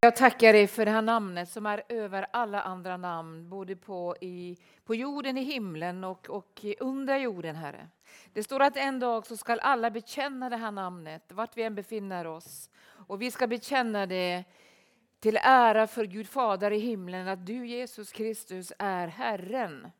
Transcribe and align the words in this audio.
Jag 0.00 0.16
tackar 0.16 0.52
dig 0.52 0.66
för 0.66 0.84
det 0.84 0.90
här 0.90 1.02
namnet 1.02 1.48
som 1.48 1.66
är 1.66 1.82
över 1.88 2.26
alla 2.30 2.60
andra 2.60 2.96
namn, 2.96 3.48
både 3.48 3.76
på, 3.76 4.16
i, 4.20 4.56
på 4.84 4.94
jorden, 4.94 5.38
i 5.38 5.42
himlen 5.42 6.04
och, 6.04 6.30
och 6.30 6.64
under 6.80 7.18
jorden, 7.18 7.56
Herre. 7.56 7.88
Det 8.32 8.42
står 8.42 8.62
att 8.62 8.76
en 8.76 8.98
dag 8.98 9.26
så 9.26 9.36
ska 9.36 9.56
alla 9.56 9.90
bekänna 9.90 10.50
det 10.50 10.56
här 10.56 10.70
namnet, 10.70 11.32
vart 11.32 11.56
vi 11.56 11.62
än 11.62 11.74
befinner 11.74 12.26
oss. 12.26 12.70
Och 12.84 13.22
vi 13.22 13.30
ska 13.30 13.46
bekänna 13.46 14.06
det 14.06 14.44
till 15.20 15.38
ära 15.42 15.86
för 15.86 16.04
Gud 16.04 16.28
Fader 16.28 16.70
i 16.70 16.78
himlen, 16.78 17.28
att 17.28 17.46
du 17.46 17.66
Jesus 17.66 18.12
Kristus 18.12 18.72
är 18.78 19.08
Herren. 19.08 19.90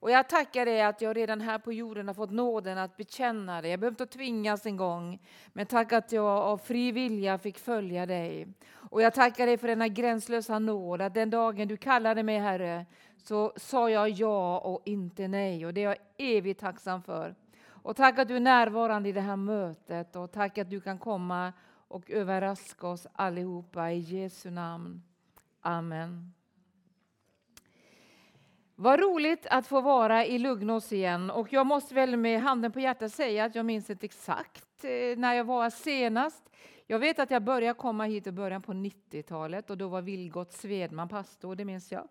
Och 0.00 0.10
jag 0.10 0.28
tackar 0.28 0.66
dig 0.66 0.82
att 0.82 1.00
jag 1.00 1.16
redan 1.16 1.40
här 1.40 1.58
på 1.58 1.72
jorden 1.72 2.06
har 2.06 2.14
fått 2.14 2.30
nåden 2.30 2.78
att 2.78 2.96
bekänna 2.96 3.62
dig. 3.62 3.70
Jag 3.70 3.80
behöver 3.80 3.92
inte 3.92 4.16
tvingas 4.16 4.66
en 4.66 4.76
gång, 4.76 5.18
men 5.52 5.66
tack 5.66 5.92
att 5.92 6.12
jag 6.12 6.26
av 6.26 6.58
fri 6.58 6.92
vilja 6.92 7.38
fick 7.38 7.58
följa 7.58 8.06
dig. 8.06 8.48
Och 8.90 9.02
jag 9.02 9.14
tackar 9.14 9.46
dig 9.46 9.58
för 9.58 9.68
denna 9.68 9.88
gränslösa 9.88 10.58
nåd, 10.58 11.02
att 11.02 11.14
den 11.14 11.30
dagen 11.30 11.68
du 11.68 11.76
kallade 11.76 12.22
mig 12.22 12.38
Herre, 12.38 12.86
så 13.16 13.52
sa 13.56 13.90
jag 13.90 14.10
ja 14.10 14.58
och 14.58 14.82
inte 14.84 15.28
nej. 15.28 15.66
Och 15.66 15.74
det 15.74 15.80
är 15.80 15.88
jag 15.88 15.96
evigt 16.16 16.60
tacksam 16.60 17.02
för. 17.02 17.34
Och 17.68 17.96
tack 17.96 18.18
att 18.18 18.28
du 18.28 18.36
är 18.36 18.40
närvarande 18.40 19.08
i 19.08 19.12
det 19.12 19.20
här 19.20 19.36
mötet 19.36 20.16
och 20.16 20.32
tack 20.32 20.58
att 20.58 20.70
du 20.70 20.80
kan 20.80 20.98
komma 20.98 21.52
och 21.88 22.10
överraska 22.10 22.86
oss 22.86 23.06
allihopa 23.12 23.90
i 23.90 23.98
Jesu 23.98 24.50
namn. 24.50 25.02
Amen. 25.60 26.35
Vad 28.78 29.00
roligt 29.00 29.46
att 29.50 29.66
få 29.66 29.80
vara 29.80 30.26
i 30.26 30.38
Lugnås 30.38 30.92
igen. 30.92 31.30
Och 31.30 31.52
jag 31.52 31.66
måste 31.66 31.94
väl 31.94 32.16
med 32.16 32.40
handen 32.40 32.72
på 32.72 32.80
hjärtat 32.80 33.12
säga 33.12 33.44
att 33.44 33.54
jag 33.54 33.66
minns 33.66 33.90
inte 33.90 34.06
exakt 34.06 34.84
eh, 34.84 35.18
när 35.18 35.34
jag 35.34 35.44
var 35.44 35.70
senast. 35.70 36.50
Jag 36.86 36.98
vet 36.98 37.18
att 37.18 37.30
jag 37.30 37.42
började 37.42 37.78
komma 37.78 38.04
hit 38.04 38.26
i 38.26 38.32
början 38.32 38.62
på 38.62 38.72
90-talet 38.72 39.70
och 39.70 39.78
då 39.78 39.88
var 39.88 40.02
Vilgot 40.02 40.52
Svedman 40.52 41.08
pastor, 41.08 41.54
det 41.54 41.64
minns 41.64 41.92
jag. 41.92 42.08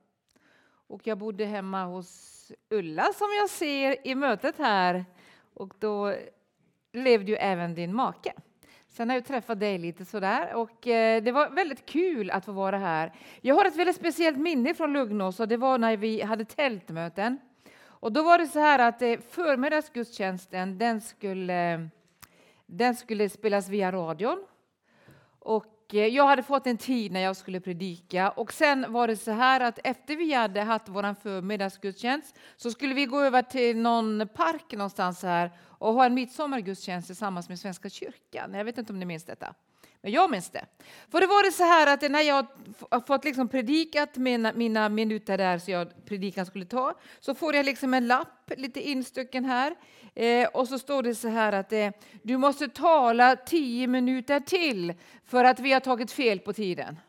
Och 0.88 1.08
jag 1.08 1.18
bodde 1.18 1.46
hemma 1.46 1.86
hos 1.86 2.52
Ulla 2.70 3.04
som 3.04 3.28
jag 3.40 3.50
ser 3.50 4.08
i 4.08 4.16
mötet 4.16 4.58
här. 4.58 5.06
Och 5.54 5.74
då 5.80 6.16
levde 6.94 7.32
ju 7.32 7.38
även 7.38 7.76
din 7.76 7.96
make. 7.96 8.34
Sen 8.96 9.10
har 9.10 9.16
jag 9.16 9.26
träffat 9.26 9.60
dig 9.60 9.78
lite 9.78 10.06
sådär 10.06 10.54
och 10.54 10.88
eh, 10.88 11.24
det 11.24 11.32
var 11.32 11.50
väldigt 11.50 11.86
kul 11.86 12.32
att 12.32 12.46
få 12.46 12.52
vara 12.52 12.78
här. 12.78 13.14
Jag 13.42 13.56
har 13.56 13.66
ett 13.66 13.76
väldigt 13.76 13.96
speciellt 13.96 14.38
minne 14.38 14.74
från 14.74 14.94
Lugnås 14.94 15.40
och 15.40 15.48
det 15.48 15.58
var 15.58 15.78
när 15.78 15.98
vi 15.98 16.22
hade 16.22 16.46
tältmöten. 16.46 17.40
Och 17.84 18.12
då 18.12 18.24
var 18.24 18.38
det 18.38 18.48
så 18.48 18.60
här 18.60 18.80
att 18.80 19.02
eh, 19.02 19.18
förmiddagsgudstjänsten 19.30 20.78
den 20.78 21.02
skulle, 21.02 21.90
den 22.66 22.96
skulle 22.96 23.30
spelas 23.30 23.70
via 23.70 23.92
radion. 23.92 24.46
Och 25.40 25.96
eh, 25.96 26.06
jag 26.06 26.28
hade 26.28 26.44
fått 26.44 26.68
en 26.68 26.78
tid 26.78 27.12
när 27.12 27.22
jag 27.22 27.36
skulle 27.36 27.60
predika 27.60 28.30
och 28.30 28.54
sen 28.54 28.86
var 28.94 29.08
det 29.08 29.18
så 29.18 29.32
här 29.32 29.62
att 29.62 29.80
efter 29.84 30.16
vi 30.16 30.34
hade 30.34 30.62
haft 30.62 30.90
vår 30.90 31.14
förmiddagsgudstjänst 31.14 32.36
så 32.56 32.72
skulle 32.72 32.94
vi 32.94 33.06
gå 33.06 33.20
över 33.22 33.42
till 33.42 33.78
någon 33.78 34.28
park 34.36 34.72
någonstans 34.72 35.24
här 35.24 35.52
och 35.86 35.94
ha 35.94 36.06
en 36.06 36.14
midsommargudstjänst 36.14 37.08
tillsammans 37.08 37.50
med 37.50 37.60
Svenska 37.60 37.90
kyrkan. 37.90 38.54
Jag 38.54 38.66
vet 38.66 38.78
inte 38.78 38.94
om 38.94 39.00
ni 39.00 39.06
minns 39.06 39.24
detta. 39.24 39.54
Men 40.02 40.12
jag 40.12 40.32
minns 40.32 40.50
det. 40.50 40.66
För 41.12 41.22
det 41.22 41.28
var 41.28 41.44
det 41.44 41.52
så 41.52 41.64
här 41.64 41.94
att 41.94 42.12
när 42.12 42.22
jag 42.22 42.46
har 42.92 43.00
fått 43.00 43.26
liksom 43.26 43.48
predikat 43.48 44.18
mina, 44.18 44.54
mina 44.54 44.90
minuter 44.90 45.38
där 45.38 45.60
så 45.60 45.72
jag 45.72 46.06
predikan 46.06 46.46
skulle 46.46 46.66
ta, 46.66 46.94
så 47.20 47.36
får 47.36 47.56
jag 47.56 47.66
liksom 47.66 47.94
en 47.94 48.08
lapp 48.08 48.52
lite 48.58 48.90
instucken 48.90 49.46
här. 49.46 49.76
Eh, 50.16 50.48
och 50.48 50.68
så 50.68 50.80
står 50.80 51.04
det 51.04 51.16
så 51.16 51.28
här 51.28 51.54
att 51.54 51.74
eh, 51.74 51.90
du 52.24 52.38
måste 52.38 52.68
tala 52.68 53.36
tio 53.36 53.88
minuter 53.88 54.40
till 54.40 54.94
för 55.26 55.44
att 55.44 55.60
vi 55.60 55.74
har 55.74 55.80
tagit 55.80 56.12
fel 56.12 56.40
på 56.40 56.54
tiden. 56.54 57.00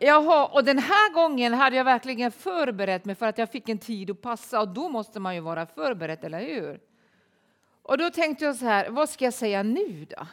Jaha, 0.00 0.46
och 0.46 0.64
den 0.64 0.78
här 0.78 1.12
gången 1.14 1.54
hade 1.54 1.76
jag 1.76 1.84
verkligen 1.84 2.32
förberett 2.32 3.04
mig 3.04 3.14
för 3.14 3.26
att 3.26 3.38
jag 3.38 3.50
fick 3.50 3.68
en 3.68 3.78
tid 3.78 4.10
att 4.10 4.22
passa 4.22 4.60
och 4.60 4.68
då 4.68 4.88
måste 4.88 5.20
man 5.20 5.34
ju 5.34 5.40
vara 5.40 5.66
förberedd, 5.66 6.24
eller 6.24 6.40
hur? 6.40 6.80
Och 7.82 7.98
då 7.98 8.10
tänkte 8.10 8.44
jag 8.44 8.56
så 8.56 8.64
här, 8.64 8.90
vad 8.90 9.08
ska 9.08 9.24
jag 9.24 9.34
säga 9.34 9.62
nu 9.62 10.06
då? 10.10 10.26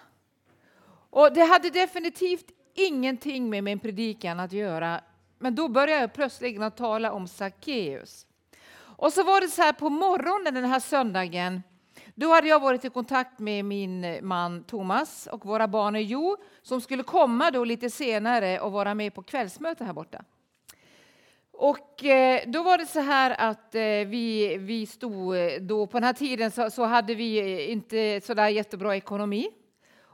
Och 1.10 1.34
det 1.34 1.44
hade 1.44 1.70
definitivt 1.70 2.52
ingenting 2.74 3.50
med 3.50 3.64
min 3.64 3.80
predikan 3.80 4.40
att 4.40 4.52
göra, 4.52 5.02
men 5.40 5.56
då 5.56 5.68
började 5.68 6.02
jag 6.02 6.14
plötsligt 6.14 6.62
att 6.62 6.78
tala 6.78 7.12
om 7.12 7.28
Sackeus. 7.28 8.28
Och 8.78 9.14
så 9.14 9.24
var 9.24 9.42
det 9.42 9.48
så 9.48 9.62
här 9.62 9.74
på 9.74 9.90
morgonen 9.90 10.54
den 10.54 10.66
här 10.66 10.80
söndagen, 10.80 11.64
då 12.16 12.34
hade 12.34 12.48
jag 12.48 12.60
varit 12.60 12.86
i 12.86 12.90
kontakt 12.90 13.40
med 13.40 13.66
min 13.66 14.04
eh, 14.04 14.22
man 14.22 14.64
Thomas 14.64 15.28
och 15.32 15.46
våra 15.46 15.68
barn 15.68 15.96
Jo 15.96 16.38
som 16.62 16.82
skulle 16.82 17.04
komma 17.04 17.52
då 17.52 17.64
lite 17.64 17.90
senare 17.90 18.60
och 18.60 18.72
vara 18.72 18.94
med 18.94 19.14
på 19.14 19.24
kvällsmöte 19.24 19.84
här 19.84 19.94
borta. 19.94 20.24
Och 21.52 22.06
eh, 22.06 22.42
då 22.48 22.64
var 22.64 22.78
det 22.78 22.86
så 22.86 23.00
här 23.00 23.36
att 23.50 23.76
eh, 23.76 23.82
vi, 23.82 24.58
vi 24.60 24.86
stod 24.86 25.36
då 25.62 25.88
på 25.88 25.98
den 25.98 26.04
här 26.04 26.14
tiden 26.14 26.52
så, 26.52 26.70
så 26.70 26.84
hade 26.84 27.16
vi 27.16 27.62
inte 27.66 28.22
så 28.24 28.34
där 28.34 28.48
jättebra 28.48 28.96
ekonomi. 28.96 29.50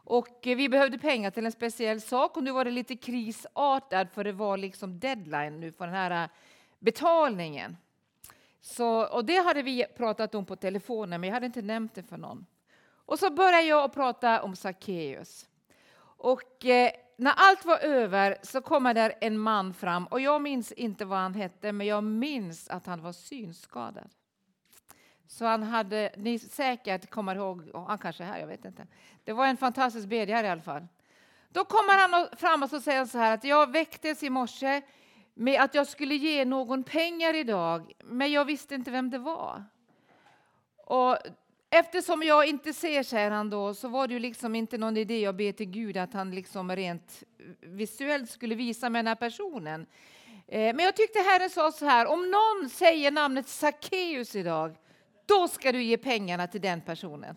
Och 0.04 0.40
vi 0.42 0.70
behövde 0.70 0.98
pengar 0.98 1.32
till 1.32 1.46
en 1.46 1.52
speciell 1.52 2.02
sak 2.02 2.38
och 2.38 2.44
nu 2.44 2.52
var 2.52 2.66
det 2.66 2.72
lite 2.72 2.96
krisartat 2.96 4.14
för 4.14 4.24
det 4.24 4.32
var 4.32 4.58
liksom 4.58 5.00
deadline 5.00 5.60
nu 5.60 5.72
för 5.72 5.86
den 5.86 5.96
här 5.96 6.30
betalningen. 6.80 7.78
Så, 8.62 9.06
och 9.06 9.26
det 9.26 9.38
hade 9.38 9.62
vi 9.62 9.86
pratat 9.98 10.36
om 10.36 10.46
på 10.46 10.56
telefonen 10.56 11.22
men 11.22 11.28
jag 11.28 11.34
hade 11.34 11.46
inte 11.46 11.62
nämnt 11.62 11.96
det 11.96 12.04
för 12.04 12.18
någon. 12.18 12.46
Och 13.06 13.20
så 13.20 13.32
började 13.32 13.62
jag 13.64 13.94
prata 13.94 14.42
om 14.42 14.56
Sackeus. 14.56 15.48
Och 16.18 16.66
eh, 16.66 16.92
när 17.18 17.34
allt 17.38 17.66
var 17.66 17.78
över 17.78 18.38
så 18.44 18.62
kommer 18.62 18.94
där 18.94 19.14
en 19.22 19.40
man 19.40 19.74
fram 19.74 20.06
och 20.06 20.22
jag 20.22 20.42
minns 20.42 20.72
inte 20.72 21.06
vad 21.06 21.20
han 21.20 21.34
hette 21.34 21.72
men 21.72 21.88
jag 21.88 22.04
minns 22.04 22.70
att 22.70 22.86
han 22.86 23.02
var 23.02 23.12
synskadad. 23.12 24.10
Så 25.28 25.46
han 25.46 25.64
hade, 25.64 26.14
ni 26.18 26.40
säkert 26.40 27.10
kommer 27.10 27.36
ihåg, 27.36 27.72
han 27.74 27.98
kanske 27.98 28.24
är 28.24 28.28
här, 28.28 28.40
jag 28.40 28.48
vet 28.48 28.66
inte. 28.66 28.88
Det 29.24 29.34
var 29.34 29.48
en 29.48 29.58
fantastisk 29.58 30.08
bedjare 30.08 30.48
i 30.48 30.50
alla 30.50 30.62
fall. 30.62 30.88
Då 31.50 31.66
kommer 31.66 32.08
han 32.08 32.38
fram 32.38 32.64
och 32.64 32.70
så 32.70 32.82
säger 32.82 33.06
så 33.06 33.18
här 33.18 33.34
att 33.34 33.44
jag 33.44 33.72
väcktes 33.72 34.24
i 34.24 34.30
morse 34.30 34.82
med 35.34 35.62
att 35.62 35.76
jag 35.76 35.88
skulle 35.88 36.16
ge 36.16 36.46
någon 36.46 36.84
pengar 36.84 37.34
idag, 37.34 37.94
men 38.04 38.32
jag 38.32 38.46
visste 38.46 38.76
inte 38.76 38.92
vem 38.92 39.10
det 39.10 39.18
var. 39.18 39.64
Och 40.86 41.18
Eftersom 41.74 42.24
jag 42.24 42.48
inte 42.48 42.74
ser, 42.74 43.04
säger 43.04 43.32
han 43.32 43.50
då, 43.50 43.74
så 43.74 43.88
var 43.88 44.08
det 44.08 44.14
ju 44.14 44.20
liksom 44.20 44.56
inte 44.56 44.78
någon 44.78 44.98
idé 44.98 45.26
att 45.26 45.36
be 45.36 45.54
till 45.54 45.70
Gud 45.70 45.98
att 45.98 46.14
han 46.14 46.32
liksom 46.32 46.76
rent 46.76 47.24
visuellt 47.62 48.30
skulle 48.30 48.56
visa 48.56 48.90
mig 48.90 49.00
den 49.00 49.08
här 49.08 49.16
personen. 49.16 49.86
Eh, 50.48 50.76
men 50.76 50.80
jag 50.80 50.96
tyckte 50.96 51.20
Herren 51.20 51.50
sa 51.50 51.72
så 51.72 51.86
här, 51.86 52.08
om 52.08 52.32
någon 52.32 52.70
säger 52.70 53.12
namnet 53.12 53.48
Sackeus 53.48 54.36
idag, 54.36 54.76
då 55.26 55.48
ska 55.48 55.72
du 55.72 55.84
ge 55.84 55.98
pengarna 55.98 56.48
till 56.48 56.62
den 56.62 56.82
personen. 56.82 57.36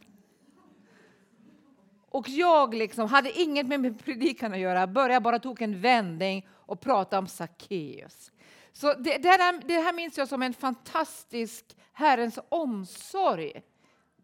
Och 2.11 2.29
jag 2.29 2.75
liksom 2.75 3.09
hade 3.09 3.41
inget 3.41 3.67
med 3.67 3.81
min 3.81 3.99
predikan 3.99 4.53
att 4.53 4.59
göra, 4.59 4.87
började 4.87 5.21
bara 5.21 5.39
tog 5.39 5.63
en 5.63 5.81
vändning 5.81 6.49
och 6.67 6.81
prata 6.81 7.19
om 7.19 7.27
Sackeus. 7.27 8.33
Så 8.73 8.95
det, 8.95 9.19
det, 9.19 9.29
här, 9.29 9.61
det 9.65 9.79
här 9.79 9.93
minns 9.93 10.19
jag 10.19 10.29
som 10.29 10.43
en 10.43 10.55
fantastisk 10.55 11.77
Herrens 11.93 12.39
omsorg 12.49 13.63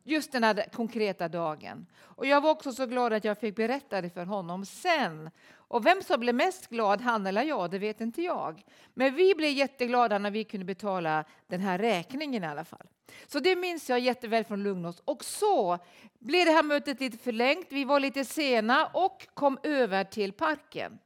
just 0.05 0.33
den 0.33 0.45
här 0.45 0.67
konkreta 0.73 1.29
dagen. 1.29 1.87
Och 2.01 2.27
jag 2.27 2.41
var 2.41 2.51
också 2.51 2.73
så 2.73 2.87
glad 2.87 3.13
att 3.13 3.25
jag 3.25 3.39
fick 3.39 3.57
berätta 3.57 4.01
det 4.01 4.11
för 4.11 4.25
honom 4.25 4.67
sen. 4.67 5.31
Och 5.53 5.87
vem 5.87 6.03
som 6.03 6.21
blev 6.21 6.35
mest 6.35 6.69
glad, 6.69 7.01
han 7.01 7.27
eller 7.27 7.43
jag, 7.43 7.71
det 7.71 7.79
vet 7.79 8.01
inte 8.01 8.23
jag. 8.23 8.63
Men 8.95 9.15
vi 9.15 9.35
blev 9.35 9.51
jätteglada 9.51 10.19
när 10.19 10.31
vi 10.31 10.45
kunde 10.45 10.67
betala 10.67 11.25
den 11.47 11.61
här 11.61 11.79
räkningen 11.79 12.45
i 12.45 12.47
alla 12.47 12.65
fall. 12.65 12.87
Så 13.27 13.41
det 13.41 13.57
minns 13.57 13.89
jag 13.89 14.01
jätteväl 14.01 14.45
från 14.45 14.63
Lugnås. 14.63 15.03
Och 15.05 15.25
så 15.25 15.79
blev 16.19 16.47
det 16.47 16.53
här 16.53 16.63
mötet 16.63 17.01
lite 17.01 17.19
förlängt. 17.19 17.67
Vi 17.71 17.85
var 17.85 18.01
lite 18.01 18.25
sena 18.25 18.87
och 18.87 19.27
kom 19.35 19.59
över 19.63 20.05
till 20.05 20.33
parken. 20.33 20.99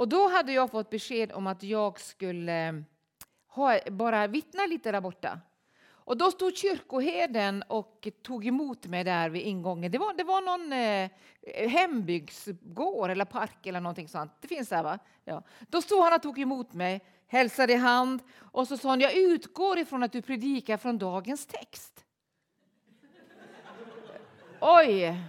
Och 0.00 0.08
då 0.08 0.28
hade 0.28 0.52
jag 0.52 0.70
fått 0.70 0.90
besked 0.90 1.32
om 1.32 1.46
att 1.46 1.62
jag 1.62 2.00
skulle 2.00 2.68
eh, 2.68 2.74
ha, 3.48 3.78
bara 3.90 4.26
vittna 4.26 4.66
lite 4.66 4.92
där 4.92 5.00
borta. 5.00 5.40
Och 5.82 6.16
då 6.16 6.30
stod 6.30 6.56
kyrkoherden 6.56 7.64
och 7.68 8.08
tog 8.22 8.46
emot 8.46 8.86
mig 8.86 9.04
där 9.04 9.30
vid 9.30 9.42
ingången. 9.42 9.92
Det 9.92 9.98
var, 9.98 10.14
det 10.14 10.24
var 10.24 10.40
någon 10.40 10.72
eh, 10.72 11.10
hembygdsgård 11.68 13.10
eller 13.10 13.24
park 13.24 13.66
eller 13.66 13.80
någonting 13.80 14.08
sånt. 14.08 14.32
Det 14.40 14.48
finns 14.48 14.68
där 14.68 14.82
va? 14.82 14.98
Ja. 15.24 15.42
Då 15.60 15.82
stod 15.82 16.04
han 16.04 16.14
och 16.14 16.22
tog 16.22 16.38
emot 16.38 16.72
mig, 16.72 17.04
hälsade 17.26 17.72
i 17.72 17.76
hand 17.76 18.20
och 18.38 18.68
så 18.68 18.76
sa 18.76 18.88
han, 18.88 19.00
jag 19.00 19.14
utgår 19.14 19.78
ifrån 19.78 20.02
att 20.02 20.12
du 20.12 20.22
predikar 20.22 20.76
från 20.76 20.98
dagens 20.98 21.46
text. 21.46 22.04
Oj! 24.60 25.22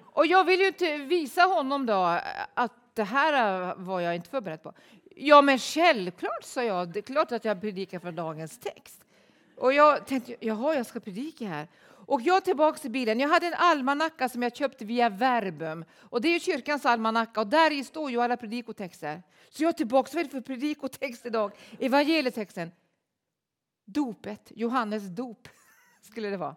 Och 0.00 0.26
jag 0.26 0.44
vill 0.44 0.60
ju 0.60 0.66
inte 0.66 0.96
visa 0.96 1.42
honom 1.42 1.86
då 1.86 2.18
att 2.54 2.72
det 2.94 3.04
här 3.04 3.68
äh, 3.70 3.74
var 3.76 4.00
jag 4.00 4.14
inte 4.14 4.28
förberedd 4.28 4.62
på. 4.62 4.74
Ja, 5.16 5.42
men 5.42 5.58
självklart, 5.58 6.44
sa 6.44 6.62
jag. 6.62 6.88
Det 6.88 7.00
är 7.00 7.02
klart 7.02 7.32
att 7.32 7.44
jag 7.44 7.60
predikar 7.60 7.98
från 7.98 8.14
dagens 8.14 8.58
text. 8.58 9.04
Och 9.56 9.72
jag 9.72 10.06
tänkte, 10.06 10.36
jaha, 10.40 10.74
jag 10.74 10.86
ska 10.86 11.00
predika 11.00 11.48
här. 11.48 11.68
Och 12.06 12.22
jag 12.22 12.44
tillbaka 12.44 12.78
till 12.78 12.90
bilen. 12.90 13.20
Jag 13.20 13.28
hade 13.28 13.46
en 13.46 13.54
almanacka 13.54 14.28
som 14.28 14.42
jag 14.42 14.56
köpte 14.56 14.84
via 14.84 15.08
Verbum. 15.08 15.84
Och 16.00 16.20
det 16.20 16.28
är 16.28 16.38
kyrkans 16.38 16.86
almanacka 16.86 17.40
och 17.40 17.46
där 17.46 17.70
i 17.70 17.84
står 17.84 18.10
ju 18.10 18.20
alla 18.20 18.36
predikotexter. 18.36 19.22
Så 19.50 19.62
jag 19.62 19.68
är 19.68 19.72
tillbaka. 19.72 20.10
Vad 20.12 20.20
är 20.20 20.24
det 20.24 20.30
för 20.30 20.40
predikotext 20.40 21.26
idag? 21.26 21.52
Evangelietexten. 21.78 22.70
Dopet, 23.84 24.52
Johannes 24.54 25.02
dop 25.02 25.48
skulle 26.02 26.30
det 26.30 26.36
vara. 26.36 26.56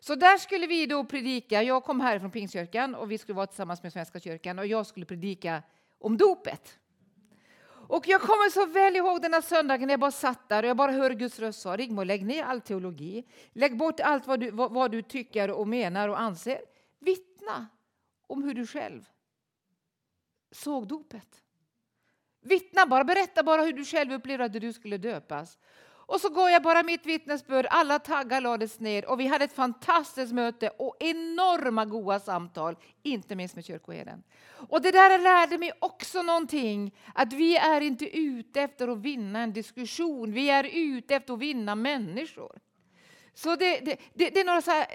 Så 0.00 0.14
där 0.14 0.38
skulle 0.38 0.66
vi 0.66 0.86
då 0.86 1.04
predika. 1.04 1.62
Jag 1.62 1.84
kom 1.84 2.00
härifrån 2.00 2.30
Pingstkyrkan 2.30 2.94
och 2.94 3.10
vi 3.10 3.18
skulle 3.18 3.36
vara 3.36 3.46
tillsammans 3.46 3.82
med 3.82 3.92
Svenska 3.92 4.20
kyrkan 4.20 4.58
och 4.58 4.66
jag 4.66 4.86
skulle 4.86 5.06
predika 5.06 5.62
om 5.98 6.16
dopet. 6.16 6.78
Och 7.88 8.08
jag 8.08 8.20
kommer 8.20 8.50
så 8.50 8.66
väl 8.66 8.96
ihåg 8.96 9.22
den 9.22 9.34
här 9.34 9.40
söndagen 9.40 9.86
när 9.86 9.92
jag 9.92 10.00
bara 10.00 10.10
satt 10.10 10.48
där 10.48 10.62
och 10.62 10.68
jag 10.68 10.76
bara 10.76 10.92
hör 10.92 11.10
Guds 11.10 11.38
röst 11.38 11.60
sa 11.60 11.76
Rigmor, 11.76 12.04
lägg 12.04 12.26
ner 12.26 12.42
all 12.42 12.60
teologi. 12.60 13.24
Lägg 13.52 13.76
bort 13.76 14.00
allt 14.00 14.26
vad 14.26 14.40
du, 14.40 14.50
vad, 14.50 14.72
vad 14.72 14.90
du 14.90 15.02
tycker 15.02 15.50
och 15.50 15.68
menar 15.68 16.08
och 16.08 16.20
anser. 16.20 16.60
Vittna 16.98 17.66
om 18.26 18.42
hur 18.42 18.54
du 18.54 18.66
själv 18.66 19.04
såg 20.50 20.88
dopet. 20.88 21.42
Vittna 22.40 22.86
bara, 22.86 23.04
berätta 23.04 23.42
bara 23.42 23.62
hur 23.62 23.72
du 23.72 23.84
själv 23.84 24.12
upplevde 24.12 24.44
att 24.44 24.52
du 24.52 24.72
skulle 24.72 24.98
döpas. 24.98 25.58
Och 26.06 26.20
så 26.20 26.28
går 26.28 26.50
jag 26.50 26.62
bara 26.62 26.82
mitt 26.82 27.06
vittnesbörd, 27.06 27.66
alla 27.70 27.98
taggar 27.98 28.40
lades 28.40 28.80
ner 28.80 29.10
och 29.10 29.20
vi 29.20 29.26
hade 29.26 29.44
ett 29.44 29.52
fantastiskt 29.52 30.32
möte 30.32 30.68
och 30.68 30.96
enorma 31.00 31.84
goda 31.84 32.20
samtal, 32.20 32.76
inte 33.02 33.36
minst 33.36 33.54
med 33.54 33.64
kyrkoherden. 33.64 34.22
Och 34.68 34.82
det 34.82 34.90
där 34.90 35.18
lärde 35.18 35.58
mig 35.58 35.72
också 35.78 36.22
någonting, 36.22 36.94
att 37.14 37.32
vi 37.32 37.56
är 37.56 37.80
inte 37.80 38.18
ute 38.18 38.60
efter 38.60 38.88
att 38.88 38.98
vinna 38.98 39.40
en 39.40 39.52
diskussion, 39.52 40.32
vi 40.32 40.50
är 40.50 40.64
ute 40.72 41.14
efter 41.14 41.34
att 41.34 41.40
vinna 41.40 41.74
människor. 41.74 42.58
Så 43.34 43.56
det, 43.56 43.80
det, 43.80 43.96
det, 44.14 44.30
det 44.30 44.40
är 44.40 44.44
några 44.44 44.62
så 44.62 44.70
här, 44.70 44.86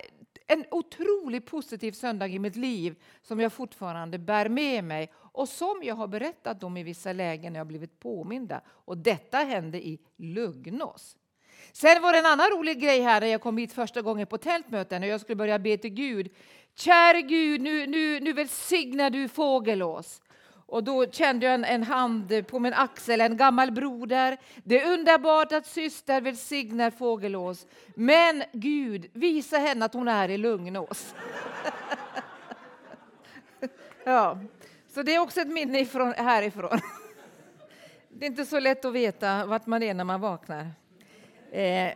en 0.51 0.65
otroligt 0.71 1.45
positiv 1.45 1.92
söndag 1.92 2.27
i 2.27 2.39
mitt 2.39 2.56
liv 2.56 2.95
som 3.21 3.39
jag 3.39 3.53
fortfarande 3.53 4.18
bär 4.18 4.50
med 4.50 4.83
mig 4.83 5.12
och 5.15 5.50
som 5.50 5.80
jag 5.83 5.95
har 5.95 6.07
berättat 6.07 6.63
om 6.63 6.77
i 6.77 6.83
vissa 6.83 7.13
lägen 7.13 7.53
när 7.53 7.59
jag 7.59 7.68
blivit 7.68 8.00
påminda. 8.00 8.62
Och 8.68 8.98
detta 8.98 9.38
hände 9.38 9.88
i 9.88 10.00
Lugnås. 10.18 11.18
Sen 11.71 12.01
var 12.01 12.13
det 12.13 12.19
en 12.19 12.25
annan 12.25 12.50
rolig 12.50 12.81
grej 12.81 13.01
här 13.01 13.21
när 13.21 13.27
jag 13.27 13.42
kom 13.42 13.57
hit 13.57 13.74
första 13.74 14.01
gången 14.01 14.27
på 14.27 14.38
tältmöten 14.38 15.03
och 15.03 15.09
jag 15.09 15.21
skulle 15.21 15.36
börja 15.36 15.59
be 15.59 15.77
till 15.77 15.94
Gud. 15.94 16.30
Käre 16.75 17.21
Gud, 17.21 17.62
nu, 17.62 17.88
nu, 17.88 18.19
nu 18.19 18.33
välsignar 18.33 19.09
du 19.09 19.27
Fågelås. 19.27 20.21
Och 20.71 20.83
då 20.83 21.12
kände 21.12 21.45
jag 21.45 21.56
en, 21.56 21.65
en, 21.65 21.83
hand 21.83 22.47
på 22.47 22.59
min 22.59 22.73
axel, 22.73 23.21
en 23.21 23.38
gammal 23.38 23.71
broder. 23.71 24.38
Det 24.63 24.81
är 24.81 24.94
underbart 24.94 25.51
att 25.51 25.65
syster 25.65 26.21
välsignar 26.21 26.91
Fågelås. 26.91 27.65
Men 27.95 28.44
Gud, 28.51 29.09
visa 29.13 29.57
henne 29.57 29.85
att 29.85 29.94
hon 29.94 30.07
är 30.07 30.29
i 30.29 30.38
Lugnås. 30.38 31.15
ja. 34.03 34.39
Så 34.94 35.03
det 35.03 35.15
är 35.15 35.19
också 35.19 35.41
ett 35.41 35.47
minne 35.47 35.79
ifrån, 35.79 36.13
härifrån. 36.13 36.79
Det 38.09 38.25
är 38.25 38.29
inte 38.29 38.45
så 38.45 38.59
lätt 38.59 38.85
att 38.85 38.94
veta 38.94 39.45
vart 39.45 39.65
man 39.65 39.83
är 39.83 39.94
när 39.94 40.03
man 40.03 40.21
vaknar. 40.21 40.67
Eh, 41.51 41.94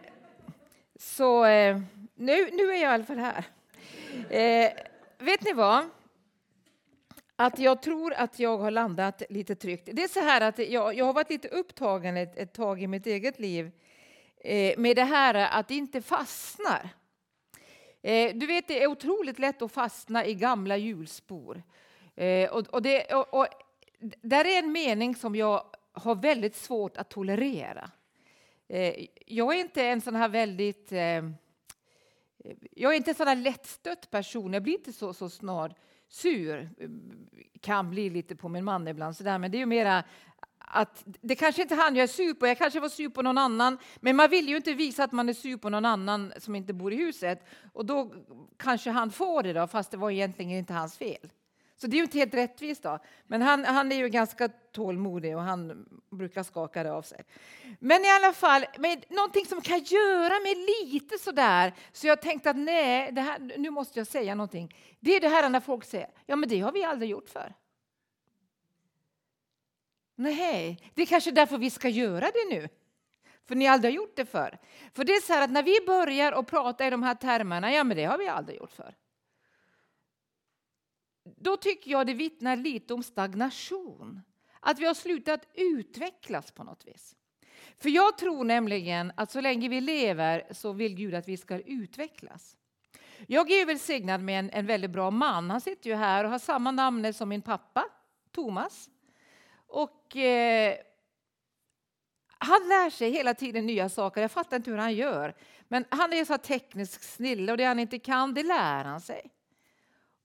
så 1.00 1.46
eh, 1.46 1.80
nu, 2.16 2.50
nu 2.52 2.64
är 2.64 2.82
jag 2.82 2.82
i 2.82 2.86
alla 2.86 3.04
fall 3.04 3.18
här. 3.18 3.44
Eh, 4.30 4.72
vet 5.18 5.42
ni 5.42 5.54
vad? 5.54 5.86
Att 7.36 7.60
jag 7.60 7.82
tror 7.82 8.14
att 8.14 8.40
jag 8.40 8.58
har 8.58 8.72
landat 8.72 9.24
lite 9.30 9.56
tryggt. 9.56 9.90
Det 9.94 10.04
är 10.04 10.08
så 10.08 10.20
här 10.20 10.42
att 10.42 10.60
jag, 10.60 10.96
jag 10.96 11.06
har 11.06 11.14
varit 11.14 11.30
lite 11.30 11.48
upptagen 11.48 12.18
ett, 12.18 12.38
ett 12.38 12.54
tag 12.54 12.82
i 12.82 12.88
mitt 12.88 13.08
eget 13.08 13.40
liv 13.40 13.72
eh, 14.38 14.78
med 14.78 14.96
det 14.96 15.04
här 15.04 15.34
att 15.60 15.68
det 15.68 15.76
inte 15.76 16.02
fastnar. 16.02 16.90
Eh, 18.02 18.36
du 18.36 18.46
vet, 18.46 18.68
det 18.68 18.84
är 18.84 18.88
otroligt 18.88 19.40
lätt 19.40 19.62
att 19.62 19.72
fastna 19.72 20.26
i 20.26 20.34
gamla 20.34 20.78
hjulspår. 20.78 21.64
Eh, 22.16 22.50
och, 22.50 22.68
och, 22.68 22.82
det, 22.82 23.14
och, 23.14 23.34
och, 23.34 23.48
där 24.00 24.46
är 24.46 24.60
en 24.60 24.72
mening 24.72 25.16
som 25.16 25.36
jag 25.36 25.64
har 25.92 26.16
väldigt 26.16 26.56
svårt 26.56 26.98
att 26.98 27.10
tolerera. 27.10 27.92
Eh, 28.68 29.06
jag 29.26 29.56
är 29.56 29.60
inte 29.60 29.86
en 29.86 30.02
sån 30.02 30.16
här 30.16 30.30
väldigt... 30.30 30.92
Eh, 30.92 31.24
jag 32.72 32.94
är 32.94 32.98
inte 32.98 33.12
en 33.12 33.16
sån 33.16 33.28
här 33.28 33.36
lättstött 33.36 34.12
person. 34.12 34.54
Jag 34.54 34.64
blir 34.64 34.74
inte 34.74 34.94
så, 34.94 35.14
så 35.14 35.30
snart 35.30 35.78
sur. 36.16 36.70
Eh, 36.78 36.90
kan 37.62 37.90
bli 37.90 38.10
lite 38.10 38.36
på 38.36 38.50
min 38.50 38.64
man 38.64 38.88
ibland, 38.88 39.18
så 39.18 39.24
där, 39.24 39.38
men 39.38 39.52
det 39.52 39.58
är 39.58 39.60
ju 39.60 39.66
mera 39.66 40.04
att 40.60 41.04
det 41.22 41.36
kanske 41.36 41.62
inte 41.62 41.76
är 41.76 41.78
han 41.78 41.96
jag 41.96 42.04
är 42.04 42.08
sur 42.08 42.34
på, 42.34 42.48
jag 42.48 42.58
kanske 42.58 42.80
var 42.80 42.90
sur 42.90 43.10
på 43.10 43.22
någon 43.22 43.38
annan, 43.38 43.78
men 43.96 44.16
man 44.16 44.30
vill 44.30 44.50
ju 44.50 44.56
inte 44.56 44.74
visa 44.74 45.04
att 45.04 45.12
man 45.12 45.30
är 45.30 45.34
sur 45.34 45.58
på 45.58 45.70
någon 45.70 45.86
annan 45.86 46.34
som 46.38 46.56
inte 46.56 46.74
bor 46.74 46.94
i 46.94 46.96
huset. 46.96 47.46
Och 47.74 47.86
då 47.86 48.14
kanske 48.58 48.90
han 48.90 49.12
får 49.12 49.44
det 49.44 49.54
då, 49.54 49.68
fast 49.68 49.92
det 49.92 49.98
var 49.98 50.12
egentligen 50.12 50.52
inte 50.52 50.74
hans 50.74 50.98
fel. 50.98 51.30
Så 51.78 51.88
det 51.88 51.96
är 51.96 51.98
ju 51.98 52.04
inte 52.04 52.18
helt 52.18 52.34
rättvist. 52.34 52.84
Då. 52.84 53.00
Men 53.28 53.42
han, 53.42 53.66
han 53.66 53.92
är 53.92 53.96
ju 53.96 54.10
ganska 54.10 54.50
tålmodig 54.72 55.36
och 55.36 55.42
han 55.42 55.86
brukar 56.12 56.44
skaka 56.44 56.84
det 56.84 56.94
av 56.94 57.02
sig. 57.02 57.24
Men 57.80 58.06
i 58.06 58.10
alla 58.10 58.34
fall, 58.34 58.66
med 58.78 59.06
någonting 59.10 59.46
som 59.46 59.62
kan 59.62 59.80
göra 59.80 60.40
mig 60.40 60.56
lite 60.56 61.18
sådär, 61.18 61.74
så 61.92 62.08
jag 62.08 62.22
tänkte 62.22 62.50
att 62.50 62.58
nej, 62.58 63.12
det 63.12 63.22
här, 63.22 63.40
nu 63.58 63.70
måste 63.70 64.00
jag 64.00 64.08
säga 64.08 64.36
någonting. 64.36 64.76
Det 65.00 65.16
är 65.16 65.22
det 65.22 65.30
här 65.30 65.50
när 65.50 65.60
folk 65.60 65.86
säger, 65.86 66.10
ja 66.26 66.36
men 66.36 66.50
det 66.50 66.60
har 66.60 66.72
vi 66.72 66.84
aldrig 66.84 67.10
gjort 67.10 67.30
för. 67.30 67.54
Nej, 70.16 70.92
det 70.94 71.02
är 71.02 71.06
kanske 71.06 71.32
därför 71.32 71.58
vi 71.58 71.70
ska 71.70 71.90
göra 71.90 72.26
det 72.26 72.56
nu. 72.56 72.70
För 73.48 73.56
ni 73.56 73.68
aldrig 73.68 73.94
har 73.94 73.96
gjort 73.96 74.16
det 74.16 74.26
för. 74.26 74.58
För 74.94 75.04
det 75.04 75.14
är 75.14 75.22
så 75.22 75.34
här 75.34 75.42
att 75.42 75.52
när 75.52 75.64
vi 75.64 75.78
börjar 75.88 76.32
att 76.32 76.48
prata 76.48 76.88
i 76.88 76.90
de 76.90 77.04
här 77.04 77.16
termerna, 77.16 77.74
ja 77.74 77.84
men 77.84 77.98
det 77.98 78.06
har 78.06 78.18
vi 78.18 78.28
aldrig 78.28 78.58
gjort 78.58 78.72
för 78.72 78.96
då 81.26 81.58
tycker 81.58 81.92
jag 81.92 82.08
det 82.08 82.14
vittnar 82.14 82.56
lite 82.56 82.94
om 82.94 83.04
stagnation. 83.04 84.22
Att 84.60 84.80
vi 84.80 84.86
har 84.86 84.94
slutat 84.94 85.48
utvecklas 85.54 86.52
på 86.52 86.64
något 86.64 86.88
vis. 86.88 87.16
För 87.78 87.90
jag 87.90 88.18
tror 88.18 88.44
nämligen 88.44 89.12
att 89.18 89.32
så 89.32 89.42
länge 89.42 89.70
vi 89.70 89.82
lever 89.82 90.48
så 90.52 90.74
vill 90.74 90.96
Gud 90.96 91.16
att 91.16 91.28
vi 91.28 91.38
ska 91.38 91.60
utvecklas. 91.60 92.58
Jag 93.28 93.52
är 93.52 93.66
välsignad 93.66 94.22
med 94.22 94.40
en, 94.40 94.50
en 94.50 94.66
väldigt 94.66 94.92
bra 94.92 95.12
man. 95.12 95.50
Han 95.50 95.62
sitter 95.62 95.90
ju 95.90 95.96
här 95.96 96.24
och 96.24 96.30
har 96.30 96.40
samma 96.40 96.72
namn 96.72 97.14
som 97.14 97.30
min 97.30 97.42
pappa, 97.42 97.86
Thomas. 98.32 98.90
Och 99.68 100.16
eh, 100.16 100.76
han 102.38 102.68
lär 102.68 102.90
sig 102.90 103.12
hela 103.12 103.34
tiden 103.34 103.66
nya 103.66 103.90
saker. 103.90 104.22
Jag 104.22 104.32
fattar 104.32 104.58
inte 104.58 104.72
hur 104.72 104.78
han 104.78 104.94
gör. 104.94 105.36
Men 105.68 105.86
han 105.90 106.14
är 106.14 106.26
så 106.26 106.38
tekniskt 106.38 107.16
snille 107.16 107.52
och 107.52 107.58
det 107.58 107.64
han 107.64 107.80
inte 107.80 108.00
kan, 108.00 108.34
det 108.34 108.44
lär 108.44 108.84
han 108.84 109.02
sig. 109.02 109.32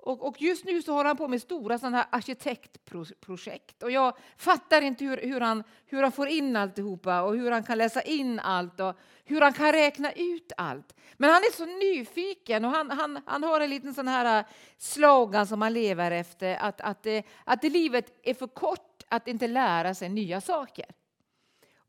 Och, 0.03 0.27
och, 0.27 0.43
just 0.43 0.65
nu 0.65 0.83
så 0.83 0.93
har 0.93 1.05
han 1.05 1.17
på 1.17 1.29
med 1.29 1.43
stora 1.43 1.79
sådana 1.79 1.97
här 1.97 2.07
arkitektprojekt. 2.11 3.83
Och 3.83 3.91
jag 3.91 4.17
fattar 4.37 4.83
inte 4.83 5.05
hur, 5.05 5.17
hur, 5.17 5.41
han, 5.41 5.65
hur 5.87 6.03
han 6.03 6.13
får 6.13 6.29
in 6.29 6.57
alltihopa 6.57 7.23
och 7.23 7.37
hur 7.37 7.51
han 7.51 7.63
kan 7.63 7.79
läsa 7.79 8.03
in 8.03 8.41
allt 8.41 8.81
och 8.81 8.97
hur 9.25 9.41
han 9.41 9.53
kan 9.53 9.73
räkna 9.73 10.13
ut 10.13 10.53
allt. 10.57 10.97
Men 11.17 11.31
han 11.31 11.43
är 11.43 11.57
så 11.57 11.65
nyfiken 11.67 12.65
och 12.65 12.71
han, 12.71 12.91
han, 12.91 13.23
han 13.27 13.45
har 13.45 13.61
en 13.61 13.71
liten 13.71 13.95
sån 13.95 14.09
här 14.09 14.39
äh, 14.39 14.45
slogan 14.79 15.47
som 15.47 15.63
han 15.63 15.73
lever 15.73 16.11
efter. 16.11 16.57
Att, 16.57 16.81
att, 16.81 17.07
att, 17.07 17.25
att 17.45 17.65
livet 17.65 18.21
är 18.23 18.35
för 18.35 18.47
kort 18.47 19.03
att 19.09 19.29
inte 19.29 19.47
lära 19.47 19.95
sig 19.95 20.09
nya 20.09 20.41
saker. 20.41 20.87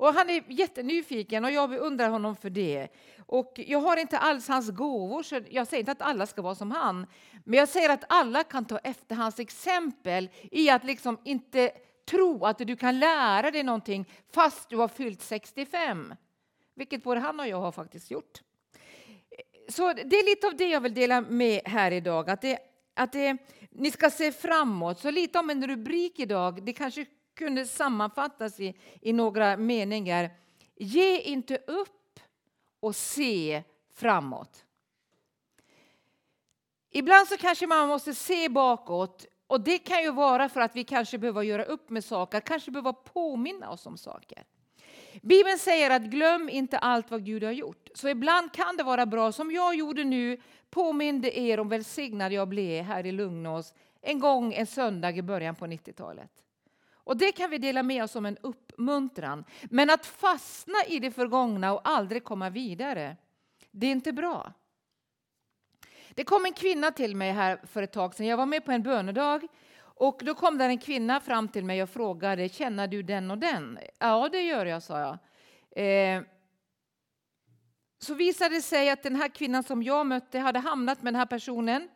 Och 0.01 0.13
han 0.13 0.29
är 0.29 0.43
jättenyfiken 0.47 1.45
och 1.45 1.51
jag 1.51 1.69
beundrar 1.69 2.09
honom 2.09 2.35
för 2.35 2.49
det. 2.49 2.87
Och 3.25 3.53
jag 3.67 3.79
har 3.79 3.97
inte 3.97 4.17
alls 4.17 4.47
hans 4.47 4.69
gåvor, 4.69 5.23
så 5.23 5.41
jag 5.49 5.67
säger 5.67 5.79
inte 5.79 5.91
att 5.91 6.01
alla 6.01 6.25
ska 6.25 6.41
vara 6.41 6.55
som 6.55 6.71
han. 6.71 7.07
Men 7.43 7.59
jag 7.59 7.69
säger 7.69 7.89
att 7.89 8.03
alla 8.09 8.43
kan 8.43 8.65
ta 8.65 8.77
efter 8.77 9.15
hans 9.15 9.39
exempel 9.39 10.29
i 10.51 10.69
att 10.69 10.83
liksom 10.83 11.17
inte 11.23 11.71
tro 12.09 12.45
att 12.45 12.57
du 12.57 12.75
kan 12.75 12.99
lära 12.99 13.51
dig 13.51 13.63
någonting 13.63 14.09
fast 14.33 14.69
du 14.69 14.77
har 14.77 14.87
fyllt 14.87 15.21
65. 15.21 16.13
Vilket 16.75 17.03
både 17.03 17.19
han 17.19 17.39
och 17.39 17.47
jag 17.47 17.61
har 17.61 17.71
faktiskt 17.71 18.11
gjort. 18.11 18.41
Så 19.69 19.93
det 19.93 20.15
är 20.15 20.29
lite 20.29 20.47
av 20.47 20.55
det 20.55 20.67
jag 20.67 20.81
vill 20.81 20.93
dela 20.93 21.21
med 21.21 21.61
här 21.65 21.91
idag. 21.91 22.29
Att, 22.29 22.41
det, 22.41 22.59
att 22.93 23.11
det, 23.11 23.37
ni 23.69 23.91
ska 23.91 24.09
se 24.09 24.31
framåt. 24.31 24.99
Så 24.99 25.11
lite 25.11 25.39
om 25.39 25.49
en 25.49 25.67
rubrik 25.67 26.19
idag. 26.19 26.63
Det 26.63 26.73
kanske 26.73 27.05
kunde 27.41 27.65
sammanfattas 27.65 28.59
i, 28.59 28.75
i 29.01 29.13
några 29.13 29.57
meningar. 29.57 30.29
Ge 30.75 31.19
inte 31.19 31.57
upp 31.57 32.19
och 32.79 32.95
se 32.95 33.63
framåt. 33.93 34.65
Ibland 36.91 37.27
så 37.27 37.37
kanske 37.37 37.67
man 37.67 37.87
måste 37.87 38.13
se 38.13 38.49
bakåt 38.49 39.25
och 39.47 39.61
det 39.61 39.77
kan 39.77 40.03
ju 40.03 40.11
vara 40.11 40.49
för 40.49 40.61
att 40.61 40.75
vi 40.75 40.83
kanske 40.83 41.17
behöver 41.17 41.41
göra 41.41 41.63
upp 41.63 41.89
med 41.89 42.03
saker, 42.05 42.39
kanske 42.39 42.71
behöver 42.71 42.93
påminna 42.93 43.69
oss 43.69 43.85
om 43.85 43.97
saker. 43.97 44.43
Bibeln 45.21 45.57
säger 45.59 45.89
att 45.89 46.01
glöm 46.01 46.49
inte 46.49 46.77
allt 46.77 47.11
vad 47.11 47.25
Gud 47.25 47.43
har 47.43 47.51
gjort. 47.51 47.89
Så 47.95 48.09
ibland 48.09 48.53
kan 48.53 48.77
det 48.77 48.83
vara 48.83 49.05
bra, 49.05 49.31
som 49.31 49.51
jag 49.51 49.75
gjorde 49.75 50.03
nu, 50.03 50.41
påminde 50.69 51.39
er 51.39 51.59
om 51.59 51.69
välsignad 51.69 52.33
jag 52.33 52.47
blev 52.47 52.83
här 52.83 53.05
i 53.05 53.11
Lugnås 53.11 53.73
en 54.01 54.19
gång 54.19 54.53
en 54.53 54.67
söndag 54.67 55.11
i 55.17 55.21
början 55.21 55.55
på 55.55 55.65
90-talet. 55.65 56.31
Och 57.03 57.17
Det 57.17 57.31
kan 57.31 57.49
vi 57.49 57.57
dela 57.57 57.83
med 57.83 58.03
oss 58.03 58.11
som 58.11 58.25
en 58.25 58.37
uppmuntran. 58.37 59.45
Men 59.63 59.89
att 59.89 60.05
fastna 60.05 60.77
i 60.87 60.99
det 60.99 61.11
förgångna 61.11 61.73
och 61.73 61.81
aldrig 61.83 62.23
komma 62.23 62.49
vidare, 62.49 63.17
det 63.71 63.87
är 63.87 63.91
inte 63.91 64.13
bra. 64.13 64.53
Det 66.09 66.23
kom 66.23 66.45
en 66.45 66.53
kvinna 66.53 66.91
till 66.91 67.15
mig 67.15 67.31
här 67.31 67.59
för 67.63 67.83
ett 67.83 67.93
tag 67.93 68.15
sedan. 68.15 68.25
Jag 68.25 68.37
var 68.37 68.45
med 68.45 68.65
på 68.65 68.71
en 68.71 68.83
bönedag 68.83 69.47
och 69.81 70.21
då 70.23 70.35
kom 70.35 70.57
där 70.57 70.69
en 70.69 70.77
kvinna 70.77 71.19
fram 71.19 71.47
till 71.47 71.65
mig 71.65 71.83
och 71.83 71.89
frågade, 71.89 72.49
känner 72.49 72.87
du 72.87 73.03
den 73.03 73.31
och 73.31 73.37
den? 73.37 73.79
Ja, 73.99 74.29
det 74.31 74.41
gör 74.41 74.65
jag, 74.65 74.83
sa 74.83 74.99
jag. 74.99 75.17
Eh, 75.85 76.21
så 77.99 78.13
visade 78.13 78.55
det 78.55 78.61
sig 78.61 78.89
att 78.89 79.03
den 79.03 79.15
här 79.15 79.29
kvinnan 79.29 79.63
som 79.63 79.83
jag 79.83 80.05
mötte 80.05 80.39
hade 80.39 80.59
hamnat 80.59 81.01
med 81.03 81.13
den 81.13 81.19
här 81.19 81.25
personen. 81.25 81.89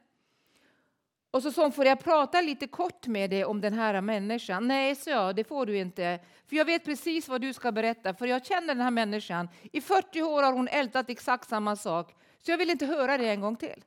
Och 1.36 1.44
så 1.44 1.52
sa 1.52 1.62
hon, 1.62 1.72
får 1.72 1.86
jag 1.86 2.00
prata 2.00 2.42
lite 2.42 2.68
kort 2.68 3.08
med 3.08 3.30
dig 3.30 3.46
om 3.46 3.62
den 3.62 3.74
här 3.74 4.02
människan? 4.02 4.68
Nej, 4.68 4.96
så 4.96 5.10
jag, 5.10 5.36
det 5.36 5.44
får 5.44 5.66
du 5.66 5.78
inte. 5.78 6.20
För 6.48 6.56
jag 6.56 6.66
vet 6.66 6.86
precis 6.86 7.28
vad 7.28 7.42
du 7.42 7.54
ska 7.54 7.72
berätta, 7.72 8.14
för 8.14 8.28
jag 8.28 8.46
känner 8.46 8.68
den 8.68 8.82
här 8.82 8.92
människan. 8.92 9.50
I 9.72 9.82
40 9.82 10.22
år 10.22 10.44
har 10.44 10.54
hon 10.54 10.68
ältat 10.68 11.10
exakt 11.10 11.50
samma 11.50 11.76
sak, 11.76 12.16
så 12.40 12.52
jag 12.52 12.58
vill 12.58 12.70
inte 12.70 12.86
höra 12.86 13.18
det 13.18 13.30
en 13.30 13.42
gång 13.42 13.56
till. 13.56 13.84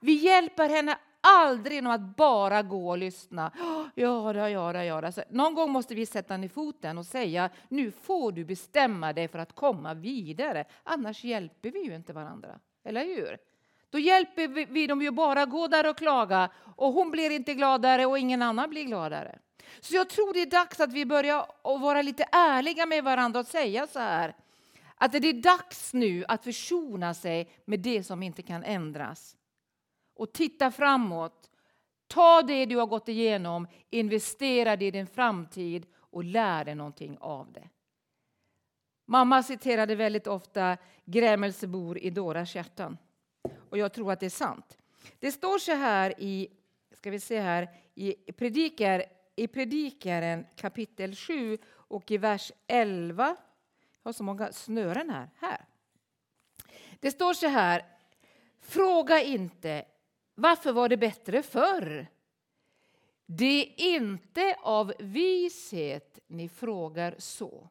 Vi 0.00 0.12
hjälper 0.12 0.68
henne 0.68 0.98
aldrig 1.20 1.74
genom 1.74 1.92
att 1.92 2.16
bara 2.16 2.62
gå 2.62 2.88
och 2.88 2.98
lyssna. 2.98 3.52
Ja, 3.94 4.34
ja, 4.34 4.50
ja, 4.50 4.84
ja. 4.84 5.12
Så 5.12 5.22
någon 5.30 5.54
gång 5.54 5.70
måste 5.70 5.94
vi 5.94 6.06
sätta 6.06 6.36
ner 6.36 6.48
foten 6.48 6.98
och 6.98 7.06
säga 7.06 7.50
nu 7.68 7.90
får 7.90 8.32
du 8.32 8.44
bestämma 8.44 9.12
dig 9.12 9.28
för 9.28 9.38
att 9.38 9.54
komma 9.54 9.94
vidare. 9.94 10.64
Annars 10.82 11.24
hjälper 11.24 11.70
vi 11.70 11.84
ju 11.84 11.94
inte 11.94 12.12
varandra. 12.12 12.58
Eller 12.84 13.04
hur? 13.04 13.38
Då 13.96 14.00
hjälper 14.00 14.48
vi 14.48 14.86
dem 14.86 15.02
ju 15.02 15.10
bara 15.10 15.46
gå 15.46 15.68
där 15.68 15.90
och 15.90 15.98
klaga 15.98 16.50
och 16.76 16.92
hon 16.92 17.10
blir 17.10 17.30
inte 17.30 17.54
gladare 17.54 18.06
och 18.06 18.18
ingen 18.18 18.42
annan 18.42 18.70
blir 18.70 18.84
gladare. 18.84 19.38
Så 19.80 19.94
jag 19.94 20.08
tror 20.08 20.32
det 20.32 20.42
är 20.42 20.50
dags 20.50 20.80
att 20.80 20.92
vi 20.92 21.06
börjar 21.06 21.46
vara 21.78 22.02
lite 22.02 22.28
ärliga 22.32 22.86
med 22.86 23.04
varandra 23.04 23.40
och 23.40 23.46
säga 23.46 23.86
så 23.86 23.98
här 23.98 24.34
att 24.94 25.12
det 25.12 25.28
är 25.28 25.32
dags 25.32 25.94
nu 25.94 26.24
att 26.28 26.44
försona 26.44 27.14
sig 27.14 27.50
med 27.64 27.80
det 27.80 28.02
som 28.02 28.22
inte 28.22 28.42
kan 28.42 28.64
ändras 28.64 29.36
och 30.14 30.32
titta 30.32 30.70
framåt. 30.70 31.50
Ta 32.06 32.42
det 32.42 32.66
du 32.66 32.76
har 32.76 32.86
gått 32.86 33.08
igenom, 33.08 33.68
investera 33.90 34.76
det 34.76 34.86
i 34.86 34.90
din 34.90 35.06
framtid 35.06 35.86
och 35.98 36.24
lär 36.24 36.64
dig 36.64 36.74
någonting 36.74 37.16
av 37.20 37.52
det. 37.52 37.68
Mamma 39.06 39.42
citerade 39.42 39.94
väldigt 39.94 40.26
ofta 40.26 40.76
grämelsebor 41.04 41.98
i 41.98 42.10
Doras 42.10 42.54
hjärtan. 42.54 42.96
Och 43.70 43.78
jag 43.78 43.92
tror 43.92 44.12
att 44.12 44.20
det 44.20 44.26
är 44.26 44.30
sant. 44.30 44.78
Det 45.18 45.32
står 45.32 45.58
så 45.58 45.72
här 45.72 46.14
i, 46.18 46.48
ska 46.92 47.10
vi 47.10 47.20
se 47.20 47.40
här, 47.40 47.68
i, 47.94 48.32
predikar, 48.32 49.04
i 49.36 49.46
Predikaren 49.46 50.46
kapitel 50.56 51.14
7 51.14 51.58
och 51.68 52.10
i 52.10 52.18
vers 52.18 52.52
11. 52.66 53.36
Jag 54.02 54.08
har 54.08 54.12
så 54.12 54.22
många 54.22 54.52
snören 54.52 55.10
här. 55.10 55.30
här. 55.36 55.64
Det 57.00 57.10
står 57.10 57.34
så 57.34 57.46
här. 57.46 57.84
Fråga 58.60 59.22
inte 59.22 59.84
varför 60.34 60.72
var 60.72 60.88
det 60.88 60.96
bättre 60.96 61.42
förr? 61.42 62.06
Det 63.26 63.60
är 63.62 63.96
inte 63.96 64.56
av 64.62 64.92
vishet 64.98 66.18
ni 66.26 66.48
frågar 66.48 67.14
så. 67.18 67.68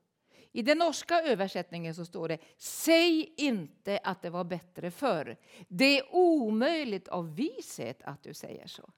I 0.55 0.61
den 0.61 0.77
norska 0.77 1.21
översättningen 1.21 1.95
så 1.95 2.05
står 2.05 2.27
det 2.27 2.37
Säg 2.57 3.33
inte 3.37 3.99
att 4.03 4.21
det 4.21 4.29
var 4.29 4.43
bättre 4.43 4.91
förr. 4.91 5.37
Det 5.67 5.99
är 5.99 6.15
omöjligt 6.15 7.07
av 7.07 7.35
vishet 7.35 8.01
att 8.03 8.23
du 8.23 8.33
säger 8.33 8.67
så. 8.67 8.89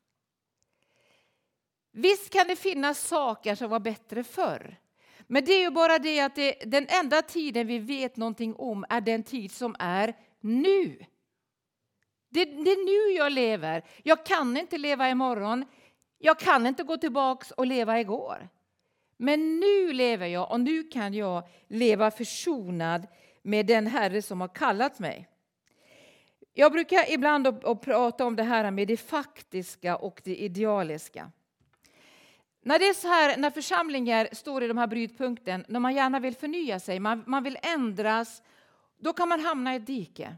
Visst 1.92 2.30
kan 2.30 2.48
det 2.48 2.56
finnas 2.56 3.08
saker 3.08 3.56
som 3.56 3.70
var 3.70 3.80
bättre 3.80 4.24
förr. 4.24 4.80
Men 5.28 5.46
det 5.46 5.52
är 5.52 5.62
ju 5.62 5.70
bara 5.70 6.00
det 6.00 6.20
att 6.20 6.36
det, 6.36 6.54
den 6.66 6.88
enda 6.90 7.22
tiden 7.22 7.68
vi 7.68 7.80
vet 7.80 8.18
någonting 8.18 8.56
om 8.56 8.86
är 8.90 9.02
den 9.02 9.24
tid 9.24 9.52
som 9.52 9.76
är 9.80 10.18
nu. 10.40 11.06
Det, 12.30 12.46
det 12.46 12.72
är 12.72 13.10
nu 13.10 13.18
jag 13.18 13.32
lever. 13.32 13.84
Jag 14.04 14.26
kan 14.26 14.58
inte 14.58 14.78
leva 14.78 15.10
imorgon. 15.10 15.66
Jag 16.18 16.40
kan 16.40 16.68
inte 16.68 16.84
gå 16.84 16.98
tillbaka 16.98 17.54
och 17.58 17.68
leva 17.68 18.00
igår. 18.00 18.50
Men 19.18 19.60
nu 19.60 19.94
lever 19.94 20.28
jag 20.28 20.52
och 20.52 20.60
nu 20.60 20.84
kan 20.84 21.14
jag 21.14 21.44
leva 21.68 22.12
försonad 22.12 23.08
med 23.42 23.66
den 23.66 23.88
Herre 23.88 24.22
som 24.22 24.42
har 24.42 24.48
kallat 24.48 25.00
mig. 25.00 25.30
Jag 26.54 26.72
brukar 26.72 27.12
ibland 27.12 27.48
och 27.48 27.82
prata 27.82 28.26
om 28.26 28.36
det 28.36 28.44
här 28.44 28.72
med 28.72 28.88
det 28.88 28.98
faktiska 28.98 29.96
och 29.96 30.22
det 30.24 30.36
idealiska. 30.36 31.32
När 32.62 32.80
det 32.80 32.88
är 32.88 32.94
så 32.94 33.08
här, 33.08 33.38
när 33.38 33.50
församlingar 33.50 34.28
står 34.32 34.64
i 34.64 34.68
de 34.68 34.78
här 34.78 34.88
brytpunkten, 34.88 35.66
när 35.68 35.80
man 35.80 35.96
gärna 35.96 36.20
vill 36.20 36.36
förnya 36.36 36.80
sig, 36.80 37.00
man, 37.00 37.24
man 37.28 37.44
vill 37.44 37.58
ändras, 37.62 38.44
då 39.00 39.14
kan 39.14 39.30
man 39.30 39.40
hamna 39.40 39.74
i 39.74 39.78
ett 39.78 39.86
dike. 39.88 40.36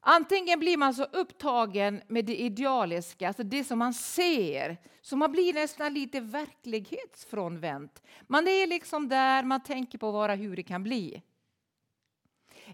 Antingen 0.00 0.58
blir 0.58 0.76
man 0.76 0.94
så 0.94 1.04
upptagen 1.04 2.02
med 2.08 2.24
det 2.24 2.36
idealiska, 2.36 3.28
alltså 3.28 3.42
det 3.42 3.64
som 3.64 3.78
man 3.78 3.94
ser, 3.94 4.76
så 5.00 5.16
man 5.16 5.32
blir 5.32 5.54
nästan 5.54 5.94
lite 5.94 6.20
verklighetsfrånvänt. 6.20 8.02
Man 8.26 8.48
är 8.48 8.66
liksom 8.66 9.08
där, 9.08 9.42
man 9.42 9.62
tänker 9.62 9.98
på 9.98 10.12
bara 10.12 10.34
hur 10.34 10.56
det 10.56 10.62
kan 10.62 10.82
bli. 10.82 11.22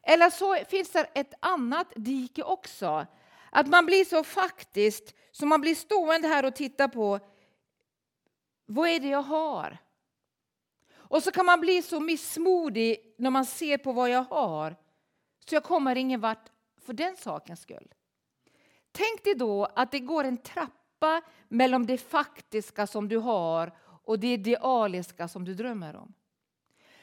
Eller 0.03 0.31
så 0.31 0.57
finns 0.69 0.91
det 0.91 1.01
ett 1.15 1.35
annat 1.41 1.93
dike 1.97 2.43
också. 2.43 3.07
Att 3.51 3.67
man 3.67 3.87
blir 3.87 4.05
så 4.05 4.25
faktiskt, 4.25 5.15
så 5.33 5.47
man 5.47 5.61
blir 5.61 5.75
stående 5.75 6.29
här 6.29 6.45
och 6.45 6.55
tittar 6.55 6.89
på 6.89 7.21
vad 8.67 8.89
är 8.89 9.01
det 9.01 9.09
jag 9.09 9.23
har? 9.23 9.79
Och 10.95 11.23
så 11.23 11.31
kan 11.31 11.47
man 11.47 11.61
bli 11.61 11.83
så 11.83 12.01
missmodig 12.01 13.15
när 13.19 13.31
man 13.31 13.47
ser 13.47 13.79
på 13.79 13.93
vad 13.93 14.11
jag 14.11 14.23
har, 14.23 14.77
så 15.49 15.55
jag 15.55 15.65
kommer 15.65 15.97
ingen 15.97 16.21
vart 16.21 16.51
för 16.87 16.93
den 16.93 17.17
sakens 17.17 17.61
skull. 17.61 17.95
Tänk 18.93 19.25
dig 19.25 19.35
då 19.35 19.65
att 19.65 19.93
det 19.93 20.01
går 20.01 20.25
en 20.25 20.37
trappa 20.37 21.23
mellan 21.49 21.87
det 21.87 21.99
faktiska 21.99 22.87
som 22.87 23.09
du 23.09 23.17
har 23.17 23.73
och 24.05 24.19
det 24.19 24.33
idealiska 24.33 25.29
som 25.29 25.45
du 25.45 25.55
drömmer 25.55 25.97
om. 25.97 26.15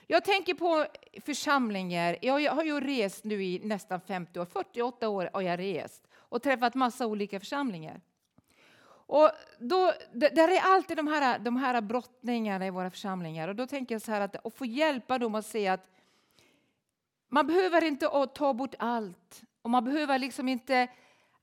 Jag 0.07 0.23
tänker 0.23 0.53
på 0.53 0.85
församlingar. 1.21 2.17
Jag 2.21 2.51
har 2.51 2.63
ju 2.63 2.79
rest 2.79 3.23
nu 3.23 3.43
i 3.43 3.61
nästan 3.63 4.01
50 4.01 4.39
år. 4.39 4.45
48 4.45 5.09
år 5.09 5.29
har 5.33 5.41
jag 5.41 5.59
rest 5.59 6.07
och 6.15 6.41
träffat 6.41 6.75
massa 6.75 7.07
olika 7.07 7.39
församlingar. 7.39 8.01
Och 9.05 9.29
då, 9.59 9.93
där 10.13 10.47
är 10.47 10.59
alltid 10.59 10.97
de 10.97 11.07
här, 11.07 11.39
de 11.39 11.57
här 11.57 11.81
brottningarna 11.81 12.67
i 12.67 12.69
våra 12.69 12.91
församlingar. 12.91 13.47
Och 13.47 13.55
då 13.55 13.67
tänker 13.67 13.95
jag 13.95 14.01
så 14.01 14.11
här 14.11 14.21
att, 14.21 14.45
att 14.45 14.53
få 14.53 14.65
hjälpa 14.65 15.17
dem 15.17 15.35
att 15.35 15.45
se 15.45 15.67
att 15.67 15.87
man 17.29 17.47
behöver 17.47 17.83
inte 17.83 18.27
ta 18.33 18.53
bort 18.53 18.75
allt. 18.79 19.43
Och 19.63 19.69
man 19.69 19.83
behöver 19.83 20.19
liksom 20.19 20.49
inte 20.49 20.87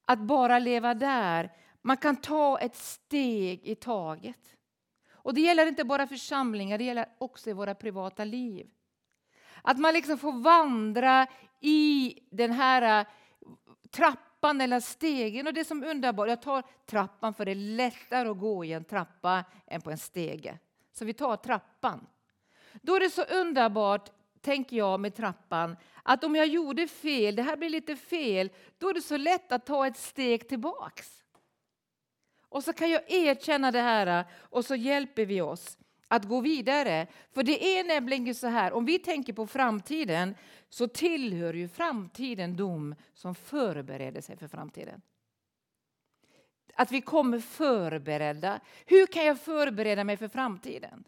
att 0.05 0.19
bara 0.19 0.59
leva 0.59 0.95
där. 0.95 1.53
Man 1.83 1.97
kan 1.97 2.17
ta 2.17 2.59
ett 2.59 2.77
steg 2.77 3.61
i 3.65 3.75
taget. 3.75 4.57
Och 5.13 5.35
det 5.35 5.41
gäller 5.41 5.67
inte 5.67 5.85
bara 5.85 6.07
församlingar, 6.07 6.79
det 6.79 6.85
gäller 6.85 7.09
också 7.19 7.51
i 7.51 7.53
våra 7.53 7.75
privata 7.75 8.25
liv. 8.25 8.71
Att 9.63 9.79
man 9.79 9.95
liksom 9.95 10.19
får 10.19 10.33
vandra 10.33 11.27
i 11.61 12.15
den 12.31 12.53
här 12.53 13.01
eh, 13.01 13.07
trappan 13.91 14.61
eller 14.61 14.81
stegen. 14.81 15.47
Och 15.47 15.55
det 15.55 15.65
som 15.65 15.85
underbart, 15.85 16.29
jag 16.29 16.43
tar 16.43 16.63
trappan 16.87 17.35
för 17.35 17.45
det 17.45 17.51
är 17.51 17.77
lättare 17.77 18.29
att 18.29 18.39
gå 18.39 18.65
i 18.65 18.73
en 18.73 18.85
trappa 18.85 19.45
än 19.67 19.81
på 19.81 19.91
en 19.91 19.99
stege. 19.99 20.59
Så 20.93 21.05
vi 21.05 21.13
tar 21.13 21.37
trappan. 21.37 22.07
Då 22.83 22.97
är 22.97 23.01
det 23.01 23.11
så 23.11 23.23
underbart 23.23 24.11
tänker 24.41 24.77
jag 24.77 25.01
med 25.01 25.15
trappan, 25.15 25.77
att 26.03 26.25
om 26.25 26.37
jag 26.37 26.47
gjorde 26.47 26.87
fel, 26.87 27.37
det 27.37 27.43
här 27.43 27.57
blir 27.57 27.71
lite 27.71 27.97
fel, 27.97 28.51
då 28.79 28.89
är 28.89 28.95
det 28.95 29.03
så 29.03 29.17
lätt 29.17 29.53
att 29.53 29.67
ta 29.67 29.87
ett 29.87 29.97
steg 29.97 30.49
tillbaks. 30.49 31.23
Och 32.49 32.65
så 32.65 32.73
kan 32.73 32.91
jag 32.91 33.13
erkänna 33.13 33.71
det 33.71 33.81
här 33.81 34.25
och 34.39 34.65
så 34.65 34.75
hjälper 34.75 35.27
vi 35.27 35.41
oss 35.41 35.79
att 36.09 36.25
gå 36.25 36.41
vidare. 36.41 37.07
För 37.33 37.43
det 37.43 37.79
är 37.79 37.85
nämligen 37.85 38.35
så 38.35 38.47
här, 38.47 38.73
om 38.73 38.85
vi 38.85 38.99
tänker 38.99 39.33
på 39.33 39.47
framtiden 39.47 40.35
så 40.69 40.89
tillhör 40.89 41.55
ju 41.55 41.69
framtiden 41.69 42.57
dom 42.57 42.95
som 43.15 43.35
förbereder 43.35 44.21
sig 44.21 44.37
för 44.37 44.49
framtiden. 44.49 45.03
Att 46.75 46.93
vi 46.93 47.01
kommer 47.01 47.39
förberedda. 47.39 48.61
Hur 48.87 49.07
kan 49.07 49.25
jag 49.25 49.41
förbereda 49.41 50.05
mig 50.05 50.17
för 50.17 50.29
framtiden? 50.29 51.05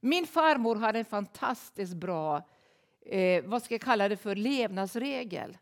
Min 0.00 0.26
farmor 0.26 0.76
hade 0.76 0.98
en 0.98 1.04
fantastiskt 1.04 1.94
bra 1.94 2.48
eh, 3.06 3.44
vad 3.44 3.62
ska 3.62 3.74
jag 3.74 3.80
kalla 3.80 4.08
det 4.08 4.16
för, 4.16 4.36
levnadsregel. 4.36 5.58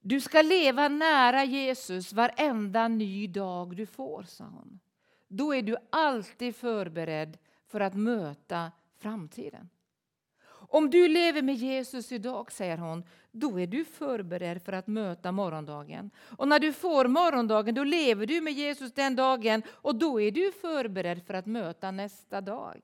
Du 0.00 0.20
ska 0.20 0.42
leva 0.42 0.88
nära 0.88 1.44
Jesus 1.44 2.12
varenda 2.12 2.88
ny 2.88 3.26
dag 3.26 3.76
du 3.76 3.86
får, 3.86 4.22
sa 4.22 4.44
hon. 4.44 4.80
Då 5.28 5.54
är 5.54 5.62
du 5.62 5.76
alltid 5.90 6.56
förberedd 6.56 7.38
för 7.66 7.80
att 7.80 7.94
möta 7.94 8.72
framtiden. 8.98 9.68
Om 10.74 10.90
du 10.90 11.08
lever 11.08 11.42
med 11.42 11.54
Jesus 11.54 12.12
idag, 12.12 12.52
säger 12.52 12.78
hon, 12.78 13.04
då 13.30 13.60
är 13.60 13.66
du 13.66 13.84
förberedd 13.84 14.62
för 14.62 14.72
att 14.72 14.86
möta 14.86 15.32
morgondagen. 15.32 16.10
Och 16.38 16.48
när 16.48 16.58
du 16.58 16.72
får 16.72 17.08
morgondagen, 17.08 17.74
då 17.74 17.84
lever 17.84 18.26
du 18.26 18.40
med 18.40 18.52
Jesus 18.52 18.92
den 18.92 19.16
dagen 19.16 19.62
och 19.68 19.94
då 19.94 20.20
är 20.20 20.30
du 20.30 20.52
förberedd 20.52 21.26
för 21.26 21.34
att 21.34 21.46
möta 21.46 21.90
nästa 21.90 22.40
dag. 22.40 22.80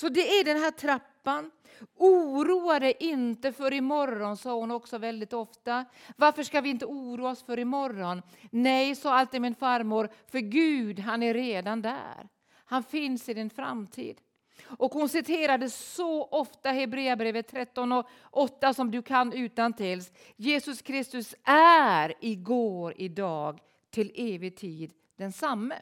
Så 0.00 0.08
det 0.08 0.20
är 0.20 0.44
den 0.44 0.56
här 0.56 0.70
trappan. 0.70 1.50
Oroa 1.96 2.80
dig 2.80 2.94
inte 3.00 3.52
för 3.52 3.72
imorgon, 3.72 4.36
sa 4.36 4.54
hon 4.54 4.70
också 4.70 4.98
väldigt 4.98 5.32
ofta. 5.32 5.84
Varför 6.16 6.42
ska 6.42 6.60
vi 6.60 6.70
inte 6.70 6.86
oroa 6.86 7.30
oss 7.30 7.42
för 7.42 7.58
imorgon? 7.58 8.22
Nej, 8.50 8.96
sa 8.96 9.14
alltid 9.14 9.40
min 9.40 9.54
farmor, 9.54 10.08
för 10.26 10.38
Gud 10.38 10.98
han 10.98 11.22
är 11.22 11.34
redan 11.34 11.82
där. 11.82 12.28
Han 12.64 12.82
finns 12.82 13.28
i 13.28 13.34
din 13.34 13.50
framtid. 13.50 14.20
Och 14.62 14.92
hon 14.92 15.08
citerade 15.08 15.70
så 15.70 16.24
ofta 16.24 16.70
Hebreerbrevet 16.70 17.48
13 17.48 17.92
och 17.92 18.08
8 18.30 18.74
som 18.74 18.90
du 18.90 19.02
kan 19.02 19.32
utan 19.32 19.72
tills. 19.72 20.12
Jesus 20.36 20.82
Kristus 20.82 21.34
är 21.44 22.14
igår, 22.20 22.94
idag, 22.96 23.60
till 23.90 24.12
evig 24.14 24.56
tid 24.56 24.92
densamme. 25.16 25.76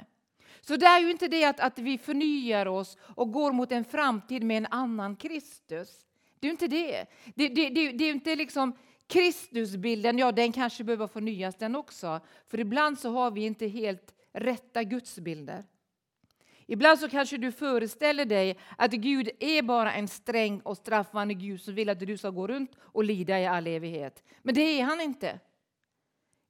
Så 0.60 0.76
det 0.76 0.86
är 0.86 1.00
ju 1.00 1.10
inte 1.10 1.28
det 1.28 1.44
att, 1.44 1.60
att 1.60 1.78
vi 1.78 1.98
förnyar 1.98 2.66
oss 2.66 2.96
och 3.00 3.32
går 3.32 3.52
mot 3.52 3.72
en 3.72 3.84
framtid 3.84 4.42
med 4.42 4.56
en 4.56 4.66
annan 4.66 5.16
Kristus. 5.16 6.06
Det 6.40 6.46
är 6.46 6.50
inte 6.50 6.68
det. 6.68 7.06
Det, 7.34 7.48
det, 7.48 7.68
det, 7.68 7.92
det 7.92 8.04
är 8.04 8.10
inte 8.10 8.36
liksom 8.36 8.72
Kristusbilden, 9.06 10.18
ja 10.18 10.32
den 10.32 10.52
kanske 10.52 10.84
behöver 10.84 11.06
förnyas 11.06 11.56
den 11.56 11.76
också. 11.76 12.20
För 12.46 12.60
ibland 12.60 12.98
så 12.98 13.10
har 13.10 13.30
vi 13.30 13.46
inte 13.46 13.66
helt 13.66 14.14
rätta 14.32 14.82
gudsbilder. 14.82 15.64
Ibland 16.66 16.98
så 16.98 17.08
kanske 17.08 17.36
du 17.36 17.52
föreställer 17.52 18.24
dig 18.24 18.58
att 18.76 18.90
Gud 18.90 19.30
är 19.40 19.62
bara 19.62 19.92
en 19.92 20.08
sträng 20.08 20.60
och 20.60 20.76
straffande 20.76 21.34
Gud 21.34 21.60
som 21.60 21.74
vill 21.74 21.88
att 21.88 22.00
du 22.00 22.18
ska 22.18 22.30
gå 22.30 22.46
runt 22.46 22.70
och 22.80 23.04
lida 23.04 23.40
i 23.40 23.46
all 23.46 23.66
evighet. 23.66 24.24
Men 24.42 24.54
det 24.54 24.80
är 24.80 24.84
han 24.84 25.00
inte. 25.00 25.40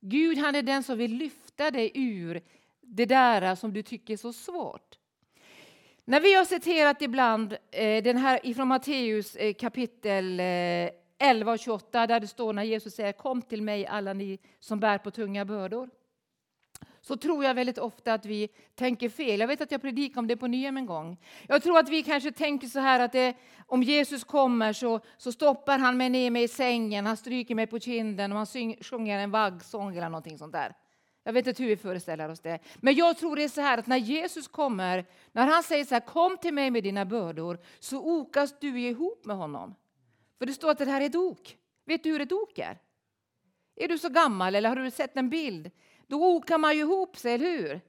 Gud 0.00 0.38
han 0.38 0.54
är 0.54 0.62
den 0.62 0.82
som 0.82 0.98
vill 0.98 1.14
lyfta 1.14 1.70
dig 1.70 1.92
ur 1.94 2.42
det 2.88 3.07
där 3.07 3.54
som 3.54 3.73
du 3.73 3.83
tycker 3.83 4.14
är 4.14 4.18
så 4.18 4.33
svårt. 4.33 4.99
När 6.04 6.21
vi 6.21 6.35
har 6.35 6.45
citerat 6.45 7.02
ibland 7.02 7.57
eh, 7.71 8.02
den 8.02 8.16
här 8.16 8.40
ifrån 8.42 8.68
Matteus 8.68 9.37
eh, 9.37 9.54
kapitel 9.54 10.40
eh, 10.40 10.90
11 11.18 11.52
och 11.52 11.59
28 11.59 12.07
där 12.07 12.21
det 12.21 12.26
står 12.26 12.52
när 12.52 12.62
Jesus 12.62 12.95
säger 12.95 13.12
kom 13.12 13.42
till 13.42 13.62
mig 13.62 13.87
alla 13.87 14.12
ni 14.12 14.38
som 14.61 14.80
bär 14.80 14.99
på 14.99 15.11
tunga 15.11 15.45
bördor 15.45 15.90
så 17.00 17.16
tror 17.16 17.45
jag 17.45 17.54
väldigt 17.54 17.78
ofta 17.78 18.14
att 18.14 18.26
vi 18.26 18.49
tänker 18.75 19.09
fel. 19.09 19.40
Jag 19.40 19.49
vet 19.49 19.61
att 19.61 19.71
jag 19.71 19.83
predikade 19.83 20.21
om 20.21 20.26
det 20.26 20.37
på 20.37 20.47
Nyhem 20.47 20.76
en 20.76 20.87
gång. 20.87 21.16
Jag 21.49 21.62
tror 21.62 21.78
att 21.78 21.88
vi 21.88 22.02
kanske 22.02 22.33
tänker 22.33 22.66
så 22.66 22.78
här 22.78 23.00
att 23.00 23.12
det, 23.12 23.35
om 23.66 23.83
Jesus 23.83 24.25
kommer 24.25 24.73
så, 24.73 25.00
så 25.16 25.33
stoppar 25.33 25.78
han 25.78 25.97
mig 25.97 26.11
ner 26.11 26.30
mig 26.30 26.42
i 26.42 26.49
sängen, 26.49 27.07
han 27.07 27.16
stryker 27.16 27.54
mig 27.54 27.66
på 27.66 27.78
kinden 27.78 28.33
och 28.33 28.38
han 28.38 28.47
syng, 28.47 28.76
sjunger 28.80 29.18
en 29.18 29.30
vaggsång 29.30 29.97
eller 29.97 30.09
någonting 30.09 30.38
sånt 30.38 30.52
där. 30.52 30.75
Jag 31.28 31.32
vet 31.32 31.47
inte 31.47 31.62
hur 31.62 31.70
vi 31.70 31.76
föreställer 31.76 32.28
oss 32.28 32.40
det. 32.40 32.58
Men 32.76 32.94
jag 32.94 33.18
tror 33.18 33.37
det 33.37 33.44
är 33.44 33.49
så 33.49 33.61
här 33.61 33.78
att 33.78 33.87
när 33.87 33.97
Jesus 33.97 34.49
kommer, 34.49 35.04
när 35.32 35.47
han 35.47 35.62
säger 35.62 35.85
så 35.85 35.94
här, 35.94 36.00
kom 36.00 36.37
till 36.37 36.54
mig 36.54 36.70
med 36.70 36.82
dina 36.82 37.04
bördor, 37.04 37.58
så 37.78 37.99
okas 37.99 38.54
du 38.61 38.80
ihop 38.80 39.25
med 39.25 39.37
honom. 39.37 39.75
För 40.38 40.47
det 40.47 40.52
står 40.52 40.70
att 40.70 40.78
det 40.78 40.85
här 40.85 41.00
är 41.00 41.06
ett 41.06 41.16
ok. 41.16 41.56
Vet 41.85 42.02
du 42.02 42.11
hur 42.11 42.20
ett 42.20 42.32
ok 42.32 42.58
är? 42.58 42.78
Är 43.76 43.88
du 43.88 43.99
så 43.99 44.08
gammal 44.08 44.54
eller 44.54 44.68
har 44.68 44.76
du 44.76 44.90
sett 44.90 45.16
en 45.16 45.30
bild? 45.30 45.70
Då 46.06 46.37
okar 46.37 46.58
man 46.58 46.75
ju 46.76 46.80
ihop 46.80 47.16
sig, 47.16 47.35
eller 47.35 47.47
hur? 47.47 47.80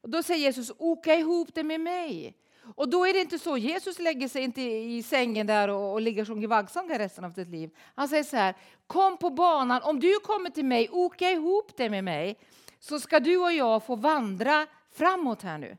Och 0.00 0.10
då 0.10 0.22
säger 0.22 0.40
Jesus, 0.40 0.72
oka 0.78 1.14
ihop 1.14 1.54
det 1.54 1.64
med 1.64 1.80
mig. 1.80 2.36
Och 2.76 2.88
då 2.88 3.06
är 3.06 3.12
det 3.12 3.20
inte 3.20 3.38
så, 3.38 3.56
Jesus 3.56 3.98
lägger 3.98 4.28
sig 4.28 4.42
inte 4.42 4.62
i 4.62 5.02
sängen 5.02 5.46
där 5.46 5.68
och, 5.68 5.92
och 5.92 6.00
ligger 6.00 6.24
som 6.24 6.34
sjunger 6.34 6.98
resten 6.98 7.24
av 7.24 7.30
sitt 7.30 7.48
liv. 7.48 7.70
Han 7.94 8.08
säger 8.08 8.24
så 8.24 8.36
här, 8.36 8.54
kom 8.86 9.16
på 9.16 9.30
banan, 9.30 9.82
om 9.82 10.00
du 10.00 10.20
kommer 10.20 10.50
till 10.50 10.64
mig, 10.64 10.88
oka 10.90 11.30
ihop 11.30 11.76
dig 11.76 11.88
med 11.88 12.04
mig, 12.04 12.38
så 12.80 13.00
ska 13.00 13.20
du 13.20 13.38
och 13.38 13.52
jag 13.52 13.84
få 13.86 13.96
vandra 13.96 14.66
framåt 14.92 15.42
här 15.42 15.58
nu. 15.58 15.76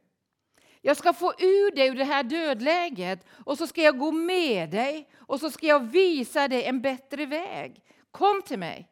Jag 0.81 0.97
ska 0.97 1.13
få 1.13 1.33
ur 1.37 1.75
dig 1.75 1.87
ur 1.87 1.95
det 1.95 2.03
här 2.03 2.23
dödläget 2.23 3.25
och 3.45 3.57
så 3.57 3.67
ska 3.67 3.81
jag 3.81 3.97
gå 3.97 4.11
med 4.11 4.69
dig 4.69 5.09
och 5.17 5.39
så 5.39 5.51
ska 5.51 5.67
jag 5.67 5.79
visa 5.79 6.47
dig 6.47 6.63
en 6.63 6.81
bättre 6.81 7.25
väg. 7.25 7.83
Kom 8.11 8.41
till 8.41 8.59
mig. 8.59 8.90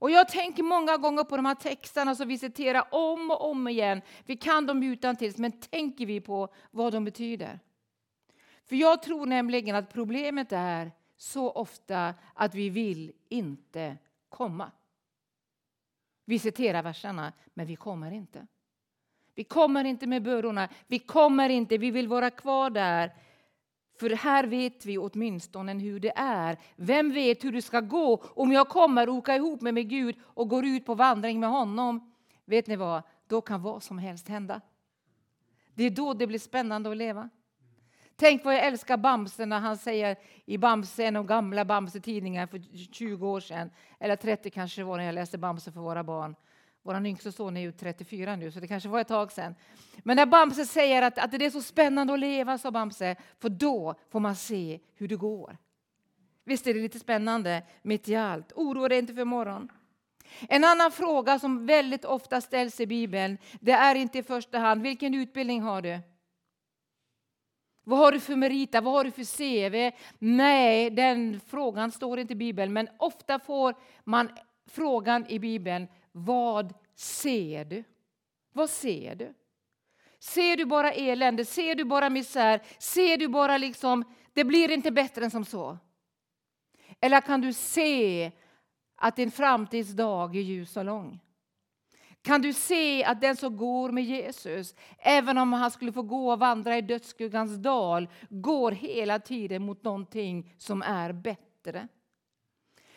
Och 0.00 0.10
jag 0.10 0.28
tänker 0.28 0.62
många 0.62 0.96
gånger 0.96 1.24
på 1.24 1.36
de 1.36 1.46
här 1.46 1.54
texterna 1.54 2.14
som 2.14 2.28
vi 2.28 2.38
citerar 2.38 2.84
om 2.90 3.30
och 3.30 3.50
om 3.50 3.68
igen. 3.68 4.02
Vi 4.24 4.36
kan 4.36 4.66
dem 4.66 4.82
utantill, 4.82 5.34
men 5.36 5.52
tänker 5.52 6.06
vi 6.06 6.20
på 6.20 6.48
vad 6.70 6.92
de 6.92 7.04
betyder? 7.04 7.60
För 8.64 8.76
jag 8.76 9.02
tror 9.02 9.26
nämligen 9.26 9.76
att 9.76 9.92
problemet 9.92 10.52
är 10.52 10.92
så 11.16 11.50
ofta 11.50 12.14
att 12.34 12.54
vi 12.54 12.70
vill 12.70 13.12
inte 13.28 13.96
komma. 14.28 14.70
Vi 16.24 16.38
citerar 16.38 16.82
verserna, 16.82 17.32
men 17.54 17.66
vi 17.66 17.76
kommer 17.76 18.10
inte. 18.10 18.46
Vi 19.34 19.44
kommer 19.44 19.84
inte 19.84 20.06
med 20.06 20.22
bördorna, 20.22 20.68
vi 20.86 20.98
kommer 20.98 21.48
inte, 21.48 21.78
vi 21.78 21.90
vill 21.90 22.08
vara 22.08 22.30
kvar 22.30 22.70
där 22.70 23.12
för 24.00 24.10
här 24.10 24.44
vet 24.44 24.86
vi 24.86 24.98
åtminstone 24.98 25.74
hur 25.74 26.00
det 26.00 26.12
är. 26.16 26.58
Vem 26.76 27.12
vet 27.12 27.44
hur 27.44 27.52
det 27.52 27.62
ska 27.62 27.80
gå 27.80 28.22
om 28.34 28.52
jag 28.52 28.68
kommer 28.68 29.08
åka 29.08 29.36
ihop 29.36 29.60
med, 29.60 29.74
med 29.74 29.88
Gud 29.88 30.16
och 30.24 30.48
går 30.48 30.66
ut 30.66 30.86
på 30.86 30.94
vandring 30.94 31.40
med 31.40 31.50
honom? 31.50 32.12
Vet 32.44 32.66
ni 32.66 32.76
vad? 32.76 33.02
Då 33.26 33.40
kan 33.40 33.62
vad 33.62 33.82
som 33.82 33.98
helst 33.98 34.28
hända. 34.28 34.60
Det 35.74 35.84
är 35.84 35.90
då 35.90 36.14
det 36.14 36.26
blir 36.26 36.38
spännande 36.38 36.90
att 36.90 36.96
leva. 36.96 37.30
Tänk 38.16 38.44
vad 38.44 38.54
jag 38.54 38.66
älskar 38.66 38.96
Bamse 38.96 39.46
när 39.46 39.60
han 39.60 39.76
säger 39.76 40.16
i 40.44 40.58
Bamse, 40.58 41.04
en 41.04 41.16
av 41.16 41.24
gamla 41.24 41.64
Bamse-tidningar 41.64 42.46
för 42.46 42.92
20 42.92 43.28
år 43.28 43.40
sedan, 43.40 43.70
eller 43.98 44.16
30 44.16 44.50
kanske 44.50 44.80
det 44.80 44.84
var 44.84 44.96
när 44.96 45.04
jag 45.04 45.14
läste 45.14 45.38
Bamse 45.38 45.72
för 45.72 45.80
våra 45.80 46.04
barn. 46.04 46.36
Vår 46.82 47.06
yngste 47.06 47.32
son 47.32 47.56
är 47.56 47.60
ju 47.60 47.72
34 47.72 48.36
nu, 48.36 48.52
så 48.52 48.60
det 48.60 48.68
kanske 48.68 48.88
var 48.88 49.00
ett 49.00 49.08
tag 49.08 49.32
sedan. 49.32 49.54
Men 49.98 50.16
när 50.16 50.26
Bamse 50.26 50.66
säger 50.66 51.02
att, 51.02 51.18
att 51.18 51.30
det 51.30 51.46
är 51.46 51.50
så 51.50 51.62
spännande 51.62 52.12
att 52.12 52.20
leva, 52.20 52.58
sa 52.58 52.70
Bamse, 52.70 53.16
för 53.38 53.48
då 53.48 53.94
får 54.10 54.20
man 54.20 54.36
se 54.36 54.80
hur 54.94 55.08
det 55.08 55.16
går. 55.16 55.56
Visst 56.44 56.66
är 56.66 56.74
det 56.74 56.80
lite 56.80 56.98
spännande 56.98 57.62
mitt 57.82 58.08
i 58.08 58.16
allt? 58.16 58.52
Oroa 58.52 58.88
dig 58.88 58.98
inte 58.98 59.14
för 59.14 59.24
morgon. 59.24 59.72
En 60.48 60.64
annan 60.64 60.92
fråga 60.92 61.38
som 61.38 61.66
väldigt 61.66 62.04
ofta 62.04 62.40
ställs 62.40 62.80
i 62.80 62.86
Bibeln, 62.86 63.38
det 63.60 63.72
är 63.72 63.94
inte 63.94 64.18
i 64.18 64.22
första 64.22 64.58
hand 64.58 64.82
vilken 64.82 65.14
utbildning 65.14 65.62
har 65.62 65.82
du? 65.82 66.00
Vad 67.84 67.98
har 67.98 68.12
du 68.12 68.20
för 68.20 68.36
meriter? 68.36 68.80
Vad 68.80 68.94
har 68.94 69.04
du 69.04 69.10
för 69.10 69.24
CV? 69.24 69.96
Nej, 70.18 70.90
den 70.90 71.40
frågan 71.46 71.92
står 71.92 72.18
inte 72.18 72.32
i 72.32 72.36
Bibeln, 72.36 72.72
men 72.72 72.88
ofta 72.98 73.38
får 73.38 73.74
man 74.04 74.28
frågan 74.66 75.26
i 75.28 75.38
Bibeln, 75.38 75.88
vad 76.12 76.74
ser 76.94 77.64
du? 77.64 77.84
Vad 78.52 78.70
ser 78.70 79.14
du? 79.14 79.34
Ser 80.18 80.56
du 80.56 80.64
bara 80.64 80.92
elände? 80.92 81.44
Ser 81.44 81.74
du 81.74 81.84
bara 81.84 82.10
misär? 82.10 82.62
Ser 82.78 83.16
du 83.16 83.28
bara 83.28 83.58
liksom, 83.58 84.04
det 84.32 84.44
blir 84.44 84.70
inte 84.70 84.90
bättre 84.90 85.24
än 85.24 85.30
som 85.30 85.44
så? 85.44 85.78
Eller 87.00 87.20
kan 87.20 87.40
du 87.40 87.52
se 87.52 88.32
att 88.96 89.16
din 89.16 89.30
framtidsdag 89.30 90.36
är 90.36 90.40
ljus 90.40 90.76
och 90.76 90.84
lång? 90.84 91.20
Kan 92.22 92.42
du 92.42 92.52
se 92.52 93.04
att 93.04 93.20
den 93.20 93.36
som 93.36 93.56
går 93.56 93.90
med 93.90 94.04
Jesus, 94.04 94.74
även 94.98 95.38
om 95.38 95.52
han 95.52 95.70
skulle 95.70 95.92
få 95.92 96.02
gå 96.02 96.32
och 96.32 96.38
vandra 96.38 96.78
i 96.78 96.80
dödsskuggans 96.80 97.56
dal, 97.56 98.08
går 98.28 98.72
hela 98.72 99.18
tiden 99.18 99.62
mot 99.62 99.84
någonting 99.84 100.54
som 100.58 100.82
är 100.82 101.12
bättre? 101.12 101.88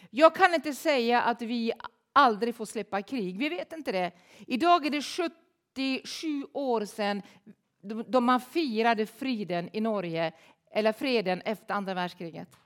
Jag 0.10 0.36
kan 0.36 0.54
inte 0.54 0.74
säga 0.74 1.22
att 1.22 1.42
vi 1.42 1.72
aldrig 2.14 2.56
får 2.56 2.66
släppa 2.66 3.02
krig. 3.02 3.38
Vi 3.38 3.50
vet 3.50 3.74
inte 3.74 3.92
det. 3.92 4.12
Idag 4.48 4.86
är 4.86 4.90
det 4.90 5.02
77 5.02 6.46
år 6.54 6.86
sedan 6.86 7.22
då 8.08 8.22
man 8.22 8.42
firade 8.42 9.06
friden 9.06 9.70
i 9.74 9.82
Norge, 9.82 10.32
eller 10.72 10.94
freden 10.94 11.42
efter 11.42 11.74
andra 11.74 11.94
världskriget. 11.94 12.58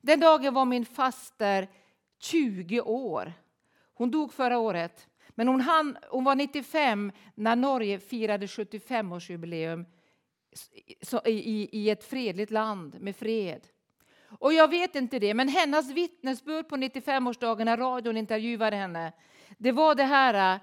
Den 0.00 0.20
dagen 0.20 0.54
var 0.54 0.64
min 0.64 0.84
faster 0.84 1.68
20 2.20 2.80
år. 2.80 3.32
Hon 3.94 4.10
dog 4.10 4.32
förra 4.32 4.58
året. 4.58 5.06
Men 5.28 5.48
hon, 5.48 5.60
hann, 5.60 5.98
hon 6.10 6.24
var 6.24 6.34
95 6.34 7.12
när 7.34 7.56
Norge 7.56 7.98
firade 7.98 8.46
75-årsjubileum 8.46 9.84
i, 11.24 11.68
i 11.72 11.90
ett 11.90 12.04
fredligt 12.04 12.50
land 12.50 13.00
med 13.00 13.16
fred. 13.16 13.66
Och 14.38 14.52
jag 14.52 14.68
vet 14.68 14.96
inte 14.96 15.18
det, 15.18 15.34
men 15.34 15.48
hennes 15.48 15.90
vittnesbörd 15.90 16.68
på 16.68 16.76
95-årsdagen 16.76 17.64
när 17.64 17.76
radion 17.76 18.16
intervjuade 18.16 18.76
henne, 18.76 19.12
det 19.58 19.72
var 19.72 19.94
det 19.94 20.04
här. 20.04 20.54
Äh, 20.54 20.60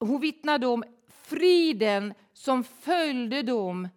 hon 0.00 0.20
vittnade 0.20 0.66
om 0.66 0.84
friden 1.08 2.14
som 2.32 2.64
följde 2.64 3.42
dem 3.42 3.88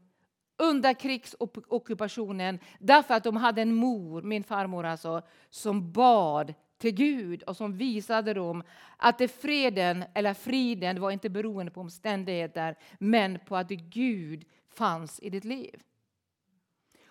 under 0.58 0.94
krigsockupationen 0.94 2.60
därför 2.80 3.14
att 3.14 3.24
de 3.24 3.38
hade 3.38 3.62
en 3.62 3.76
mor, 3.76 4.22
min 4.22 4.44
farmor 4.44 4.86
alltså, 4.86 5.22
som 5.50 5.92
bad 5.92 6.54
till 6.78 6.96
Gud 6.96 7.44
och 7.44 7.58
som 7.58 7.78
visade 7.78 8.34
dem 8.34 8.64
att 8.98 9.18
det 9.18 9.28
freden, 9.28 10.04
eller 10.14 10.34
friden, 10.34 11.02
var 11.02 11.12
inte 11.12 11.30
beroende 11.30 11.72
på 11.72 11.82
omständigheter 11.82 12.76
men 13.00 13.40
på 13.46 13.56
att 13.56 13.70
Gud 13.70 14.46
fanns 14.70 15.20
i 15.20 15.30
ditt 15.30 15.46
liv. 15.46 15.82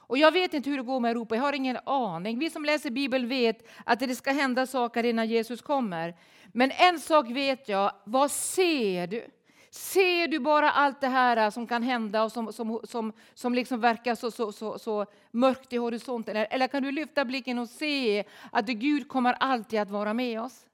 Och 0.09 0.19
jag 0.19 0.33
vet 0.33 0.55
inte 0.55 0.71
hur 0.71 0.77
det 0.77 0.83
går 0.83 1.01
med 1.01 1.11
Europa, 1.11 1.37
jag 1.37 1.43
har 1.43 1.53
ingen 1.53 1.79
aning. 1.85 2.39
Vi 2.39 2.51
som 2.51 2.65
läser 2.65 2.91
Bibeln 2.91 3.29
vet 3.29 3.69
att 3.85 4.01
det 4.01 4.15
ska 4.15 4.33
hända 4.33 4.67
saker 4.67 5.05
innan 5.05 5.29
Jesus 5.29 5.63
kommer. 5.63 6.15
Men 6.47 6.71
en 6.71 6.99
sak 6.99 7.31
vet 7.31 7.69
jag, 7.69 7.93
vad 8.05 8.31
ser 8.31 9.07
du? 9.07 9.27
Ser 9.71 10.29
du 10.29 10.39
bara 10.39 10.71
allt 10.71 11.01
det 11.01 11.09
här 11.09 11.51
som 11.51 11.67
kan 11.67 11.83
hända 11.83 12.23
och 12.23 12.33
som, 12.33 12.53
som, 12.53 12.81
som, 12.85 13.13
som 13.35 13.55
liksom 13.55 13.81
verkar 13.81 14.15
så, 14.15 14.31
så, 14.31 14.53
så, 14.53 14.79
så 14.79 15.07
mörkt 15.31 15.73
i 15.73 15.77
horisonten? 15.77 16.37
Eller 16.37 16.69
kan 16.69 16.83
du 16.83 16.93
lyfta 16.93 17.25
blicken 17.25 17.59
och 17.59 17.69
se 17.69 18.25
att 18.53 18.67
Gud 18.67 19.09
kommer 19.09 19.33
alltid 19.33 19.81
att 19.81 19.91
vara 19.91 20.15
med 20.15 20.41
oss? 20.41 20.67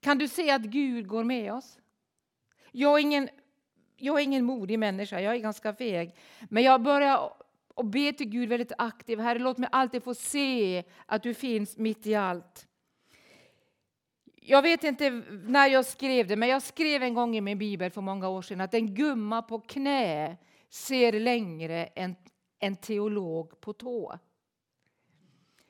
Kan 0.00 0.18
du 0.18 0.28
se 0.28 0.50
att 0.50 0.62
Gud 0.62 1.08
går 1.08 1.24
med 1.24 1.52
oss? 1.52 1.78
Jag 2.72 2.98
är 2.98 3.02
ingen, 3.02 3.28
jag 3.96 4.20
är 4.20 4.24
ingen 4.24 4.44
modig 4.44 4.78
människa, 4.78 5.20
jag 5.20 5.34
är 5.34 5.38
ganska 5.38 5.74
feg. 5.74 6.14
Men 6.48 6.62
jag 6.62 6.82
börjar 6.82 7.43
och 7.74 7.84
be 7.84 8.12
till 8.12 8.28
Gud 8.28 8.48
väldigt 8.48 8.72
aktivt. 8.78 9.20
Herre, 9.20 9.38
låt 9.38 9.58
mig 9.58 9.68
alltid 9.72 10.02
få 10.02 10.14
se 10.14 10.84
att 11.06 11.22
du 11.22 11.34
finns 11.34 11.76
mitt 11.76 12.06
i 12.06 12.14
allt. 12.14 12.68
Jag 14.46 14.62
vet 14.62 14.84
inte 14.84 15.10
när 15.30 15.66
jag 15.66 15.84
skrev 15.84 16.26
det, 16.26 16.36
men 16.36 16.48
jag 16.48 16.62
skrev 16.62 17.02
en 17.02 17.14
gång 17.14 17.36
i 17.36 17.40
min 17.40 17.58
bibel 17.58 17.90
för 17.90 18.00
många 18.00 18.28
år 18.28 18.42
sedan 18.42 18.60
att 18.60 18.74
en 18.74 18.94
gumma 18.94 19.42
på 19.42 19.60
knä 19.60 20.36
ser 20.70 21.12
längre 21.12 21.84
än 21.84 22.16
en 22.58 22.76
teolog 22.76 23.60
på 23.60 23.72
tå. 23.72 24.18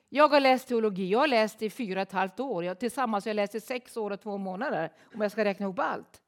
Jag 0.09 0.27
har 0.27 0.39
läst 0.39 0.67
teologi. 0.67 1.09
Jag 1.09 1.19
har 1.19 1.27
läst 1.27 1.61
i 1.61 1.69
fyra 1.69 2.01
och 2.01 2.07
ett 2.07 2.11
halvt 2.11 2.39
år. 2.39 2.63
Jag, 2.65 2.79
tillsammans 2.79 3.25
har 3.25 3.29
jag 3.29 3.35
läst 3.35 3.55
i 3.55 3.61
sex 3.61 3.97
år 3.97 4.11
och 4.11 4.21
två 4.21 4.37
månader 4.37 4.91
om 5.13 5.21
jag 5.21 5.31
ska 5.31 5.45
räkna 5.45 5.63
ihop 5.63 5.79
allt. 5.79 6.21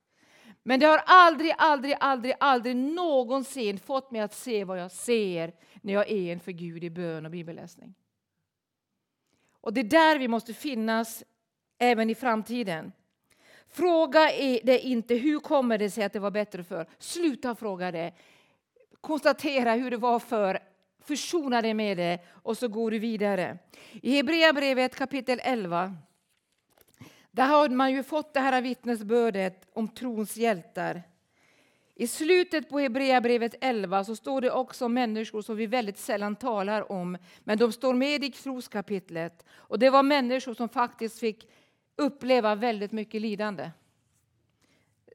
Men 0.68 0.80
det 0.80 0.86
har 0.86 1.02
aldrig, 1.06 1.54
aldrig, 1.58 1.96
aldrig, 2.00 2.36
aldrig 2.40 2.76
någonsin 2.76 3.80
fått 3.80 4.12
mig 4.12 4.22
att 4.22 4.34
se 4.34 4.64
vad 4.64 4.80
jag 4.80 4.92
ser 4.92 5.54
när 5.82 5.94
jag 5.94 6.10
är 6.10 6.32
inför 6.32 6.52
Gud 6.52 6.84
i 6.84 6.90
bön 6.90 7.26
och 7.26 7.32
bibelläsning. 7.32 7.94
Och 9.62 9.74
det 9.74 9.82
är 9.82 9.84
där 9.84 10.20
vi 10.20 10.28
måste 10.28 10.54
finnas 10.54 11.24
även 11.78 12.10
i 12.10 12.16
framtiden. 12.16 12.92
Fråga 13.68 14.20
det 14.64 14.80
inte 14.80 15.16
hur 15.16 15.40
kommer 15.40 15.78
det 15.78 15.90
sig 15.90 16.04
att 16.04 16.14
det 16.14 16.20
var 16.20 16.32
bättre 16.32 16.64
för. 16.64 16.88
Sluta 16.98 17.56
fråga 17.56 17.92
det. 17.92 18.14
Konstatera 19.02 19.74
hur 19.74 19.92
det 19.92 19.98
var 19.98 20.20
för. 20.20 20.60
Försona 21.00 21.62
dig 21.62 21.74
med 21.74 21.98
det 21.98 22.20
och 22.30 22.58
så 22.58 22.68
går 22.68 22.92
du 22.92 23.00
vidare. 23.00 23.58
I 23.92 24.16
Hebreerbrevet 24.16 24.96
kapitel 24.96 25.40
11 25.44 25.96
där 27.38 27.48
har 27.48 27.70
man 27.70 27.92
ju 27.92 28.04
fått 28.04 28.34
det 28.34 28.40
här 28.40 28.62
vittnesbördet 28.62 29.68
om 29.74 29.88
trons 29.88 30.38
hjältar. 30.38 31.04
I 31.96 32.08
slutet 32.08 32.70
på 32.70 32.80
Hebreerbrevet 32.80 33.56
11 33.62 34.04
så 34.04 34.16
står 34.16 34.42
det 34.42 34.52
också 34.52 34.86
om 34.86 34.94
människor 34.94 35.42
som 35.42 35.56
vi 35.56 35.66
väldigt 35.66 35.98
sällan 35.98 36.36
talar 36.36 36.92
om, 36.92 37.18
men 37.44 37.58
de 37.58 37.72
står 37.72 37.94
med 37.94 38.24
i 38.24 38.32
troskapitlet. 38.32 39.46
Och 39.50 39.80
det 39.80 39.90
var 39.90 40.04
människor 40.04 40.54
som 40.54 40.70
faktiskt 40.70 41.20
fick 41.20 41.50
uppleva 41.96 42.56
väldigt 42.56 42.92
mycket 42.92 43.22
lidande. 43.22 43.72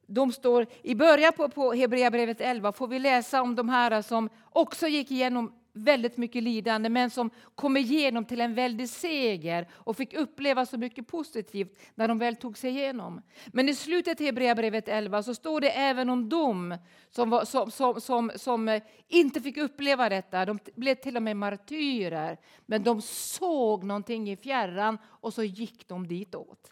De 0.07 0.31
står, 0.31 0.65
I 0.81 0.95
början 0.95 1.33
på, 1.33 1.49
på 1.49 1.73
Hebreerbrevet 1.73 2.41
11 2.41 2.71
får 2.71 2.87
vi 2.87 2.99
läsa 2.99 3.41
om 3.41 3.55
de 3.55 3.69
här 3.69 4.01
som 4.01 4.29
också 4.49 4.87
gick 4.87 5.11
igenom 5.11 5.62
väldigt 5.73 6.17
mycket 6.17 6.43
lidande 6.43 6.89
men 6.89 7.09
som 7.09 7.29
kom 7.55 7.77
igenom 7.77 8.25
till 8.25 8.41
en 8.41 8.55
väldig 8.55 8.89
seger 8.89 9.67
och 9.73 9.97
fick 9.97 10.13
uppleva 10.13 10.65
så 10.65 10.77
mycket 10.77 11.07
positivt 11.07 11.79
när 11.95 12.07
de 12.07 12.19
väl 12.19 12.35
tog 12.35 12.57
sig 12.57 12.69
igenom. 12.69 13.21
Men 13.47 13.69
i 13.69 13.75
slutet 13.75 14.21
av 14.21 14.25
Hebreerbrevet 14.25 14.87
11 14.87 15.23
så 15.23 15.35
står 15.35 15.61
det 15.61 15.69
även 15.69 16.09
om 16.09 16.29
dem 16.29 16.77
som, 17.09 17.29
var, 17.29 17.45
som, 17.45 17.71
som, 17.71 18.01
som, 18.01 18.31
som 18.35 18.69
eh, 18.69 18.83
inte 19.07 19.41
fick 19.41 19.57
uppleva 19.57 20.09
detta. 20.09 20.45
De 20.45 20.59
blev 20.75 20.95
till 20.95 21.17
och 21.17 21.23
med 21.23 21.37
martyrer. 21.37 22.37
Men 22.65 22.83
de 22.83 23.01
såg 23.01 23.83
någonting 23.83 24.31
i 24.31 24.37
fjärran 24.37 24.97
och 25.05 25.33
så 25.33 25.43
gick 25.43 25.87
de 25.87 26.07
ditåt. 26.07 26.71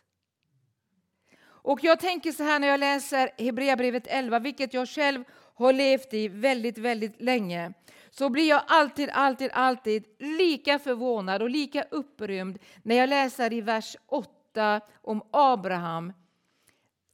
Och 1.64 1.80
jag 1.84 2.00
tänker 2.00 2.32
så 2.32 2.44
här 2.44 2.60
när 2.60 2.68
jag 2.68 2.80
läser 2.80 3.30
Hebreerbrevet 3.38 4.08
11, 4.08 4.40
vilket 4.40 4.74
jag 4.74 4.90
själv 4.90 5.24
har 5.56 5.74
levt 5.74 6.14
i 6.14 6.28
väldigt, 6.28 6.78
väldigt 6.78 7.22
länge 7.22 7.74
så 8.12 8.30
blir 8.30 8.50
jag 8.50 8.62
alltid, 8.68 9.10
alltid, 9.14 9.50
alltid 9.54 10.06
lika 10.20 10.80
förvånad 10.80 11.42
och 11.42 11.50
lika 11.50 11.84
upprymd 11.92 12.60
när 12.84 12.96
jag 12.96 13.10
läser 13.10 13.54
i 13.54 13.62
vers 13.62 13.96
8 14.08 14.82
om 15.02 15.22
Abraham 15.32 16.14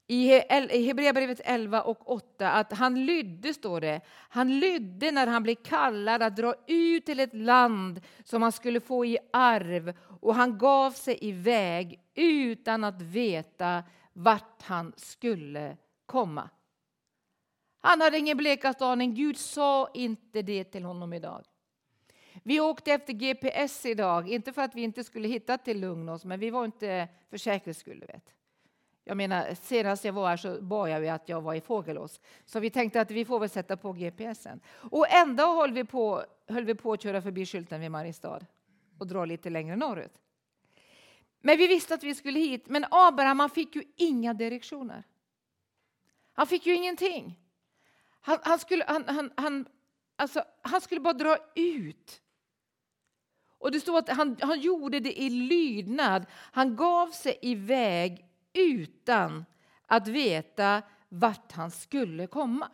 i 0.07 0.27
Hebreerbrevet 0.88 1.41
11 1.43 1.81
och 1.81 2.12
8 2.12 2.51
att 2.51 2.73
han 2.73 3.05
lydde, 3.05 3.53
står 3.53 3.81
det. 3.81 4.01
Han 4.29 4.60
lydde 4.60 5.12
när 5.12 5.27
han 5.27 5.43
blev 5.43 5.55
kallad 5.55 6.23
att 6.23 6.36
dra 6.36 6.55
ut 6.67 7.05
till 7.05 7.19
ett 7.19 7.33
land 7.33 8.01
som 8.23 8.41
han 8.41 8.51
skulle 8.51 8.79
få 8.79 9.05
i 9.05 9.17
arv 9.33 9.93
och 10.21 10.36
han 10.36 10.57
gav 10.57 10.91
sig 10.91 11.17
iväg 11.21 11.99
utan 12.15 12.83
att 12.83 13.01
veta 13.01 13.83
vart 14.13 14.62
han 14.62 14.93
skulle 14.97 15.77
komma. 16.05 16.49
Han 17.82 18.02
hade 18.02 18.18
ingen 18.18 18.38
blekaste 18.38 18.86
aning. 18.86 19.13
Gud 19.13 19.38
sa 19.38 19.90
inte 19.94 20.42
det 20.42 20.63
till 20.63 20.84
honom 20.84 21.13
idag. 21.13 21.44
Vi 22.44 22.60
åkte 22.60 22.92
efter 22.92 23.13
GPS 23.13 23.86
idag, 23.86 24.30
inte 24.30 24.54
för 24.54 24.62
att 24.62 24.76
vi 24.76 24.82
inte 24.82 25.04
skulle 25.04 25.28
hitta 25.28 25.58
till 25.58 25.80
Lugnås, 25.80 26.26
men 26.26 26.40
vi 26.40 26.50
var 26.50 26.66
inte 26.66 27.08
för 27.30 27.38
säkerhets 27.38 27.80
skull. 27.80 28.04
Vet. 28.08 28.34
Jag 29.04 29.18
menar, 29.18 29.54
senast 29.62 30.06
jag 30.06 30.13
var 30.13 30.30
här 30.30 30.38
så 30.38 30.62
bad 30.62 30.90
jag 30.90 31.08
att 31.08 31.30
jag 31.30 31.42
var 31.42 31.54
i 31.54 31.62
Fågelås. 31.62 32.20
Så 32.46 32.60
vi 32.60 32.70
tänkte 32.70 33.02
att 33.02 33.12
vi 33.12 33.26
får 33.26 33.40
väl 33.40 33.50
sätta 33.50 33.78
på 33.78 33.94
GPSen. 33.94 34.60
Och 34.68 35.06
ändå 35.10 35.44
höll 35.44 35.72
vi 35.72 35.84
på, 35.84 36.24
höll 36.48 36.66
vi 36.66 36.76
på 36.76 36.94
att 36.94 37.02
köra 37.02 37.22
förbi 37.22 37.46
skylten 37.46 37.82
vid 37.82 37.92
Mariestad 37.92 38.40
och 38.98 39.08
dra 39.08 39.26
lite 39.26 39.50
längre 39.50 39.76
norrut. 39.76 40.22
Men 41.42 41.58
vi 41.58 41.68
visste 41.68 41.94
att 41.94 42.04
vi 42.04 42.16
skulle 42.16 42.40
hit. 42.40 42.68
Men 42.68 42.86
Abraham 42.92 43.40
han 43.40 43.50
fick 43.50 43.76
ju 43.76 43.84
inga 43.96 44.34
direktioner. 44.34 45.04
Han 46.34 46.48
fick 46.48 46.66
ju 46.66 46.76
ingenting. 46.76 47.40
Han, 48.28 48.38
han, 48.42 48.60
skulle, 48.60 48.84
han, 48.88 49.04
han, 49.08 49.32
han, 49.38 49.66
alltså, 50.16 50.44
han 50.62 50.82
skulle 50.82 51.02
bara 51.02 51.13
dra 51.13 51.38
ut. 51.56 52.22
Och 53.60 53.72
det 53.72 53.80
står 53.80 53.98
att 53.98 54.10
han, 54.10 54.38
han 54.42 54.60
gjorde 54.60 55.00
det 55.00 55.22
i 55.22 55.30
lydnad. 55.30 56.26
Han 56.32 56.76
gav 56.76 57.08
sig 57.08 57.40
iväg 57.42 58.26
utan 58.54 59.46
att 59.86 60.08
veta 60.08 60.82
vart 61.10 61.52
han 61.52 61.72
skulle 61.72 62.28
komma. 62.28 62.70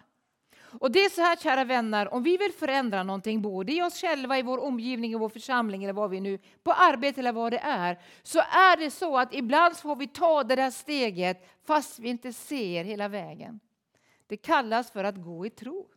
Och 0.79 0.91
det 0.91 0.99
är 0.99 1.09
så 1.09 1.21
här 1.21 1.35
kära 1.35 1.63
vänner, 1.63 2.13
om 2.13 2.23
vi 2.23 2.37
vill 2.37 2.53
förändra 2.53 3.03
någonting 3.03 3.41
både 3.41 3.73
i 3.73 3.81
oss 3.81 4.01
själva, 4.01 4.37
i 4.37 4.41
vår 4.41 4.57
omgivning, 4.57 5.11
i 5.11 5.15
vår 5.15 5.29
församling 5.29 5.83
eller 5.83 5.93
vad 5.93 6.09
vi 6.09 6.19
nu, 6.19 6.39
på 6.63 6.71
arbete 6.71 7.21
eller 7.21 7.31
vad 7.31 7.53
det 7.53 7.59
är, 7.59 7.99
så 8.23 8.39
är 8.39 8.77
det 8.77 8.91
så 8.91 9.17
att 9.17 9.33
ibland 9.33 9.77
får 9.77 9.95
vi 9.95 10.07
ta 10.07 10.43
det 10.43 10.55
där 10.55 10.71
steget 10.71 11.47
fast 11.67 11.99
vi 11.99 12.09
inte 12.09 12.33
ser 12.33 12.83
hela 12.83 13.07
vägen. 13.07 13.59
Det 14.27 14.37
kallas 14.37 14.91
för 14.91 15.03
att 15.03 15.15
gå 15.15 15.45
i 15.45 15.49
tro. 15.49 15.89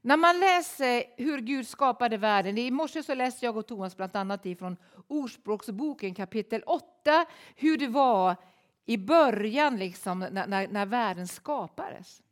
När 0.00 0.16
man 0.16 0.40
läser 0.40 1.04
hur 1.16 1.38
Gud 1.38 1.68
skapade 1.68 2.16
världen, 2.16 2.58
i 2.58 2.70
morse 2.70 3.02
så 3.02 3.14
läste 3.14 3.46
jag 3.46 3.56
och 3.56 3.66
Thomas 3.66 3.96
bland 3.96 4.16
annat 4.16 4.46
ifrån 4.46 4.76
Ordspråksboken 5.08 6.14
kapitel 6.14 6.62
8, 6.66 7.26
hur 7.56 7.78
det 7.78 7.88
var 7.88 8.36
i 8.84 8.96
början 8.98 9.76
liksom, 9.76 10.18
när, 10.18 10.46
när, 10.46 10.68
när 10.68 10.86
världen 10.86 11.28
skapades. 11.28 12.22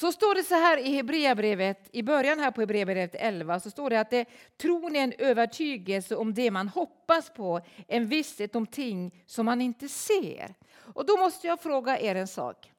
Så 0.00 0.12
står 0.12 0.34
det 0.34 0.44
så 0.44 0.54
här 0.54 0.78
i 0.78 0.94
Hebreerbrevet, 0.94 1.88
i 1.92 2.02
början 2.02 2.38
här 2.38 2.50
på 2.50 2.60
Hebreerbrevet 2.60 3.14
11, 3.14 3.60
så 3.60 3.70
står 3.70 3.90
det 3.90 4.00
att 4.00 4.10
det, 4.10 4.24
tron 4.56 4.96
är 4.96 5.04
en 5.04 5.12
övertygelse 5.18 6.16
om 6.16 6.34
det 6.34 6.50
man 6.50 6.68
hoppas 6.68 7.30
på, 7.30 7.60
en 7.88 8.06
visshet 8.06 8.56
om 8.56 8.66
ting 8.66 9.24
som 9.26 9.46
man 9.46 9.60
inte 9.60 9.88
ser. 9.88 10.54
Och 10.94 11.06
då 11.06 11.16
måste 11.16 11.46
jag 11.46 11.60
fråga 11.60 12.00
er 12.00 12.14
en 12.14 12.28
sak. 12.28 12.72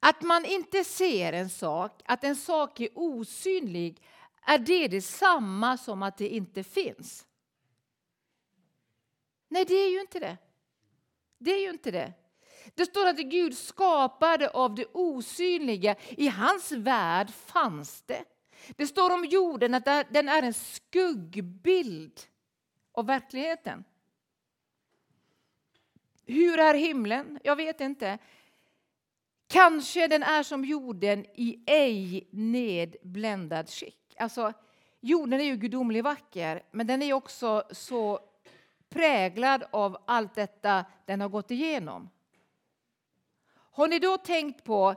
Att 0.00 0.22
man 0.22 0.44
inte 0.44 0.84
ser 0.84 1.32
en 1.32 1.50
sak, 1.50 2.02
att 2.04 2.24
en 2.24 2.36
sak 2.36 2.80
är 2.80 2.88
osynlig, 2.94 4.02
är 4.46 4.58
det 4.58 4.88
detsamma 4.88 5.78
som 5.78 6.02
att 6.02 6.18
det 6.18 6.28
inte 6.28 6.64
finns? 6.64 7.26
Nej, 9.48 9.64
det 9.64 9.74
är 9.74 9.90
ju 9.90 10.00
inte 10.00 10.18
det. 10.18 10.38
Det 11.38 11.50
är 11.50 11.60
ju 11.60 11.70
inte 11.70 11.90
det. 11.90 12.12
Det 12.74 12.86
står 12.86 13.06
att 13.06 13.16
Gud 13.16 13.56
skapade 13.58 14.48
av 14.50 14.74
det 14.74 14.86
osynliga. 14.92 15.96
I 16.08 16.28
hans 16.28 16.72
värld 16.72 17.30
fanns 17.30 18.02
det. 18.02 18.24
Det 18.76 18.86
står 18.86 19.14
om 19.14 19.24
jorden 19.24 19.74
att 19.74 19.84
den 19.84 20.28
är 20.28 20.42
en 20.42 20.54
skuggbild 20.54 22.20
av 22.92 23.06
verkligheten. 23.06 23.84
Hur 26.26 26.58
är 26.58 26.74
himlen? 26.74 27.38
Jag 27.44 27.56
vet 27.56 27.80
inte. 27.80 28.18
Kanske 29.46 30.08
den 30.08 30.22
är 30.22 30.42
som 30.42 30.64
jorden 30.64 31.26
i 31.34 31.62
ej 31.66 32.28
nedbländad 32.30 33.70
skick. 33.70 34.14
Alltså, 34.16 34.52
jorden 35.00 35.40
är 35.40 35.44
ju 35.44 35.56
gudomlig 35.56 36.04
vacker, 36.04 36.62
men 36.70 36.86
den 36.86 37.02
är 37.02 37.12
också 37.12 37.62
så 37.70 38.20
präglad 38.88 39.64
av 39.70 39.96
allt 40.06 40.34
detta 40.34 40.84
den 41.06 41.20
har 41.20 41.28
gått 41.28 41.50
igenom. 41.50 42.10
Har 43.72 43.88
ni 43.88 43.98
då 43.98 44.18
tänkt 44.18 44.64
på 44.64 44.94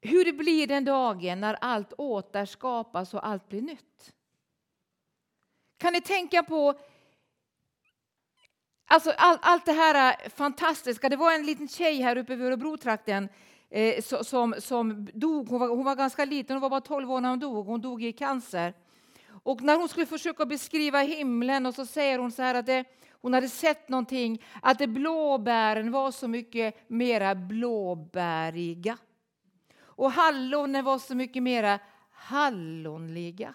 hur 0.00 0.24
det 0.24 0.32
blir 0.32 0.66
den 0.66 0.84
dagen 0.84 1.40
när 1.40 1.56
allt 1.60 1.92
återskapas 1.98 3.14
och 3.14 3.26
allt 3.26 3.48
blir 3.48 3.62
nytt? 3.62 4.14
Kan 5.78 5.92
ni 5.92 6.00
tänka 6.00 6.42
på 6.42 6.74
Alltså 8.90 9.10
all, 9.10 9.38
allt 9.40 9.66
det 9.66 9.72
här 9.72 10.16
äh, 10.24 10.30
fantastiska. 10.30 11.08
Det 11.08 11.16
var 11.16 11.32
en 11.32 11.46
liten 11.46 11.68
tjej 11.68 12.00
här 12.02 12.18
uppe 12.18 12.36
vid 12.36 12.46
Örebrotrakten 12.46 13.28
eh, 13.70 14.02
som, 14.02 14.54
som 14.58 15.08
dog. 15.14 15.48
Hon 15.48 15.60
var, 15.60 15.68
hon 15.68 15.84
var 15.84 15.94
ganska 15.94 16.24
liten, 16.24 16.56
hon 16.56 16.60
var 16.60 16.70
bara 16.70 16.80
12 16.80 17.10
år 17.12 17.20
när 17.20 17.28
hon 17.28 17.38
dog. 17.38 17.66
Hon 17.66 17.80
dog 17.80 18.04
i 18.04 18.12
cancer. 18.12 18.74
Och 19.42 19.62
när 19.62 19.76
hon 19.76 19.88
skulle 19.88 20.06
försöka 20.06 20.46
beskriva 20.46 21.00
himlen 21.00 21.66
och 21.66 21.74
så 21.74 21.86
säger 21.86 22.18
hon 22.18 22.32
så 22.32 22.42
här 22.42 22.54
att 22.54 22.66
det, 22.66 22.84
hon 23.20 23.34
hade 23.34 23.48
sett 23.48 23.88
någonting, 23.88 24.44
att 24.62 24.78
det 24.78 24.86
blåbären 24.86 25.90
var 25.90 26.10
så 26.10 26.28
mycket 26.28 26.90
mera 26.90 27.34
blåbäriga. 27.34 28.98
Och 29.80 30.12
hallonen 30.12 30.84
var 30.84 30.98
så 30.98 31.14
mycket 31.14 31.42
mera 31.42 31.78
hallonliga. 32.10 33.54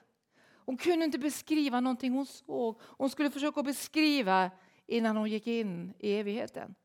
Hon 0.65 0.77
kunde 0.77 1.05
inte 1.05 1.19
beskriva 1.19 1.79
någonting 1.79 2.11
hon 2.13 2.25
såg. 2.25 2.81
Hon 2.81 3.09
skulle 3.09 3.31
försöka 3.31 3.63
beskriva 3.63 4.51
innan 4.87 5.17
hon 5.17 5.29
gick 5.29 5.47
in 5.47 5.93
i 5.99 6.13
evigheten. 6.13 6.75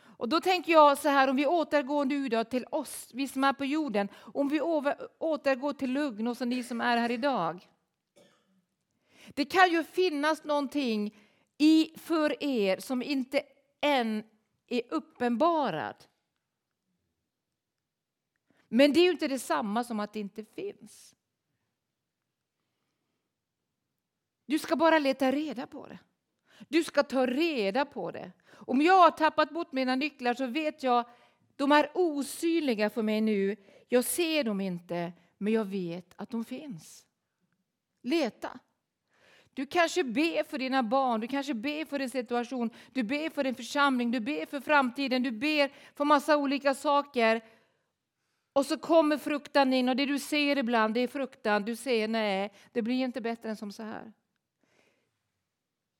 Och 0.00 0.28
då 0.28 0.40
tänker 0.40 0.72
jag 0.72 0.98
så 0.98 1.08
här, 1.08 1.30
om 1.30 1.36
vi 1.36 1.46
återgår 1.46 2.04
nu 2.04 2.28
då 2.28 2.44
till 2.44 2.66
oss, 2.70 3.10
vi 3.14 3.28
som 3.28 3.44
är 3.44 3.52
på 3.52 3.64
jorden, 3.64 4.08
om 4.16 4.48
vi 4.48 4.60
återgår 5.18 5.72
till 5.72 5.92
lugn 5.92 6.26
och 6.26 6.36
så 6.36 6.44
ni 6.44 6.62
som 6.62 6.80
är 6.80 6.96
här 6.96 7.10
idag. 7.10 7.68
Det 9.34 9.44
kan 9.44 9.70
ju 9.70 9.84
finnas 9.84 10.44
någonting 10.44 11.16
i, 11.58 11.92
för 11.98 12.42
er 12.42 12.80
som 12.80 13.02
inte 13.02 13.42
än 13.80 14.24
är 14.66 14.82
uppenbarad. 14.90 16.04
Men 18.68 18.92
det 18.92 19.00
är 19.00 19.04
ju 19.04 19.10
inte 19.10 19.28
detsamma 19.28 19.84
som 19.84 20.00
att 20.00 20.12
det 20.12 20.20
inte 20.20 20.44
finns. 20.44 21.14
Du 24.46 24.58
ska 24.58 24.76
bara 24.76 24.98
leta 24.98 25.32
reda 25.32 25.66
på 25.66 25.86
det. 25.86 25.98
Du 26.68 26.84
ska 26.84 27.02
ta 27.02 27.26
reda 27.26 27.84
på 27.84 28.10
det. 28.10 28.32
Om 28.50 28.82
jag 28.82 29.02
har 29.02 29.10
tappat 29.10 29.50
bort 29.50 29.72
mina 29.72 29.96
nycklar 29.96 30.34
så 30.34 30.46
vet 30.46 30.82
jag 30.82 31.04
de 31.56 31.72
är 31.72 31.90
osynliga 31.94 32.90
för 32.90 33.02
mig 33.02 33.20
nu. 33.20 33.56
Jag 33.88 34.04
ser 34.04 34.44
dem 34.44 34.60
inte, 34.60 35.12
men 35.38 35.52
jag 35.52 35.64
vet 35.64 36.12
att 36.16 36.30
de 36.30 36.44
finns. 36.44 37.06
Leta. 38.02 38.58
Du 39.58 39.66
kanske 39.66 40.04
ber 40.04 40.44
för 40.44 40.58
dina 40.58 40.82
barn, 40.82 41.20
du 41.20 41.26
kanske 41.26 41.54
ber 41.54 41.84
för 41.84 41.98
din 41.98 42.10
situation, 42.10 42.70
du 42.92 43.02
ber 43.02 43.30
för 43.30 43.44
din 43.44 43.54
församling, 43.54 44.10
du 44.10 44.20
ber 44.20 44.46
för 44.46 44.60
framtiden, 44.60 45.22
du 45.22 45.30
ber 45.30 45.72
för 45.94 46.04
massa 46.04 46.36
olika 46.36 46.74
saker. 46.74 47.44
Och 48.52 48.66
så 48.66 48.78
kommer 48.78 49.16
fruktan 49.18 49.72
in 49.72 49.88
och 49.88 49.96
det 49.96 50.06
du 50.06 50.18
ser 50.18 50.58
ibland 50.58 50.94
det 50.94 51.00
är 51.00 51.08
fruktan. 51.08 51.64
Du 51.64 51.76
säger 51.76 52.08
nej, 52.08 52.52
det 52.72 52.82
blir 52.82 53.04
inte 53.04 53.20
bättre 53.20 53.48
än 53.48 53.56
som 53.56 53.72
så 53.72 53.82
här. 53.82 54.12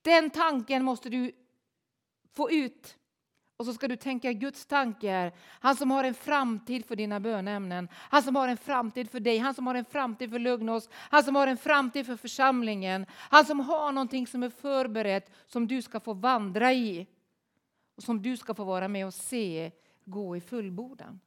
Den 0.03 0.31
tanken 0.31 0.85
måste 0.85 1.09
du 1.09 1.33
få 2.35 2.51
ut. 2.51 2.98
Och 3.59 3.67
så 3.67 3.73
ska 3.73 3.89
du 3.89 3.97
tänka 3.97 4.33
Guds 4.33 4.67
tankar. 4.67 5.33
Han 5.61 5.77
som 5.77 5.91
har 5.91 6.05
en 6.05 6.15
framtid 6.15 6.85
för 6.87 6.97
dina 6.97 7.21
bönämnen. 7.21 7.89
Han 7.93 8.23
som 8.23 8.37
har 8.37 8.49
en 8.49 8.57
framtid 8.57 9.11
för 9.11 9.21
dig. 9.21 9.39
Han 9.39 9.55
som 9.55 9.67
har 9.67 9.75
en 9.75 9.85
framtid 9.85 10.31
för 10.31 10.39
Lugnos. 10.39 10.89
Han 10.93 11.25
som 11.25 11.37
har 11.37 11.47
en 11.47 11.57
framtid 11.57 12.07
för 12.07 12.17
församlingen. 12.17 13.07
Han 13.11 13.45
som 13.45 13.61
har 13.61 13.93
någonting 13.93 14.27
som 14.27 14.43
är 14.43 14.51
förberett 14.51 15.31
som 15.47 15.67
du 15.67 15.83
ska 15.83 16.01
få 16.01 16.13
vandra 16.13 16.73
i. 16.73 17.07
Och 17.97 18.03
som 18.03 18.23
du 18.23 18.37
ska 18.37 18.55
få 18.55 18.65
vara 18.65 18.89
med 18.89 19.07
och 19.07 19.15
se 19.15 19.71
gå 20.05 20.37
i 20.37 20.41
fullbordan. 20.41 21.21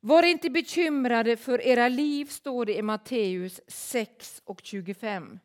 Var 0.00 0.22
inte 0.22 0.50
bekymrade 0.50 1.36
för 1.36 1.60
era 1.60 1.88
liv, 1.88 2.24
står 2.24 2.64
det 2.64 2.76
i 2.76 2.82
Matteus 2.82 3.60
6 3.68 4.42
och 4.44 4.60
25. 4.62 5.38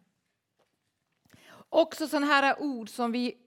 Också 1.69 2.07
sådana 2.07 2.27
här 2.27 2.61
ord 2.61 2.89
som 2.89 3.11
vi 3.11 3.37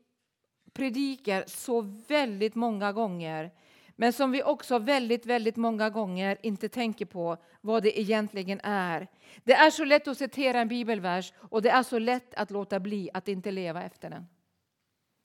predikar 0.74 1.44
så 1.46 1.80
väldigt 2.08 2.54
många 2.54 2.92
gånger 2.92 3.50
men 3.96 4.12
som 4.12 4.32
vi 4.32 4.42
också 4.42 4.78
väldigt, 4.78 5.26
väldigt 5.26 5.56
många 5.56 5.90
gånger 5.90 6.38
inte 6.42 6.68
tänker 6.68 7.04
på 7.04 7.36
vad 7.60 7.82
det 7.82 8.00
egentligen 8.00 8.60
är. 8.62 9.08
Det 9.44 9.52
är 9.52 9.70
så 9.70 9.84
lätt 9.84 10.08
att 10.08 10.18
citera 10.18 10.60
en 10.60 10.68
bibelvers 10.68 11.32
och 11.36 11.62
det 11.62 11.70
är 11.70 11.82
så 11.82 11.98
lätt 11.98 12.34
att 12.34 12.50
låta 12.50 12.80
bli 12.80 13.10
att 13.14 13.28
inte 13.28 13.50
leva 13.50 13.82
efter 13.82 14.10
den. 14.10 14.26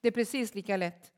Det 0.02 0.08
är 0.08 0.12
precis 0.12 0.56
lika 0.56 0.78
lätt. 0.78 1.12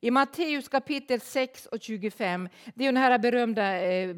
I 0.00 0.10
Matteus 0.10 0.68
kapitel 0.68 1.20
6 1.20 1.66
och 1.66 1.82
25, 1.82 2.48
det 2.74 2.86
är 2.86 2.92
det 2.92 2.98
här 2.98 3.18
berömda 3.18 3.82
eh, 3.82 4.16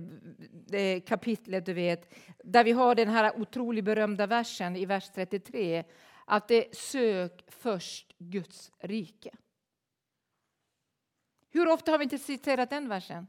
eh, 0.72 1.00
kapitlet, 1.00 1.66
du 1.66 1.72
vet, 1.72 2.14
där 2.44 2.64
vi 2.64 2.72
har 2.72 2.94
den 2.94 3.08
här 3.08 3.40
otroligt 3.40 3.84
berömda 3.84 4.26
versen 4.26 4.76
i 4.76 4.86
vers 4.86 5.10
33 5.14 5.84
att 6.24 6.48
det 6.48 6.76
sök 6.76 7.44
först 7.48 8.13
Guds 8.30 8.72
rike. 8.78 9.30
Hur 11.50 11.68
ofta 11.68 11.90
har 11.90 11.98
vi 11.98 12.04
inte 12.04 12.18
citerat 12.18 12.70
den 12.70 12.88
versen? 12.88 13.26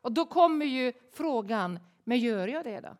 Och 0.00 0.12
då 0.12 0.24
kommer 0.24 0.66
ju 0.66 0.92
frågan, 1.12 1.78
men 2.04 2.18
gör 2.18 2.48
jag 2.48 2.64
det 2.64 2.80
då? 2.80 2.96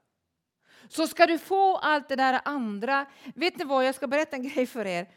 Så 0.88 1.06
ska 1.06 1.26
du 1.26 1.38
få 1.38 1.76
allt 1.76 2.08
det 2.08 2.16
där 2.16 2.40
andra. 2.44 3.06
Vet 3.34 3.56
ni 3.56 3.64
vad, 3.64 3.86
jag 3.86 3.94
ska 3.94 4.06
berätta 4.06 4.36
en 4.36 4.42
grej 4.48 4.66
för 4.66 4.86
er. 4.86 5.08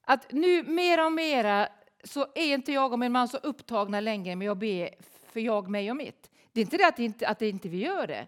Att 0.00 0.32
nu 0.32 0.62
mer 0.62 1.06
och 1.06 1.12
mer 1.12 1.68
så 2.04 2.26
är 2.34 2.54
inte 2.54 2.72
jag 2.72 2.92
och 2.92 2.98
min 2.98 3.12
man 3.12 3.28
så 3.28 3.36
upptagna 3.36 4.00
längre 4.00 4.36
med 4.36 4.50
att 4.50 4.58
be 4.58 4.94
för 5.32 5.40
jag, 5.40 5.68
mig 5.68 5.90
och 5.90 5.96
mitt. 5.96 6.30
Det 6.52 6.60
är 6.60 6.64
inte 6.64 6.76
det 6.76 6.86
att, 6.86 6.98
inte, 6.98 7.28
att 7.28 7.42
inte 7.42 7.68
vi 7.68 7.78
gör 7.78 8.06
det. 8.06 8.26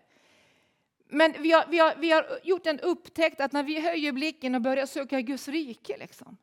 Men 1.10 1.34
vi 1.38 1.52
har, 1.52 1.64
vi, 1.68 1.78
har, 1.78 1.94
vi 1.96 2.10
har 2.10 2.26
gjort 2.42 2.66
en 2.66 2.80
upptäckt 2.80 3.40
att 3.40 3.52
när 3.52 3.62
vi 3.62 3.80
höjer 3.80 4.12
blicken 4.12 4.54
och 4.54 4.60
börjar 4.60 4.86
söka 4.86 5.20
Guds 5.20 5.48
rike, 5.48 5.96
liksom. 5.98 6.36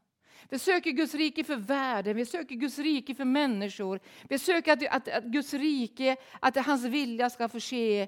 vi 0.49 0.59
söker 0.59 0.91
Guds 0.91 1.13
rike 1.13 1.43
för 1.43 1.55
världen, 1.55 2.15
vi 2.15 2.25
söker 2.25 2.55
Guds 2.55 2.79
rike 2.79 3.15
för 3.15 3.25
människor. 3.25 3.99
Vi 4.29 4.39
söker 4.39 4.73
att, 4.73 4.87
att, 4.87 5.07
att 5.07 5.23
Guds 5.23 5.53
rike, 5.53 6.15
att 6.39 6.55
hans 6.55 6.85
vilja 6.85 7.29
ska 7.29 7.49
få 7.49 7.59
ske 7.59 8.07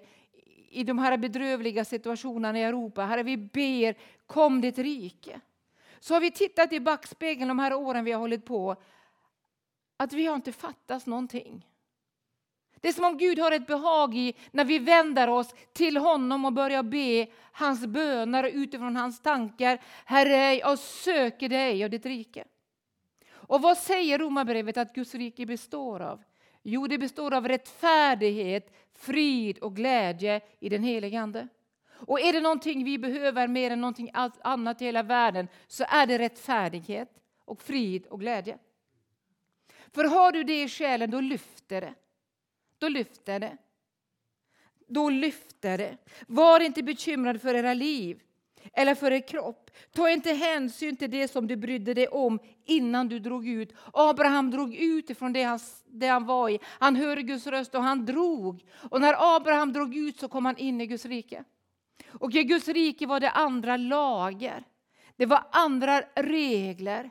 i 0.71 0.83
de 0.83 0.99
här 0.99 1.17
bedrövliga 1.17 1.85
situationerna 1.85 2.59
i 2.59 2.63
Europa. 2.63 3.05
Herre, 3.05 3.23
vi 3.23 3.37
ber, 3.37 3.95
kom 4.25 4.61
ditt 4.61 4.77
rike. 4.77 5.41
Så 5.99 6.13
har 6.13 6.21
vi 6.21 6.31
tittat 6.31 6.73
i 6.73 6.79
backspegeln 6.79 7.47
de 7.47 7.59
här 7.59 7.73
åren 7.73 8.05
vi 8.05 8.11
har 8.11 8.19
hållit 8.19 8.45
på, 8.45 8.75
att 9.97 10.13
vi 10.13 10.25
har 10.25 10.35
inte 10.35 10.51
fattat 10.51 11.05
någonting. 11.05 11.65
Det 12.81 12.87
är 12.87 12.93
som 12.93 13.05
om 13.05 13.17
Gud 13.17 13.39
har 13.39 13.51
ett 13.51 13.67
behag 13.67 14.15
i 14.15 14.33
när 14.51 14.65
vi 14.65 14.79
vänder 14.79 15.29
oss 15.29 15.55
till 15.73 15.97
honom 15.97 16.45
och 16.45 16.53
börjar 16.53 16.83
be 16.83 17.27
hans 17.51 17.85
böner 17.85 18.43
utifrån 18.43 18.95
hans 18.95 19.21
tankar. 19.21 19.79
Herre, 20.05 20.55
jag 20.55 20.79
söker 20.79 21.49
dig 21.49 21.83
och 21.83 21.89
ditt 21.89 22.05
rike. 22.05 22.45
Och 23.31 23.61
vad 23.61 23.77
säger 23.77 24.19
Romarbrevet 24.19 24.77
att 24.77 24.93
Guds 24.93 25.15
rike 25.15 25.45
består 25.45 25.99
av? 25.99 26.23
Jo, 26.63 26.87
det 26.87 26.97
består 26.97 27.33
av 27.33 27.47
rättfärdighet, 27.47 28.73
frid 28.99 29.57
och 29.57 29.75
glädje 29.75 30.41
i 30.59 30.69
den 30.69 30.83
helige 30.83 31.19
Ande. 31.19 31.47
Och 31.91 32.19
är 32.19 32.33
det 32.33 32.41
någonting 32.41 32.83
vi 32.83 32.97
behöver 32.97 33.47
mer 33.47 33.71
än 33.71 33.81
någonting 33.81 34.11
annat 34.43 34.81
i 34.81 34.85
hela 34.85 35.03
världen 35.03 35.47
så 35.67 35.85
är 35.87 36.07
det 36.07 36.19
rättfärdighet 36.19 37.09
och 37.45 37.61
frid 37.61 38.05
och 38.05 38.19
glädje. 38.19 38.57
För 39.91 40.03
har 40.03 40.31
du 40.31 40.43
det 40.43 40.63
i 40.63 40.69
själen, 40.69 41.11
då 41.11 41.21
lyfter 41.21 41.81
det 41.81 41.93
då 42.79 42.87
lyfter 42.87 43.39
det. 43.39 43.57
Då 44.87 45.09
lyfter 45.09 45.77
det. 45.77 45.97
Var 46.27 46.59
inte 46.59 46.83
bekymrad 46.83 47.41
för 47.41 47.55
era 47.55 47.73
liv 47.73 48.21
eller 48.73 48.95
för 48.95 49.11
er 49.11 49.27
kropp. 49.27 49.71
Ta 49.91 50.09
inte 50.09 50.33
hänsyn 50.33 50.95
till 50.95 51.11
det 51.11 51.27
som 51.27 51.47
du 51.47 51.55
brydde 51.55 51.93
dig 51.93 52.07
om 52.07 52.39
innan 52.65 53.07
du 53.07 53.19
drog 53.19 53.47
ut. 53.47 53.73
Abraham 53.93 54.51
drog 54.51 54.75
ut 54.75 55.09
ifrån 55.09 55.33
det 55.33 55.43
han, 55.43 55.59
det 55.85 56.07
han 56.07 56.25
var 56.25 56.49
i. 56.49 56.59
Han 56.63 56.95
hörde 56.95 57.21
Guds 57.21 57.47
röst 57.47 57.75
och 57.75 57.83
han 57.83 58.05
drog. 58.05 58.65
Och 58.89 59.01
när 59.01 59.35
Abraham 59.35 59.73
drog 59.73 59.95
ut 59.95 60.19
så 60.19 60.27
kom 60.27 60.45
han 60.45 60.57
in 60.57 60.81
i 60.81 60.87
Guds 60.87 61.05
rike. 61.05 61.43
Och 62.19 62.33
i 62.35 62.43
Guds 62.43 62.67
rike 62.67 63.07
var 63.07 63.19
det 63.19 63.31
andra 63.31 63.77
lager. 63.77 64.63
Det 65.15 65.25
var 65.25 65.43
andra 65.51 66.01
regler. 66.15 67.09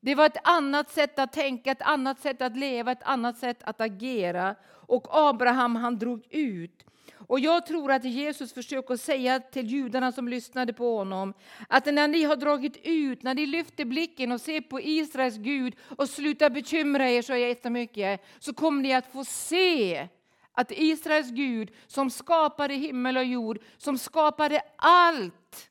Det 0.00 0.14
var 0.14 0.26
ett 0.26 0.48
annat 0.48 0.90
sätt 0.90 1.18
att 1.18 1.32
tänka, 1.32 1.70
ett 1.70 1.82
annat 1.82 2.20
sätt 2.20 2.42
att 2.42 2.56
leva, 2.56 2.92
ett 2.92 3.02
annat 3.02 3.38
sätt 3.38 3.62
att 3.62 3.80
agera. 3.80 4.54
Och 4.90 5.06
Abraham 5.10 5.76
han 5.76 5.98
drog 5.98 6.26
ut. 6.30 6.84
Och 7.26 7.40
jag 7.40 7.66
tror 7.66 7.92
att 7.92 8.04
Jesus 8.04 8.52
försöker 8.52 8.96
säga 8.96 9.40
till 9.40 9.66
judarna 9.66 10.12
som 10.12 10.28
lyssnade 10.28 10.72
på 10.72 10.96
honom 10.96 11.34
att 11.68 11.86
när 11.86 12.08
ni 12.08 12.22
har 12.22 12.36
dragit 12.36 12.76
ut, 12.82 13.22
när 13.22 13.34
ni 13.34 13.46
lyfter 13.46 13.84
blicken 13.84 14.32
och 14.32 14.40
ser 14.40 14.60
på 14.60 14.80
Israels 14.80 15.36
Gud 15.36 15.74
och 15.98 16.08
slutar 16.08 16.50
bekymra 16.50 17.10
er 17.10 17.22
så 17.22 17.34
jättemycket 17.34 18.20
så 18.38 18.54
kommer 18.54 18.82
ni 18.82 18.94
att 18.94 19.12
få 19.12 19.24
se 19.24 20.08
att 20.52 20.72
Israels 20.72 21.30
Gud 21.30 21.70
som 21.86 22.10
skapade 22.10 22.74
himmel 22.74 23.16
och 23.16 23.24
jord, 23.24 23.58
som 23.78 23.98
skapade 23.98 24.62
allt 24.76 25.70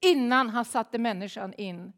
innan 0.00 0.50
han 0.50 0.64
satte 0.64 0.98
människan 0.98 1.54
in. 1.54 1.92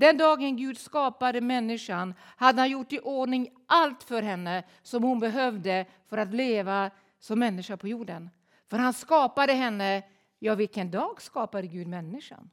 Den 0.00 0.16
dagen 0.16 0.56
Gud 0.56 0.78
skapade 0.78 1.40
människan 1.40 2.14
hade 2.36 2.60
han 2.60 2.70
gjort 2.70 2.92
i 2.92 3.00
ordning 3.00 3.50
allt 3.66 4.02
för 4.02 4.22
henne 4.22 4.64
som 4.82 5.02
hon 5.02 5.20
behövde 5.20 5.86
för 6.08 6.18
att 6.18 6.34
leva 6.34 6.90
som 7.18 7.38
människa 7.38 7.76
på 7.76 7.88
jorden. 7.88 8.30
För 8.68 8.78
han 8.78 8.92
skapade 8.92 9.52
henne, 9.52 10.02
ja 10.38 10.54
vilken 10.54 10.90
dag 10.90 11.22
skapade 11.22 11.66
Gud 11.66 11.86
människan? 11.86 12.50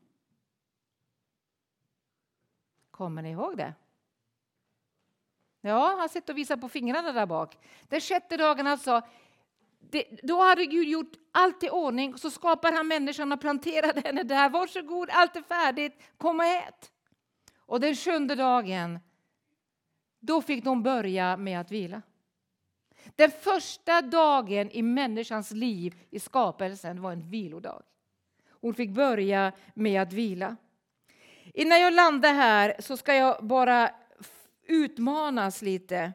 Kommer 2.91 3.21
ni 3.21 3.31
ihåg 3.31 3.57
det? 3.57 3.73
Ja, 5.61 5.95
han 5.99 6.09
sitter 6.09 6.33
och 6.33 6.37
visar 6.37 6.57
på 6.57 6.69
fingrarna 6.69 7.11
där 7.11 7.25
bak. 7.25 7.57
Den 7.87 8.01
sjätte 8.01 8.37
dagen 8.37 8.67
alltså, 8.67 9.01
det, 9.79 10.19
då 10.23 10.41
hade 10.41 10.65
Gud 10.65 10.87
gjort 10.87 11.13
allt 11.31 11.63
i 11.63 11.69
ordning. 11.69 12.17
Så 12.17 12.31
skapar 12.31 12.71
han 12.71 12.87
människan 12.87 13.31
och 13.31 13.41
planterade 13.41 14.01
henne 14.01 14.23
där. 14.23 14.49
Varsågod, 14.49 15.09
allt 15.11 15.35
är 15.35 15.41
färdigt, 15.41 16.03
kom 16.17 16.39
och 16.39 16.45
ät. 16.45 16.91
Och 17.67 17.79
den 17.79 17.95
sjunde 17.95 18.35
dagen, 18.35 18.99
då 20.19 20.41
fick 20.41 20.63
de 20.63 20.83
börja 20.83 21.37
med 21.37 21.59
att 21.59 21.71
vila. 21.71 22.01
Den 23.15 23.31
första 23.31 24.01
dagen 24.01 24.71
i 24.71 24.81
människans 24.81 25.51
liv 25.51 25.95
i 26.09 26.19
skapelsen 26.19 27.01
var 27.01 27.11
en 27.11 27.29
vilodag. 27.29 27.83
Hon 28.49 28.73
fick 28.73 28.89
börja 28.89 29.51
med 29.73 30.01
att 30.01 30.13
vila. 30.13 30.55
Innan 31.53 31.81
jag 31.81 31.93
landar 31.93 32.33
här 32.33 32.75
så 32.79 32.97
ska 32.97 33.13
jag 33.13 33.45
bara 33.45 33.91
utmanas 34.63 35.61
lite. 35.61 36.13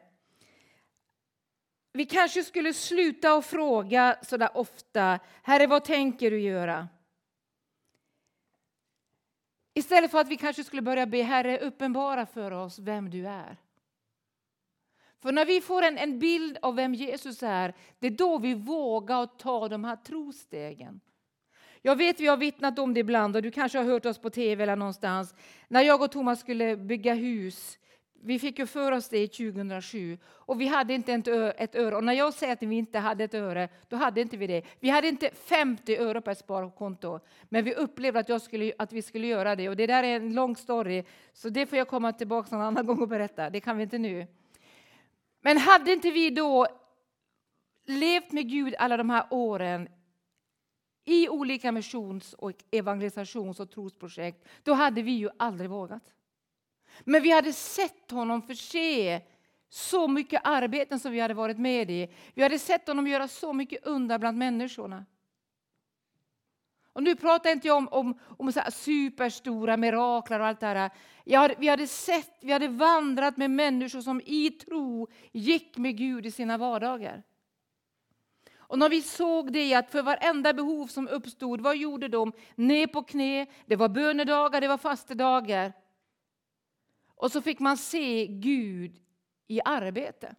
Vi 1.93 2.05
kanske 2.05 2.43
skulle 2.43 2.73
sluta 2.73 3.33
och 3.33 3.45
fråga 3.45 4.17
så 4.21 4.37
där 4.37 4.57
ofta, 4.57 5.19
Herre 5.43 5.67
vad 5.67 5.83
tänker 5.83 6.31
du 6.31 6.39
göra? 6.39 6.87
Istället 9.73 10.11
för 10.11 10.19
att 10.19 10.27
vi 10.27 10.37
kanske 10.37 10.63
skulle 10.63 10.81
börja 10.81 11.05
be 11.05 11.23
Herre 11.23 11.59
uppenbara 11.59 12.25
för 12.25 12.51
oss 12.51 12.79
vem 12.79 13.09
du 13.09 13.27
är. 13.27 13.57
För 15.21 15.31
när 15.31 15.45
vi 15.45 15.61
får 15.61 15.81
en, 15.81 15.97
en 15.97 16.19
bild 16.19 16.57
av 16.61 16.75
vem 16.75 16.93
Jesus 16.93 17.43
är, 17.43 17.73
det 17.99 18.07
är 18.07 18.11
då 18.11 18.37
vi 18.37 18.53
vågar 18.53 19.25
ta 19.25 19.67
de 19.67 19.83
här 19.83 19.95
trostegen. 19.95 21.01
Jag 21.81 21.95
vet 21.95 22.19
vi 22.19 22.27
har 22.27 22.37
vittnat 22.37 22.79
om 22.79 22.93
det 22.93 22.99
ibland 22.99 23.35
och 23.35 23.41
du 23.41 23.51
kanske 23.51 23.77
har 23.77 23.85
hört 23.85 24.05
oss 24.05 24.17
på 24.17 24.29
tv 24.29 24.63
eller 24.63 24.75
någonstans. 24.75 25.35
När 25.67 25.81
jag 25.81 26.01
och 26.01 26.11
Thomas 26.11 26.39
skulle 26.39 26.77
bygga 26.77 27.13
hus 27.13 27.79
vi 28.25 28.39
fick 28.39 28.59
ju 28.59 28.65
för 28.67 28.91
oss 28.91 29.09
det 29.09 29.27
2007 29.27 30.17
och 30.25 30.61
vi 30.61 30.67
hade 30.67 30.93
inte 30.93 31.13
ett 31.57 31.75
öre. 31.75 31.95
Och 31.95 32.03
när 32.03 32.13
jag 32.13 32.33
säger 32.33 32.53
att 32.53 32.63
vi 32.63 32.75
inte 32.75 32.99
hade 32.99 33.23
ett 33.23 33.33
öre, 33.33 33.69
då 33.89 33.95
hade 33.95 34.21
inte 34.21 34.37
vi 34.37 34.47
det. 34.47 34.63
Vi 34.79 34.89
hade 34.89 35.07
inte 35.07 35.29
50 35.29 35.97
öre 35.97 36.21
på 36.21 36.31
ett 36.31 36.37
sparkonto, 36.37 37.19
men 37.43 37.63
vi 37.63 37.73
upplevde 37.73 38.19
att, 38.19 38.29
jag 38.29 38.41
skulle, 38.41 38.73
att 38.77 38.93
vi 38.93 39.01
skulle 39.01 39.27
göra 39.27 39.55
det. 39.55 39.69
Och 39.69 39.75
det 39.75 39.87
där 39.87 40.03
är 40.03 40.15
en 40.15 40.33
lång 40.33 40.55
story, 40.55 41.03
så 41.33 41.49
det 41.49 41.65
får 41.65 41.77
jag 41.77 41.87
komma 41.87 42.13
tillbaka 42.13 42.55
någon 42.55 42.65
annan 42.65 42.85
gång 42.85 43.01
och 43.01 43.07
berätta. 43.07 43.49
Det 43.49 43.59
kan 43.59 43.77
vi 43.77 43.83
inte 43.83 43.97
nu. 43.97 44.27
Men 45.41 45.57
hade 45.57 45.93
inte 45.93 46.11
vi 46.11 46.29
då 46.29 46.67
levt 47.85 48.31
med 48.31 48.49
Gud 48.49 48.75
alla 48.77 48.97
de 48.97 49.09
här 49.09 49.25
åren 49.29 49.89
i 51.05 51.29
olika 51.29 51.71
missions 51.71 52.33
och 52.33 52.63
evangelisations 52.71 53.59
och 53.59 53.71
trosprojekt, 53.71 54.47
då 54.63 54.73
hade 54.73 55.01
vi 55.01 55.11
ju 55.11 55.29
aldrig 55.37 55.69
vågat. 55.69 56.13
Men 56.99 57.21
vi 57.21 57.31
hade 57.31 57.53
sett 57.53 58.11
honom 58.11 58.41
förse 58.41 59.21
så 59.69 60.07
mycket 60.07 60.41
arbeten 60.43 60.99
som 60.99 61.11
vi 61.11 61.19
hade 61.19 61.33
varit 61.33 61.57
med 61.57 61.91
i. 61.91 62.13
Vi 62.33 62.43
hade 62.43 62.59
sett 62.59 62.87
honom 62.87 63.07
göra 63.07 63.27
så 63.27 63.53
mycket 63.53 63.85
under 63.85 64.17
bland 64.17 64.37
människorna. 64.37 65.05
Och 66.93 67.03
nu 67.03 67.15
pratar 67.15 67.49
inte 67.49 67.67
jag 67.67 67.77
om, 67.77 67.87
om, 67.87 68.19
om 68.37 68.51
så 68.51 68.61
superstora 68.71 69.77
mirakler 69.77 70.39
och 70.39 70.45
allt 70.45 70.59
det 70.59 70.65
här. 70.65 70.91
Hade, 71.37 71.55
vi 71.57 71.67
hade 71.67 71.87
sett, 71.87 72.37
vi 72.41 72.51
hade 72.51 72.67
vandrat 72.67 73.37
med 73.37 73.51
människor 73.51 74.01
som 74.01 74.21
i 74.25 74.49
tro 74.49 75.07
gick 75.31 75.77
med 75.77 75.97
Gud 75.97 76.25
i 76.25 76.31
sina 76.31 76.57
vardagar. 76.57 77.23
Och 78.57 78.79
när 78.79 78.89
vi 78.89 79.01
såg 79.01 79.53
det 79.53 79.73
att 79.73 79.91
för 79.91 80.01
varenda 80.01 80.53
behov 80.53 80.87
som 80.87 81.07
uppstod, 81.07 81.61
vad 81.61 81.77
gjorde 81.77 82.07
de? 82.07 82.31
Ner 82.55 82.87
på 82.87 83.03
knä, 83.03 83.45
det 83.65 83.75
var 83.75 83.89
bönedagar, 83.89 84.61
det 84.61 84.67
var 84.67 84.77
fastedagar. 84.77 85.73
Och 87.23 87.31
så 87.31 87.41
fick 87.41 87.59
man 87.59 87.77
se 87.77 88.27
Gud 88.27 88.99
i 89.47 89.61
arbete. 89.65 90.35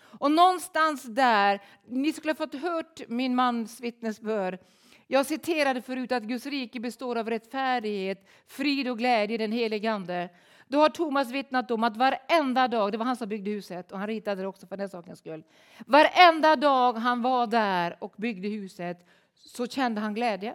Och 0.00 0.32
någonstans 0.32 1.02
där, 1.02 1.62
ni 1.86 2.12
skulle 2.12 2.30
ha 2.30 2.36
fått 2.36 2.54
hört 2.54 3.08
min 3.08 3.34
mans 3.34 3.80
vittnesbörd. 3.80 4.58
Jag 5.06 5.26
citerade 5.26 5.82
förut 5.82 6.12
att 6.12 6.22
Guds 6.22 6.46
rike 6.46 6.80
består 6.80 7.18
av 7.18 7.30
rättfärdighet, 7.30 8.28
frid 8.46 8.88
och 8.88 8.98
glädje 8.98 9.34
i 9.34 9.38
den 9.38 9.52
helige 9.52 9.92
Ande. 9.92 10.28
Då 10.68 10.78
har 10.78 10.88
Thomas 10.88 11.30
vittnat 11.30 11.70
om 11.70 11.84
att 11.84 11.96
varenda 11.96 12.68
dag, 12.68 12.92
det 12.92 12.98
var 12.98 13.06
han 13.06 13.16
som 13.16 13.28
byggde 13.28 13.50
huset 13.50 13.92
och 13.92 13.98
han 13.98 14.08
ritade 14.08 14.42
det 14.42 14.48
också 14.48 14.66
för 14.66 14.76
den 14.76 14.88
sakens 14.88 15.18
skull. 15.18 15.44
Varenda 15.86 16.56
dag 16.56 16.92
han 16.92 17.22
var 17.22 17.46
där 17.46 17.96
och 18.00 18.14
byggde 18.16 18.48
huset 18.48 19.06
så 19.34 19.66
kände 19.66 20.00
han 20.00 20.14
glädje. 20.14 20.54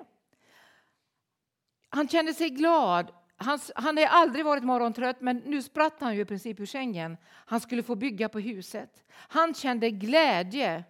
Han 1.89 2.07
kände 2.07 2.33
sig 2.33 2.49
glad 2.49 3.11
han, 3.37 3.59
han 3.75 3.97
har 3.97 4.05
aldrig 4.05 4.45
varit 4.45 4.63
morgontrött, 4.63 5.21
men 5.21 5.37
nu 5.37 5.61
spratt 5.61 5.95
han 5.99 6.15
ju 6.15 6.21
i 6.21 6.25
princip 6.25 6.59
ur 6.59 6.65
sängen. 6.65 7.17
Han 7.23 7.59
skulle 7.59 7.83
få 7.83 7.95
bygga 7.95 8.29
på 8.29 8.39
huset. 8.39 9.03
Han 9.11 9.53
kände 9.53 9.91
glädje 9.91 10.83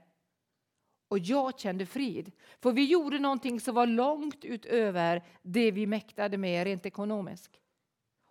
och 1.07 1.19
jag 1.19 1.60
kände 1.60 1.86
frid. 1.86 2.31
För 2.62 2.71
vi 2.71 2.86
gjorde 2.86 3.19
någonting 3.19 3.60
som 3.60 3.75
var 3.75 3.88
långt 3.88 4.45
utöver 4.45 5.23
det 5.41 5.71
vi 5.71 5.88
mäktade 5.88 6.38
med 6.38 6.63
rent 6.63 6.86
ekonomiskt. 6.86 7.60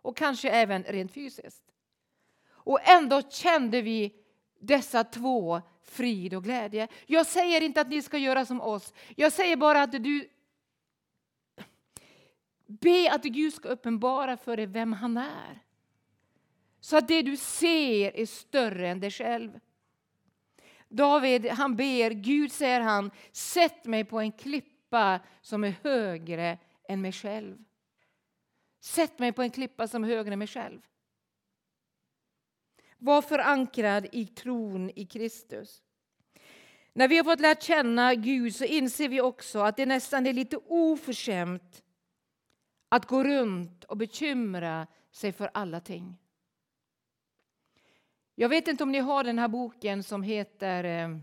Och 0.02 0.16
kanske 0.16 0.50
även 0.50 0.82
rent 0.84 1.12
fysiskt. 1.12 1.64
Och 2.48 2.88
ändå 2.88 3.22
kände 3.22 3.82
vi 3.82 4.14
dessa 4.60 5.04
två 5.04 5.62
frid 5.82 6.34
och 6.34 6.44
glädje. 6.44 6.88
Jag 7.06 7.26
säger 7.26 7.60
inte 7.60 7.80
att 7.80 7.88
ni 7.88 8.02
ska 8.02 8.18
göra 8.18 8.44
som 8.44 8.60
oss. 8.60 8.94
Jag 9.16 9.32
säger 9.32 9.56
bara 9.56 9.82
att 9.82 9.92
du 9.92 10.28
Be 12.66 13.12
att 13.12 13.22
Gud 13.22 13.54
ska 13.54 13.68
uppenbara 13.68 14.36
för 14.36 14.56
dig 14.56 14.66
vem 14.66 14.92
han 14.92 15.16
är. 15.16 15.62
Så 16.80 16.96
att 16.96 17.08
det 17.08 17.22
du 17.22 17.36
ser 17.36 18.16
är 18.16 18.26
större 18.26 18.88
än 18.88 19.00
dig 19.00 19.10
själv. 19.10 19.60
David 20.88 21.46
han 21.46 21.76
ber, 21.76 22.10
Gud 22.10 22.52
säger 22.52 22.80
han, 22.80 23.10
sätt 23.32 23.84
mig 23.84 24.04
på 24.04 24.20
en 24.20 24.32
klippa 24.32 25.20
som 25.42 25.64
är 25.64 25.74
högre 25.84 26.58
än 26.88 27.00
mig 27.00 27.12
själv. 27.12 27.58
Sätt 28.80 29.18
mig 29.18 29.32
på 29.32 29.42
en 29.42 29.50
klippa 29.50 29.88
som 29.88 30.04
är 30.04 30.08
högre 30.08 30.32
än 30.32 30.38
mig 30.38 30.48
själv. 30.48 30.80
Var 32.98 33.22
förankrad 33.22 34.06
i 34.12 34.26
tron 34.26 34.90
i 34.90 35.06
Kristus. 35.06 35.82
När 36.92 37.08
vi 37.08 37.16
har 37.16 37.24
fått 37.24 37.40
lära 37.40 37.54
känna 37.54 38.14
Gud 38.14 38.54
så 38.54 38.64
inser 38.64 39.08
vi 39.08 39.20
också 39.20 39.60
att 39.60 39.76
det 39.76 39.86
nästan 39.86 40.26
är 40.26 40.32
lite 40.32 40.56
oförskämt 40.56 41.82
att 42.88 43.06
gå 43.06 43.24
runt 43.24 43.84
och 43.84 43.96
bekymra 43.96 44.86
sig 45.10 45.32
för 45.32 45.50
alla 45.54 45.80
ting. 45.80 46.18
Jag 48.34 48.48
vet 48.48 48.68
inte 48.68 48.82
om 48.82 48.92
ni 48.92 48.98
har 48.98 49.24
den 49.24 49.38
här 49.38 49.48
boken 49.48 50.02
som 50.02 50.22
heter 50.22 50.84
eh, 50.84 51.18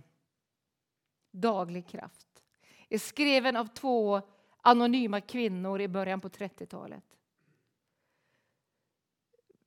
Daglig 1.32 1.88
kraft. 1.88 2.44
är 2.90 2.98
skriven 2.98 3.56
av 3.56 3.66
två 3.66 4.22
anonyma 4.62 5.22
kvinnor 5.22 5.82
i 5.82 5.88
början 5.88 6.22
på 6.22 6.30
30-talet. 6.30 7.04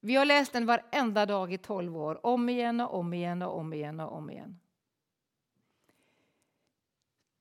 Vi 0.01 0.15
har 0.15 0.25
läst 0.25 0.53
den 0.53 0.67
varenda 0.67 1.27
dag 1.27 1.53
i 1.53 1.59
12 1.59 1.97
år, 1.97 2.27
om 2.27 2.49
igen 2.49 2.81
och 2.81 2.95
om 2.95 3.15
igen 3.15 3.43
och 3.43 3.59
om 3.59 3.73
igen 3.73 4.01
och 4.01 4.13
om 4.13 4.31
igen. 4.31 4.61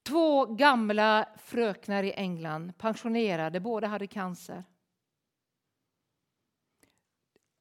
Två 0.08 0.46
gamla 0.46 1.30
fröknar 1.38 2.04
i 2.04 2.14
England, 2.14 2.78
pensionerade, 2.78 3.60
båda 3.60 3.88
hade 3.88 4.08
cancer. 4.08 4.64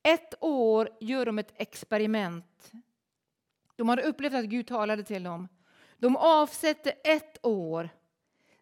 Ett 0.03 0.35
år 0.41 0.91
gör 1.01 1.27
de 1.27 1.39
ett 1.39 1.53
experiment. 1.57 2.73
De 3.77 3.89
hade 3.89 4.03
upplevt 4.03 4.35
att 4.35 4.45
Gud 4.45 4.67
talade 4.67 5.05
till 5.05 5.23
dem. 5.23 5.49
De 5.99 6.17
avsätter 6.17 6.93
ett 7.05 7.47
år 7.47 7.89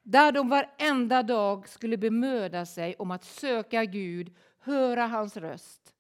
där 0.03 0.33
de 0.33 0.49
varenda 0.49 1.23
dag 1.23 1.69
skulle 1.69 1.97
bemöda 1.97 2.67
sig 2.67 2.95
om 2.99 3.11
att 3.11 3.25
söka 3.25 3.85
Gud, 3.85 4.37
höra 4.59 5.07
hans 5.07 5.37
röst. 5.37 5.95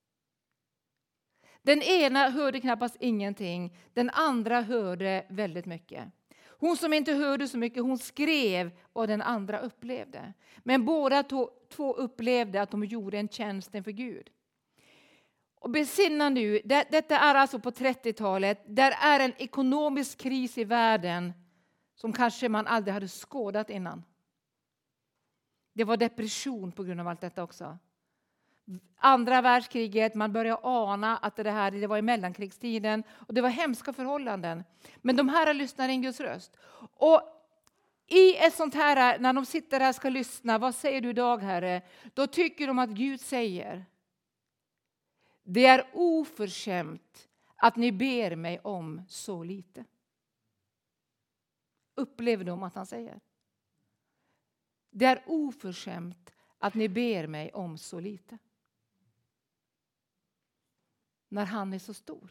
Den 1.62 1.83
ena 1.83 2.29
hörde 2.29 2.61
knappast 2.61 2.97
ingenting, 3.01 3.77
den 3.92 4.11
andra 4.11 4.61
hörde 4.61 5.27
väldigt 5.29 5.66
mycket. 5.66 6.12
Hon 6.62 6.77
som 6.77 6.92
inte 6.92 7.12
hörde 7.12 7.48
så 7.48 7.59
mycket, 7.59 7.83
hon 7.83 7.98
skrev 7.98 8.70
vad 8.92 9.09
den 9.09 9.22
andra 9.22 9.59
upplevde. 9.59 10.33
Men 10.59 10.85
båda 10.85 11.23
två 11.69 11.94
upplevde 11.94 12.63
att 12.63 12.71
de 12.71 12.85
gjorde 12.85 13.19
en 13.19 13.29
tjänst 13.29 13.75
inför 13.75 13.90
Gud. 13.90 14.31
Och 15.54 15.71
besinna 15.71 16.29
nu, 16.29 16.60
det, 16.65 16.87
detta 16.90 17.19
är 17.19 17.35
alltså 17.35 17.58
på 17.58 17.71
30-talet. 17.71 18.63
Där 18.67 18.94
är 19.00 19.21
en 19.21 19.33
ekonomisk 19.37 20.19
kris 20.19 20.58
i 20.58 20.65
världen 20.65 21.33
som 21.94 22.13
kanske 22.13 22.48
man 22.48 22.67
aldrig 22.67 22.94
hade 22.94 23.08
skådat 23.08 23.71
innan. 23.71 24.04
Det 25.73 25.85
var 25.85 25.96
depression 25.96 26.73
på 26.73 26.85
grund 26.85 27.00
av 27.00 27.08
allt 27.08 27.21
detta 27.21 27.42
också. 27.42 27.79
Andra 28.96 29.40
världskriget, 29.42 30.15
man 30.15 30.33
börjar 30.33 30.58
ana 30.63 31.17
att 31.17 31.37
det 31.37 31.50
här 31.50 31.71
det 31.71 31.87
var 31.87 31.98
i 31.98 32.02
mellankrigstiden 32.02 33.02
och 33.10 33.35
det 33.35 33.40
var 33.40 33.48
hemska 33.48 33.92
förhållanden. 33.92 34.65
Men 34.96 35.17
de 35.17 35.29
här 35.29 35.54
lyssnar 35.54 35.88
in 35.88 36.02
Guds 36.02 36.21
röst. 36.21 36.56
Och 36.94 37.23
i 38.06 38.37
ett 38.37 38.54
sånt 38.54 38.75
här, 38.75 39.19
när 39.19 39.33
de 39.33 39.46
sitter 39.46 39.81
här 39.81 39.88
och 39.88 39.94
ska 39.94 40.08
lyssna, 40.08 40.58
vad 40.58 40.75
säger 40.75 41.00
du 41.00 41.10
idag 41.10 41.38
Herre? 41.38 41.83
Då 42.15 42.27
tycker 42.27 42.67
de 42.67 42.79
att 42.79 42.90
Gud 42.90 43.21
säger, 43.21 43.85
Det 45.42 45.67
är 45.67 45.90
oförskämt 45.92 47.29
att 47.56 47.77
ni 47.77 47.92
ber 47.92 48.37
mig 48.37 48.60
om 48.60 49.02
så 49.08 49.44
lite. 49.44 49.85
Upplever 51.94 52.44
de 52.44 52.63
att 52.63 52.75
han 52.75 52.87
säger? 52.87 53.21
Det 54.90 55.04
är 55.04 55.23
oförskämt 55.27 56.33
att 56.58 56.75
ni 56.75 56.88
ber 56.88 57.27
mig 57.27 57.52
om 57.52 57.79
så 57.79 58.00
lite. 58.00 58.38
När 61.33 61.45
han 61.45 61.73
är 61.73 61.79
så 61.79 61.95
stor. 61.95 62.31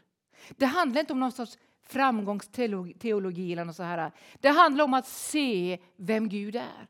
Det 0.50 0.66
handlar 0.66 1.00
inte 1.00 1.12
om 1.12 1.20
någon 1.20 1.32
sorts 1.32 1.58
framgångsteologi 1.82 3.52
eller 3.52 3.64
något 3.64 3.76
så 3.76 3.82
här. 3.82 4.12
Det 4.40 4.48
handlar 4.48 4.84
om 4.84 4.94
att 4.94 5.06
se 5.06 5.78
vem 5.96 6.28
Gud 6.28 6.56
är. 6.56 6.88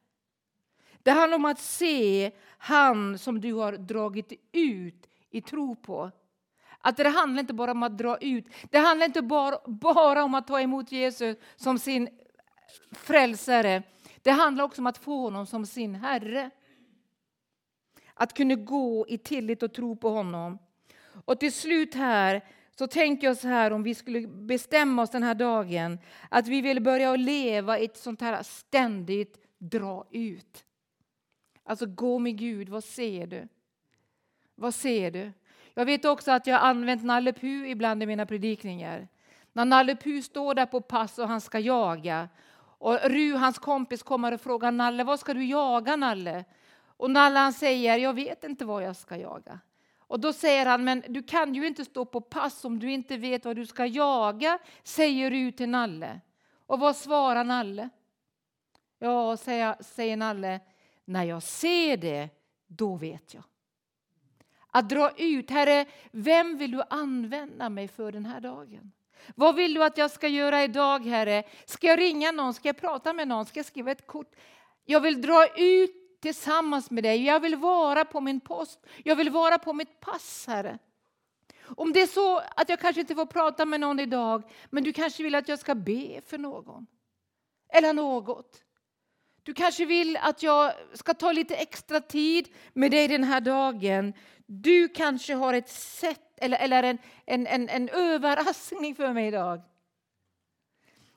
Det 1.02 1.10
handlar 1.10 1.36
om 1.36 1.44
att 1.44 1.58
se 1.58 2.30
han 2.58 3.18
som 3.18 3.40
du 3.40 3.52
har 3.52 3.72
dragit 3.72 4.32
ut 4.52 5.06
i 5.30 5.40
tro 5.40 5.74
på. 5.74 6.10
Att 6.78 6.96
det 6.96 7.08
handlar 7.08 7.40
inte 7.40 7.54
bara 7.54 7.70
om 7.70 7.82
att 7.82 7.98
dra 7.98 8.18
ut. 8.18 8.46
Det 8.70 8.78
handlar 8.78 9.06
inte 9.06 9.22
bara, 9.22 9.58
bara 9.66 10.24
om 10.24 10.34
att 10.34 10.46
ta 10.46 10.60
emot 10.60 10.92
Jesus 10.92 11.36
som 11.56 11.78
sin 11.78 12.08
frälsare. 12.90 13.82
Det 14.22 14.30
handlar 14.30 14.64
också 14.64 14.82
om 14.82 14.86
att 14.86 14.98
få 14.98 15.20
honom 15.20 15.46
som 15.46 15.66
sin 15.66 15.94
Herre. 15.94 16.50
Att 18.14 18.34
kunna 18.34 18.54
gå 18.54 19.06
i 19.08 19.18
tillit 19.18 19.62
och 19.62 19.74
tro 19.74 19.96
på 19.96 20.08
honom. 20.08 20.58
Och 21.24 21.40
till 21.40 21.52
slut 21.52 21.94
här 21.94 22.44
så 22.78 22.86
tänker 22.86 23.26
jag 23.26 23.36
så 23.36 23.48
här 23.48 23.72
om 23.72 23.82
vi 23.82 23.94
skulle 23.94 24.26
bestämma 24.26 25.02
oss 25.02 25.10
den 25.10 25.22
här 25.22 25.34
dagen 25.34 25.98
att 26.28 26.48
vi 26.48 26.60
vill 26.60 26.82
börja 26.82 27.16
leva 27.16 27.78
i 27.78 27.84
ett 27.84 27.96
sånt 27.96 28.20
här 28.20 28.42
ständigt 28.42 29.38
dra 29.58 30.06
ut. 30.10 30.64
Alltså 31.64 31.86
gå 31.86 32.18
med 32.18 32.38
Gud, 32.38 32.68
vad 32.68 32.84
ser 32.84 33.26
du? 33.26 33.48
Vad 34.54 34.74
ser 34.74 35.10
du? 35.10 35.32
Jag 35.74 35.84
vet 35.84 36.04
också 36.04 36.30
att 36.30 36.46
jag 36.46 36.58
har 36.58 36.68
använt 36.68 37.04
Nalle 37.04 37.32
Puh 37.32 37.70
ibland 37.70 38.02
i 38.02 38.06
mina 38.06 38.26
predikningar. 38.26 39.08
När 39.52 39.64
Nalle 39.64 39.96
Puh 39.96 40.20
står 40.20 40.54
där 40.54 40.66
på 40.66 40.80
pass 40.80 41.18
och 41.18 41.28
han 41.28 41.40
ska 41.40 41.58
jaga 41.58 42.28
och 42.82 42.98
Ru, 43.04 43.34
hans 43.34 43.58
kompis, 43.58 44.02
kommer 44.02 44.32
och 44.32 44.40
frågar 44.40 44.70
Nalle, 44.70 45.04
vad 45.04 45.20
ska 45.20 45.34
du 45.34 45.44
jaga 45.44 45.96
Nalle? 45.96 46.44
Och 46.84 47.10
Nalle 47.10 47.38
han 47.38 47.52
säger, 47.52 47.96
jag 47.96 48.14
vet 48.14 48.44
inte 48.44 48.64
vad 48.64 48.82
jag 48.82 48.96
ska 48.96 49.16
jaga. 49.16 49.60
Och 50.12 50.20
då 50.20 50.32
säger 50.32 50.66
han, 50.66 50.84
men 50.84 51.02
du 51.08 51.22
kan 51.22 51.54
ju 51.54 51.66
inte 51.66 51.84
stå 51.84 52.04
på 52.04 52.20
pass 52.20 52.64
om 52.64 52.78
du 52.78 52.92
inte 52.92 53.16
vet 53.16 53.44
vad 53.44 53.56
du 53.56 53.66
ska 53.66 53.86
jaga, 53.86 54.58
säger 54.82 55.30
du 55.30 55.52
till 55.52 55.68
Nalle. 55.68 56.20
Och 56.66 56.80
vad 56.80 56.96
svarar 56.96 57.44
Nalle? 57.44 57.88
Ja, 58.98 59.36
säger, 59.36 59.82
säger 59.82 60.16
Nalle, 60.16 60.60
när 61.04 61.24
jag 61.24 61.42
ser 61.42 61.96
det, 61.96 62.28
då 62.66 62.96
vet 62.96 63.34
jag. 63.34 63.42
Att 64.66 64.88
dra 64.88 65.10
ut, 65.16 65.50
Herre, 65.50 65.86
vem 66.10 66.56
vill 66.56 66.70
du 66.70 66.82
använda 66.90 67.68
mig 67.68 67.88
för 67.88 68.12
den 68.12 68.26
här 68.26 68.40
dagen? 68.40 68.92
Vad 69.34 69.54
vill 69.54 69.74
du 69.74 69.84
att 69.84 69.98
jag 69.98 70.10
ska 70.10 70.28
göra 70.28 70.64
idag, 70.64 71.06
Herre? 71.06 71.42
Ska 71.64 71.86
jag 71.86 71.98
ringa 71.98 72.32
någon? 72.32 72.54
Ska 72.54 72.68
jag 72.68 72.80
prata 72.80 73.12
med 73.12 73.28
någon? 73.28 73.46
Ska 73.46 73.58
jag 73.58 73.66
skriva 73.66 73.90
ett 73.90 74.06
kort? 74.06 74.36
Jag 74.84 75.00
vill 75.00 75.22
dra 75.22 75.46
ut 75.56 76.01
tillsammans 76.22 76.90
med 76.90 77.04
dig. 77.04 77.24
Jag 77.24 77.40
vill 77.40 77.56
vara 77.56 78.04
på 78.04 78.20
min 78.20 78.40
post. 78.40 78.86
Jag 79.04 79.16
vill 79.16 79.30
vara 79.30 79.58
på 79.58 79.72
mitt 79.72 80.00
pass, 80.00 80.44
Herre. 80.46 80.78
Om 81.76 81.92
det 81.92 82.00
är 82.00 82.06
så 82.06 82.38
att 82.38 82.68
jag 82.68 82.80
kanske 82.80 83.00
inte 83.00 83.14
får 83.14 83.26
prata 83.26 83.64
med 83.64 83.80
någon 83.80 84.00
idag, 84.00 84.42
men 84.70 84.84
du 84.84 84.92
kanske 84.92 85.22
vill 85.22 85.34
att 85.34 85.48
jag 85.48 85.58
ska 85.58 85.74
be 85.74 86.20
för 86.26 86.38
någon. 86.38 86.86
Eller 87.68 87.92
något. 87.92 88.62
Du 89.42 89.54
kanske 89.54 89.84
vill 89.84 90.16
att 90.16 90.42
jag 90.42 90.72
ska 90.94 91.14
ta 91.14 91.32
lite 91.32 91.54
extra 91.54 92.00
tid 92.00 92.48
med 92.72 92.90
dig 92.90 93.08
den 93.08 93.24
här 93.24 93.40
dagen. 93.40 94.12
Du 94.46 94.88
kanske 94.88 95.34
har 95.34 95.54
ett 95.54 95.68
sätt 95.70 96.38
eller, 96.38 96.58
eller 96.58 96.82
en, 96.82 96.98
en, 97.26 97.46
en, 97.46 97.68
en 97.68 97.88
överraskning 97.88 98.94
för 98.94 99.12
mig 99.12 99.26
idag. 99.26 99.62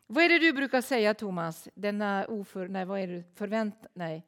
Vad 0.07 0.23
är 0.23 0.29
det 0.29 0.39
du 0.39 0.53
brukar 0.53 0.81
säga, 0.81 1.13
Thomas? 1.13 1.67
Denna 1.75 2.25
oför... 2.25 2.67
Nej, 2.67 2.85
vad 2.85 2.99
är 2.99 3.07
det? 3.07 3.23
Förvänt... 3.35 3.75
Nej. 3.93 4.23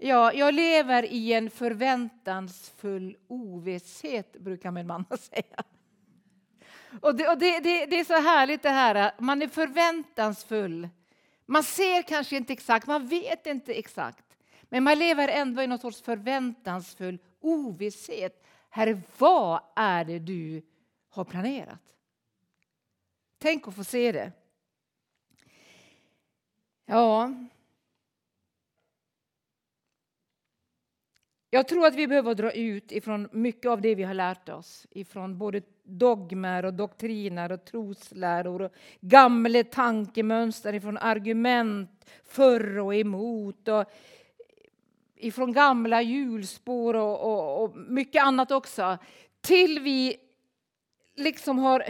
Ja, 0.00 0.32
jag 0.32 0.54
lever 0.54 1.04
i 1.04 1.32
en 1.32 1.50
förväntansfull 1.50 3.16
ovisshet, 3.28 4.32
brukar 4.32 4.70
min 4.70 4.86
man 4.86 5.04
säga. 5.18 5.64
Och 7.00 7.14
det, 7.14 7.28
och 7.28 7.38
det, 7.38 7.60
det, 7.60 7.86
det 7.86 8.00
är 8.00 8.04
så 8.04 8.20
härligt 8.20 8.62
det 8.62 8.70
här, 8.70 9.12
man 9.18 9.42
är 9.42 9.48
förväntansfull. 9.48 10.88
Man 11.46 11.62
ser 11.62 12.02
kanske 12.02 12.36
inte 12.36 12.52
exakt, 12.52 12.86
man 12.86 13.06
vet 13.06 13.46
inte 13.46 13.74
exakt. 13.74 14.24
Men 14.62 14.84
man 14.84 14.98
lever 14.98 15.28
ändå 15.28 15.62
i 15.62 15.66
någon 15.66 15.78
sorts 15.78 16.02
förväntansfull 16.02 17.18
ovisshet. 17.40 18.44
Herre, 18.70 19.00
vad 19.18 19.60
är 19.76 20.04
det 20.04 20.18
du 20.18 20.62
har 21.08 21.24
planerat? 21.24 21.94
Tänk 23.38 23.68
att 23.68 23.74
få 23.74 23.84
se 23.84 24.12
det. 24.12 24.32
Ja. 26.86 27.32
Jag 31.50 31.68
tror 31.68 31.86
att 31.86 31.94
vi 31.94 32.06
behöver 32.06 32.34
dra 32.34 32.52
ut 32.52 32.92
ifrån 32.92 33.28
mycket 33.32 33.70
av 33.70 33.80
det 33.80 33.94
vi 33.94 34.02
har 34.02 34.14
lärt 34.14 34.48
oss. 34.48 34.86
Ifrån 34.90 35.38
både 35.38 35.62
dogmer 35.82 36.64
och 36.64 36.74
doktriner 36.74 37.52
och 37.52 37.64
trosläror 37.64 38.62
och 38.62 38.72
gamla 39.00 39.64
tankemönster, 39.64 40.72
ifrån 40.72 40.98
argument 40.98 42.10
för 42.24 42.78
och 42.78 42.94
emot. 42.94 43.68
Och 43.68 43.84
ifrån 45.16 45.52
gamla 45.52 46.02
hjulspår 46.02 46.96
och, 46.96 47.20
och, 47.20 47.64
och 47.64 47.76
mycket 47.76 48.22
annat 48.22 48.50
också. 48.50 48.98
Till 49.40 49.80
vi 49.80 50.16
liksom 51.14 51.58
har 51.58 51.84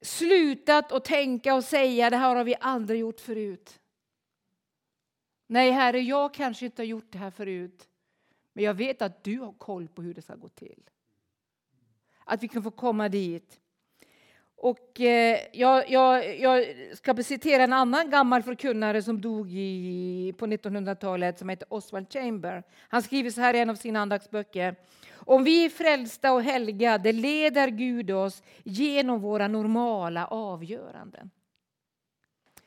slutat 0.00 0.92
att 0.92 1.04
tänka 1.04 1.54
och 1.54 1.64
säga 1.64 2.10
det 2.10 2.16
här 2.16 2.36
har 2.36 2.44
vi 2.44 2.54
aldrig 2.60 3.00
gjort 3.00 3.20
förut. 3.20 3.78
Nej, 5.46 5.70
Herre, 5.70 6.00
jag 6.00 6.34
kanske 6.34 6.64
inte 6.64 6.82
har 6.82 6.86
gjort 6.86 7.12
det 7.12 7.18
här 7.18 7.30
förut. 7.30 7.88
Men 8.52 8.64
jag 8.64 8.74
vet 8.74 9.02
att 9.02 9.24
du 9.24 9.38
har 9.38 9.52
koll 9.52 9.88
på 9.88 10.02
hur 10.02 10.14
det 10.14 10.22
ska 10.22 10.34
gå 10.34 10.48
till. 10.48 10.82
Att 12.24 12.42
vi 12.42 12.48
kan 12.48 12.62
få 12.62 12.70
komma 12.70 13.08
dit. 13.08 13.58
Och 14.56 15.00
eh, 15.00 15.38
jag, 15.52 15.90
jag, 15.90 16.40
jag, 16.40 16.66
ska 16.94 17.14
citera 17.14 17.62
en 17.62 17.72
annan 17.72 18.10
gammal 18.10 18.42
förkunnare 18.42 19.02
som 19.02 19.20
dog 19.20 19.52
i, 19.52 20.34
på 20.38 20.46
1900-talet 20.46 21.38
som 21.38 21.48
heter 21.48 21.66
Oswald 21.70 22.12
Chamber. 22.12 22.62
Han 22.88 23.02
skriver 23.02 23.30
så 23.30 23.40
här 23.40 23.54
i 23.54 23.58
en 23.58 23.70
av 23.70 23.74
sina 23.74 24.00
andaktsböcker. 24.00 24.76
Om 25.14 25.44
vi 25.44 25.64
är 25.64 25.68
frälsta 25.68 26.32
och 26.32 26.42
helgade 26.42 27.12
leder 27.12 27.68
Gud 27.68 28.10
oss 28.10 28.42
genom 28.62 29.20
våra 29.20 29.48
normala 29.48 30.26
avgöranden. 30.26 31.30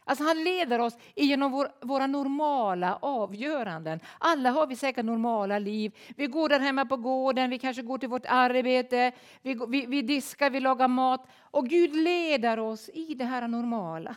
Alltså 0.07 0.23
han 0.23 0.43
leder 0.43 0.79
oss 0.79 0.97
genom 1.15 1.51
vår, 1.51 1.71
våra 1.81 2.07
normala 2.07 2.99
avgöranden. 3.01 3.99
Alla 4.17 4.51
har 4.51 4.67
vi 4.67 4.75
säkert 4.75 5.05
normala 5.05 5.59
liv. 5.59 5.95
Vi 6.15 6.27
går 6.27 6.49
där 6.49 6.59
hemma 6.59 6.85
på 6.85 6.97
gården, 6.97 7.49
vi 7.49 7.59
kanske 7.59 7.81
går 7.81 7.97
till 7.97 8.09
vårt 8.09 8.25
arbete, 8.25 9.11
vi, 9.41 9.59
vi, 9.69 9.85
vi 9.85 10.01
diskar, 10.01 10.49
vi 10.49 10.59
lagar 10.59 10.87
mat. 10.87 11.27
Och 11.51 11.67
Gud 11.67 11.95
leder 11.95 12.59
oss 12.59 12.89
i 12.93 13.13
det 13.13 13.25
här 13.25 13.47
normala. 13.47 14.15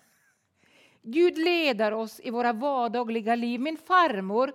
Gud 1.03 1.39
leder 1.39 1.93
oss 1.93 2.21
i 2.25 2.31
våra 2.31 2.53
vardagliga 2.53 3.35
liv. 3.35 3.61
Min 3.61 3.77
farmor, 3.77 4.53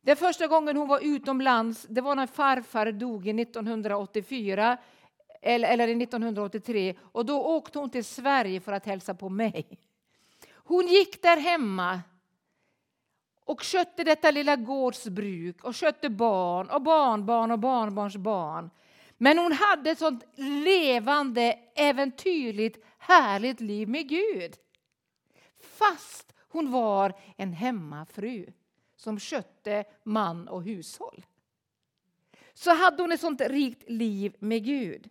den 0.00 0.16
första 0.16 0.46
gången 0.46 0.76
hon 0.76 0.88
var 0.88 1.00
utomlands, 1.02 1.86
det 1.88 2.00
var 2.00 2.14
när 2.14 2.26
farfar 2.26 2.92
dog 2.92 3.28
1984 3.28 4.76
eller, 5.42 5.68
eller 5.68 6.02
1983. 6.02 6.94
Och 7.00 7.26
då 7.26 7.42
åkte 7.42 7.78
hon 7.78 7.90
till 7.90 8.04
Sverige 8.04 8.60
för 8.60 8.72
att 8.72 8.86
hälsa 8.86 9.14
på 9.14 9.28
mig. 9.28 9.78
Hon 10.70 10.86
gick 10.86 11.22
där 11.22 11.36
hemma 11.36 12.00
och 13.44 13.62
skötte 13.62 14.04
detta 14.04 14.30
lilla 14.30 14.56
gårdsbruk 14.56 15.64
och 15.64 15.76
skötte 15.76 16.10
barn 16.10 16.70
och 16.70 16.82
barnbarn 16.82 17.50
och 17.50 17.58
barnbarns 17.58 18.16
barn. 18.16 18.70
Men 19.18 19.38
hon 19.38 19.52
hade 19.52 19.90
ett 19.90 19.98
sånt 19.98 20.24
levande, 20.36 21.58
äventyrligt, 21.74 22.84
härligt 22.98 23.60
liv 23.60 23.88
med 23.88 24.08
Gud. 24.08 24.56
Fast 25.60 26.34
hon 26.48 26.70
var 26.70 27.12
en 27.36 27.52
hemmafru 27.52 28.52
som 28.96 29.20
skötte 29.20 29.84
man 30.04 30.48
och 30.48 30.62
hushåll. 30.62 31.26
Så 32.54 32.74
hade 32.74 33.02
hon 33.02 33.12
ett 33.12 33.20
sånt 33.20 33.40
rikt 33.40 33.90
liv 33.90 34.36
med 34.38 34.64
Gud. 34.64 35.10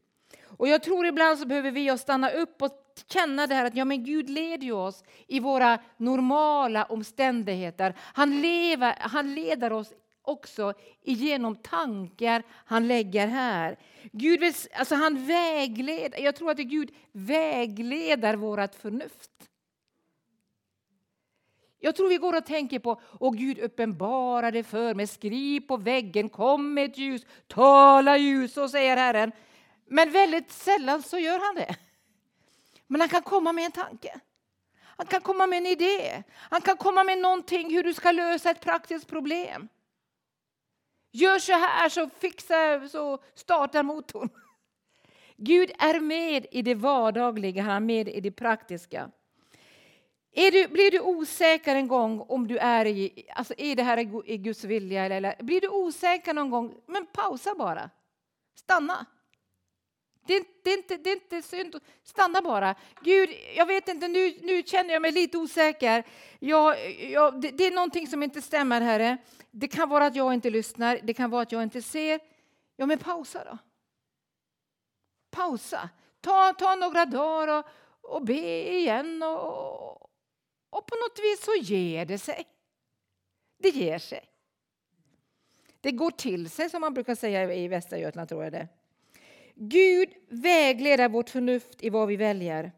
Och 0.58 0.68
jag 0.68 0.84
tror 0.84 1.06
ibland 1.06 1.39
så 1.39 1.45
behöver 1.45 1.72
vi 1.72 1.97
stanna 1.97 2.30
upp 2.30 2.62
och 2.62 2.72
känna 3.08 3.47
det 3.47 3.56
här 3.56 3.66
att 3.66 3.76
ja, 3.76 3.86
men 3.86 4.04
Gud 4.04 4.30
leder 4.30 4.72
oss 4.72 5.04
i 5.28 5.39
våra 5.39 5.80
normala 5.97 6.84
omständigheter. 6.84 7.95
Han, 8.00 8.41
lever, 8.41 8.95
han 9.00 9.34
leder 9.34 9.74
oss 9.74 9.93
också 10.22 10.74
genom 11.04 11.56
tankar 11.56 12.43
han 12.66 12.88
lägger 12.88 13.28
här. 13.28 13.78
Gud 14.12 14.39
vill, 14.39 14.54
alltså 14.74 14.95
han 14.95 15.26
vägleder, 15.26 16.20
jag 16.20 16.36
tror 16.36 16.52
att 16.52 16.58
Gud 16.58 16.91
vägleder 17.12 18.36
vårt 18.36 18.76
förnuft. 18.76 19.32
Jag 21.80 21.95
tror 21.95 22.10
vi 22.10 22.18
går 22.18 22.38
och 22.38 22.45
tänker 22.45 22.80
på, 22.80 23.02
och 23.04 23.38
Gud 23.38 23.60
uppenbara 23.60 24.52
det 24.52 24.64
för 24.64 24.93
mig, 24.93 25.08
skriv 25.08 25.62
på 25.62 25.78
väggen, 25.78 26.30
kom 26.30 26.74
med 26.74 26.86
ett 26.86 26.97
ljus, 26.97 27.26
tala 27.47 28.18
ljus, 28.18 28.54
så 28.54 28.70
säger 28.70 28.97
Herren. 28.97 29.32
Men 29.90 30.12
väldigt 30.12 30.52
sällan 30.52 31.04
så 31.04 31.18
gör 31.18 31.40
han 31.40 31.56
det. 31.56 31.76
Men 32.88 33.02
han 33.02 33.10
kan 33.10 33.22
komma 33.22 33.54
med 33.54 33.66
en 33.66 33.72
tanke. 33.72 34.20
Han 34.82 35.08
kan 35.08 35.22
komma 35.22 35.48
med 35.48 35.58
en 35.58 35.66
idé. 35.66 36.24
Han 36.36 36.62
kan 36.62 36.78
komma 36.78 37.04
med 37.04 37.18
någonting 37.18 37.74
hur 37.74 37.84
du 37.84 37.94
ska 37.94 38.12
lösa 38.12 38.50
ett 38.50 38.62
praktiskt 38.62 39.08
problem. 39.08 39.68
Gör 41.12 41.40
så 41.40 41.52
här 41.52 41.90
så 41.90 42.10
fixar, 42.20 42.88
så 42.88 43.20
startar 43.36 43.84
motorn. 43.84 44.30
Gud 45.38 45.72
är 45.80 46.00
med 46.00 46.48
i 46.52 46.62
det 46.62 46.76
vardagliga, 46.76 47.64
han 47.64 47.76
är 47.76 47.80
med 47.80 48.10
i 48.10 48.22
det 48.22 48.32
praktiska. 48.32 49.12
Är 50.32 50.52
du, 50.52 50.68
blir 50.68 50.92
du 50.92 51.00
osäker 51.00 51.76
en 51.76 51.88
gång 51.88 52.22
om 52.22 52.48
du 52.48 52.58
är 52.58 52.86
i, 52.86 53.26
alltså 53.36 53.54
är 53.58 53.76
det 53.76 53.84
här 53.84 54.30
i 54.30 54.38
Guds 54.38 54.64
vilja? 54.64 55.06
Eller, 55.06 55.44
blir 55.44 55.62
du 55.62 55.68
osäker 55.68 56.34
någon 56.34 56.50
gång, 56.50 56.76
men 56.86 57.06
pausa 57.06 57.56
bara. 57.56 57.90
Stanna. 58.56 59.06
Det 60.30 60.36
är, 60.36 60.44
det, 60.64 60.70
är 60.70 60.78
inte, 60.78 60.98
det 60.98 61.10
är 61.10 61.16
inte 61.16 61.42
synd. 61.42 61.80
Stanna 62.04 62.42
bara. 62.42 62.76
Gud, 63.02 63.30
jag 63.56 63.66
vet 63.66 63.88
inte, 63.88 64.08
nu, 64.08 64.38
nu 64.42 64.64
känner 64.64 64.94
jag 64.94 65.02
mig 65.02 65.12
lite 65.12 65.38
osäker. 65.38 66.04
Jag, 66.40 66.92
jag, 67.02 67.42
det, 67.42 67.52
det, 67.52 67.68
är 67.68 67.72
någonting 67.72 68.08
som 68.08 68.24
inte 68.24 68.42
stämmer, 68.42 68.82
Herre. 68.82 69.18
Det 69.52 69.68
kan 69.68 69.90
vara 69.90 70.06
att 70.06 70.16
jag 70.16 70.34
inte 70.34 70.50
lyssnar, 70.50 71.00
det 71.04 71.14
kan 71.14 71.30
vara 71.30 71.42
att 71.42 71.52
jag 71.52 71.64
inte 71.64 71.82
ser. 71.82 72.20
Ja, 72.76 72.86
men 72.86 72.98
pausa 72.98 73.44
då. 73.44 73.58
Pausa. 75.32 75.90
Ta, 76.22 76.54
ta 76.54 76.76
några 76.76 77.06
dagar 77.06 77.60
och, 77.60 77.66
och 78.16 78.26
be 78.26 78.70
igen. 78.80 79.24
Och, 79.24 79.92
och 80.70 80.88
på 80.88 80.96
något 80.96 81.20
vis 81.20 81.44
så 81.46 81.74
ger 81.74 82.06
det 82.06 82.18
sig. 82.18 82.46
Det 83.60 83.70
ger 83.70 84.00
sig. 84.00 84.26
Det 85.82 85.92
går 85.92 86.12
till 86.12 86.50
sig, 86.50 86.70
som 86.70 86.82
man 86.82 86.94
brukar 86.94 87.16
säga 87.16 87.54
i 87.54 87.68
Västra 87.68 87.98
Götaland, 87.98 88.30
tror 88.30 88.44
jag 88.44 88.54
det. 88.54 88.68
Gud 89.62 90.10
vägleder 90.30 91.10
vårt 91.10 91.30
förnuft 91.30 91.84
i 91.84 91.89
vad 91.89 92.07
vi 92.07 92.16
väljer. 92.16 92.72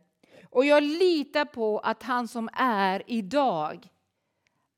Och 0.43 0.65
jag 0.65 0.83
litar 0.83 1.45
på 1.45 1.79
att 1.79 2.03
han 2.03 2.27
som 2.27 2.49
är 2.53 3.03
idag, 3.07 3.87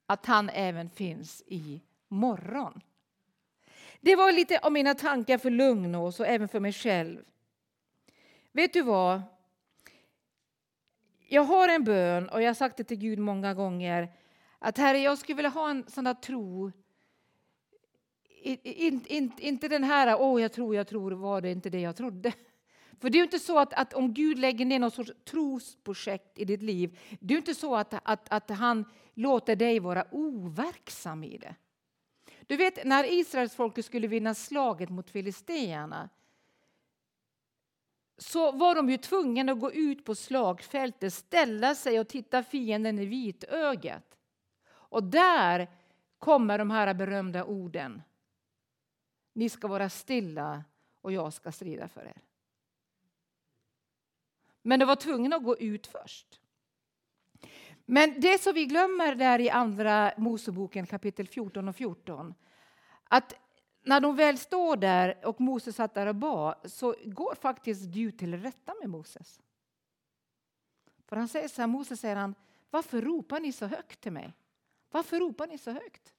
att 0.06 0.26
han 0.26 0.50
även 0.50 0.90
finns 0.90 1.44
i 1.48 1.82
morgon. 2.08 2.82
Det 4.02 4.16
var 4.16 4.32
lite 4.32 4.60
av 4.60 4.72
mina 4.72 4.94
tankar 4.94 5.38
för 5.38 5.50
Lugnås 5.50 6.20
och 6.20 6.28
även 6.28 6.48
för 6.48 6.60
mig 6.60 6.74
själv. 6.74 7.20
Vet 8.52 8.74
du 8.74 8.82
vad? 8.82 9.22
Jag 11.28 11.44
har 11.44 11.70
en 11.70 11.84
bön 11.84 12.30
och 12.30 12.42
jag 12.42 12.50
har 12.50 12.54
sagt 12.54 12.78
det 12.78 12.84
till 12.84 12.98
Gud 12.98 13.20
många 13.20 13.54
gånger. 13.54 14.14
Att 14.60 14.78
Herre, 14.78 15.00
jag 15.00 15.18
skulle 15.18 15.36
vilja 15.36 15.50
ha 15.50 15.70
en 15.70 15.86
sån 15.88 16.04
där 16.04 16.14
tro 16.14 16.72
in, 18.44 19.06
in, 19.08 19.32
inte 19.38 19.68
den 19.68 19.84
här, 19.84 20.22
åh 20.22 20.36
oh, 20.36 20.42
jag 20.42 20.52
tror, 20.52 20.76
jag 20.76 20.88
tror, 20.88 21.12
var 21.12 21.42
det 21.42 21.52
inte 21.52 21.70
det 21.70 21.80
jag 21.80 21.96
trodde. 21.96 22.34
För 23.00 23.10
det 23.10 23.20
är 23.20 23.24
inte 23.24 23.40
så 23.40 23.60
att, 23.60 23.74
att 23.74 23.94
om 23.94 24.14
Gud 24.14 24.40
lägger 24.40 24.66
ner 24.66 24.80
något 24.80 24.94
sorts 24.94 25.12
trosprojekt 25.26 26.40
i 26.40 26.46
ditt 26.46 26.62
liv, 26.62 27.00
det 27.20 27.34
är 27.34 27.38
inte 27.38 27.56
så 27.56 27.76
att, 27.76 27.94
att, 28.04 28.30
att 28.30 28.50
han 28.50 28.86
låter 29.14 29.56
dig 29.56 29.80
vara 29.80 30.06
overksam 30.12 31.24
i 31.24 31.38
det. 31.38 31.56
Du 32.48 32.58
vet 32.58 32.86
när 32.86 33.14
Israels 33.14 33.56
folk 33.56 33.86
skulle 33.86 34.08
vinna 34.08 34.34
slaget 34.34 34.90
mot 34.90 35.10
filisteerna 35.10 36.10
så 38.18 38.52
var 38.52 38.76
de 38.76 38.90
ju 38.90 38.98
tvungna 38.98 39.52
att 39.52 39.60
gå 39.60 39.72
ut 39.72 40.06
på 40.06 40.16
slagfältet, 40.16 41.14
ställa 41.14 41.76
sig 41.76 42.00
och 42.00 42.08
titta 42.08 42.44
fienden 42.44 43.00
i 43.00 43.06
vitögat. 43.06 44.18
Och 44.72 45.04
där 45.04 45.68
kommer 46.20 46.58
de 46.58 46.72
här 46.72 46.94
berömda 46.94 47.44
orden. 47.44 48.02
Ni 49.34 49.50
ska 49.50 49.68
vara 49.68 49.90
stilla 49.90 50.64
och 51.02 51.12
jag 51.12 51.34
ska 51.34 51.52
strida 51.52 51.88
för 51.88 52.06
er. 52.06 52.22
Men 54.62 54.80
de 54.80 54.86
var 54.86 54.96
tvungna 54.96 55.36
att 55.36 55.44
gå 55.44 55.58
ut 55.58 55.88
först. 55.88 56.40
Men 57.86 58.22
det 58.22 58.42
som 58.42 58.54
vi 58.54 58.66
glömmer 58.66 59.16
där 59.16 59.40
i 59.40 59.50
Andra 59.50 60.14
Moseboken 60.18 60.88
kapitel 60.88 61.28
14 61.28 61.68
och 61.68 61.76
14 61.76 62.34
att 63.04 63.34
när 63.84 64.00
de 64.00 64.16
väl 64.16 64.38
står 64.38 64.78
där 64.78 65.26
och 65.26 65.42
Moses 65.42 65.76
satt 65.76 65.94
där 65.94 66.08
och 66.08 66.16
bad 66.16 66.56
så 66.66 66.96
går 67.06 67.36
faktiskt 67.36 67.82
Gud 67.82 68.20
till 68.20 68.42
rätta 68.42 68.74
med 68.82 68.90
Moses. 68.90 69.42
För 71.08 71.16
han 71.16 71.28
säger 71.28 71.48
så 71.48 71.62
här, 71.62 71.68
Moses 71.68 72.00
säger 72.00 72.16
han, 72.16 72.36
varför 72.70 73.02
ropar 73.02 73.40
ni 73.40 73.52
så 73.52 73.66
högt 73.66 74.02
till 74.02 74.12
mig? 74.12 74.34
Varför 74.92 75.20
ropar 75.20 75.48
ni 75.48 75.58
så 75.58 75.72
högt? 75.72 76.14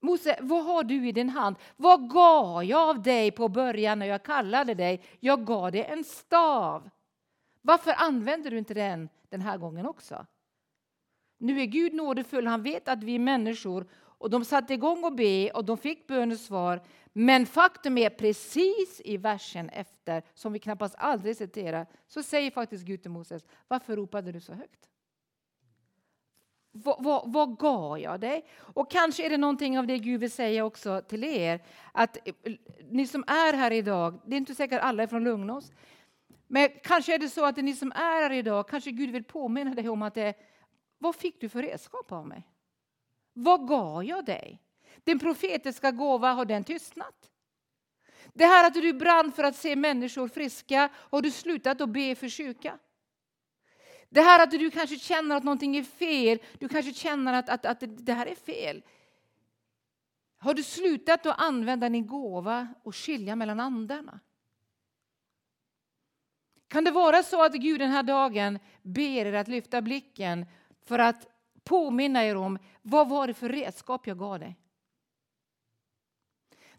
Mose, 0.00 0.38
vad 0.40 0.64
har 0.64 0.84
du 0.84 1.08
i 1.08 1.12
din 1.12 1.28
hand? 1.28 1.56
Vad 1.76 2.10
gav 2.10 2.64
jag 2.64 2.88
av 2.88 3.02
dig 3.02 3.30
på 3.30 3.48
början 3.48 3.98
när 3.98 4.06
jag 4.06 4.22
kallade 4.22 4.74
dig? 4.74 5.02
Jag 5.20 5.46
gav 5.46 5.72
dig 5.72 5.84
en 5.84 6.04
stav. 6.04 6.90
Varför 7.62 7.94
använder 7.96 8.50
du 8.50 8.58
inte 8.58 8.74
den 8.74 9.08
den 9.28 9.40
här 9.40 9.58
gången 9.58 9.86
också? 9.86 10.26
Nu 11.38 11.60
är 11.60 11.66
Gud 11.66 11.94
nådefull, 11.94 12.46
han 12.46 12.62
vet 12.62 12.88
att 12.88 13.04
vi 13.04 13.14
är 13.14 13.18
människor 13.18 13.86
och 13.92 14.30
de 14.30 14.44
satte 14.44 14.74
igång 14.74 15.04
och 15.04 15.14
be 15.14 15.50
och 15.50 15.64
de 15.64 15.76
fick 15.78 16.06
bönesvar. 16.06 16.82
Men 17.12 17.46
faktum 17.46 17.98
är 17.98 18.10
precis 18.10 19.00
i 19.04 19.16
versen 19.16 19.68
efter, 19.68 20.22
som 20.34 20.52
vi 20.52 20.58
knappast 20.58 20.94
aldrig 20.98 21.36
citerar, 21.36 21.86
så 22.06 22.22
säger 22.22 22.50
faktiskt 22.50 22.84
Gud 22.84 23.02
till 23.02 23.10
Moses, 23.10 23.46
varför 23.68 23.96
ropade 23.96 24.32
du 24.32 24.40
så 24.40 24.52
högt? 24.52 24.88
Vad, 26.72 27.04
vad, 27.04 27.32
vad 27.32 27.58
gav 27.58 27.98
jag 27.98 28.20
dig? 28.20 28.44
Och 28.58 28.90
kanske 28.90 29.26
är 29.26 29.30
det 29.30 29.36
någonting 29.36 29.78
av 29.78 29.86
det 29.86 29.98
Gud 29.98 30.20
vill 30.20 30.30
säga 30.30 30.64
också 30.64 31.02
till 31.08 31.24
er. 31.24 31.60
Att 31.92 32.28
eh, 32.28 32.54
ni 32.90 33.06
som 33.06 33.24
är 33.26 33.52
här 33.52 33.70
idag, 33.70 34.20
det 34.26 34.36
är 34.36 34.38
inte 34.38 34.54
säkert 34.54 34.82
alla 34.82 35.02
är 35.02 35.06
från 35.06 35.24
Lugnås, 35.24 35.72
men 36.46 36.68
kanske 36.82 37.14
är 37.14 37.18
det 37.18 37.28
så 37.28 37.44
att 37.44 37.54
det 37.54 37.60
är 37.60 37.62
ni 37.62 37.76
som 37.76 37.92
är 37.92 38.22
här 38.22 38.32
idag, 38.32 38.68
kanske 38.68 38.90
Gud 38.90 39.10
vill 39.10 39.24
påminna 39.24 39.74
dig 39.74 39.88
om 39.88 40.02
att 40.02 40.14
det, 40.14 40.34
vad 40.98 41.16
fick 41.16 41.40
du 41.40 41.48
för 41.48 41.62
redskap 41.62 42.12
av 42.12 42.26
mig? 42.26 42.46
Vad 43.32 43.68
gav 43.68 44.04
jag 44.04 44.24
dig? 44.24 44.62
Den 45.04 45.18
profetiska 45.18 45.90
gåva, 45.90 46.32
har 46.32 46.44
den 46.44 46.64
tystnat? 46.64 47.30
Det 48.34 48.44
här 48.44 48.66
att 48.66 48.74
du 48.74 48.92
brann 48.92 49.32
för 49.32 49.44
att 49.44 49.56
se 49.56 49.76
människor 49.76 50.28
friska, 50.28 50.88
har 50.94 51.22
du 51.22 51.30
slutat 51.30 51.80
att 51.80 51.88
be 51.88 52.14
för 52.14 52.28
sjuka? 52.28 52.78
Det 54.10 54.20
här 54.20 54.42
att 54.42 54.50
du 54.50 54.70
kanske 54.70 54.98
känner 54.98 55.36
att 55.36 55.44
någonting 55.44 55.76
är 55.76 55.82
fel, 55.82 56.38
du 56.58 56.68
kanske 56.68 56.94
känner 56.94 57.32
att, 57.32 57.48
att, 57.48 57.66
att 57.66 57.82
det 58.06 58.12
här 58.12 58.26
är 58.26 58.34
fel. 58.34 58.82
Har 60.38 60.54
du 60.54 60.62
slutat 60.62 61.26
att 61.26 61.40
använda 61.40 61.88
din 61.88 62.06
gåva 62.06 62.68
och 62.82 62.96
skilja 62.96 63.36
mellan 63.36 63.60
andarna? 63.60 64.20
Kan 66.68 66.84
det 66.84 66.90
vara 66.90 67.22
så 67.22 67.44
att 67.44 67.52
Gud 67.52 67.80
den 67.80 67.90
här 67.90 68.02
dagen 68.02 68.58
ber 68.82 69.26
er 69.26 69.32
att 69.32 69.48
lyfta 69.48 69.82
blicken 69.82 70.46
för 70.84 70.98
att 70.98 71.28
påminna 71.64 72.24
er 72.24 72.36
om 72.36 72.58
vad 72.82 73.08
var 73.08 73.26
det 73.26 73.34
för 73.34 73.48
redskap 73.48 74.06
jag 74.06 74.18
gav 74.18 74.38
dig? 74.38 74.56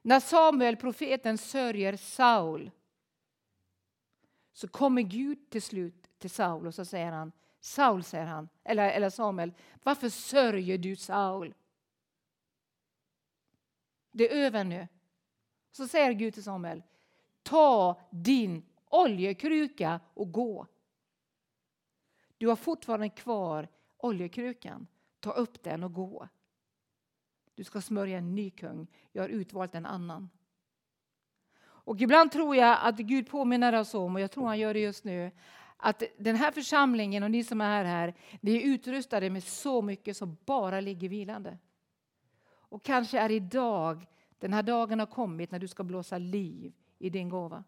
När 0.01 0.19
Samuel, 0.19 0.75
profeten, 0.75 1.37
sörjer 1.37 1.97
Saul 1.97 2.71
så 4.53 4.67
kommer 4.67 5.01
Gud 5.01 5.49
till 5.49 5.61
slut 5.61 6.00
till 6.21 6.29
Saul 6.29 6.67
och 6.67 6.75
så 6.75 6.85
säger 6.85 7.11
han 7.11 7.31
Saul, 7.59 8.03
säger 8.03 8.25
han, 8.25 8.49
eller, 8.63 8.89
eller 8.89 9.09
Samuel, 9.09 9.53
varför 9.83 10.09
sörjer 10.09 10.77
du 10.77 10.95
Saul? 10.95 11.53
Det 14.11 14.31
är 14.31 14.45
över 14.45 14.63
nu. 14.63 14.87
Så 15.71 15.87
säger 15.87 16.11
Gud 16.13 16.33
till 16.33 16.43
Samuel, 16.43 16.83
ta 17.43 17.99
din 18.09 18.65
oljekruka 18.89 19.99
och 20.13 20.31
gå. 20.31 20.67
Du 22.37 22.47
har 22.47 22.55
fortfarande 22.55 23.09
kvar 23.09 23.67
oljekrukan. 23.97 24.87
Ta 25.19 25.31
upp 25.31 25.63
den 25.63 25.83
och 25.83 25.93
gå. 25.93 26.27
Du 27.55 27.63
ska 27.63 27.81
smörja 27.81 28.17
en 28.17 28.35
ny 28.35 28.49
kung. 28.49 28.87
Jag 29.11 29.23
har 29.23 29.29
utvalt 29.29 29.75
en 29.75 29.85
annan. 29.85 30.29
Och 31.63 32.01
ibland 32.01 32.31
tror 32.31 32.55
jag 32.55 32.77
att 32.81 32.97
Gud 32.97 33.29
påminner 33.29 33.79
oss 33.79 33.93
om, 33.93 34.15
och 34.15 34.21
jag 34.21 34.31
tror 34.31 34.47
han 34.47 34.59
gör 34.59 34.73
det 34.73 34.79
just 34.79 35.03
nu, 35.03 35.31
att 35.83 36.03
den 36.17 36.35
här 36.35 36.51
församlingen 36.51 37.23
och 37.23 37.31
ni 37.31 37.43
som 37.43 37.61
är 37.61 37.83
här, 37.85 38.13
vi 38.41 38.57
är 38.57 38.73
utrustade 38.73 39.29
med 39.29 39.43
så 39.43 39.81
mycket 39.81 40.17
som 40.17 40.37
bara 40.45 40.79
ligger 40.79 41.09
vilande. 41.09 41.57
Och 42.43 42.83
kanske 42.83 43.19
är 43.19 43.31
idag, 43.31 44.07
den 44.39 44.53
här 44.53 44.63
dagen 44.63 44.99
har 44.99 45.05
kommit 45.05 45.51
när 45.51 45.59
du 45.59 45.67
ska 45.67 45.83
blåsa 45.83 46.17
liv 46.17 46.73
i 46.99 47.09
din 47.09 47.29
gåva. 47.29 47.63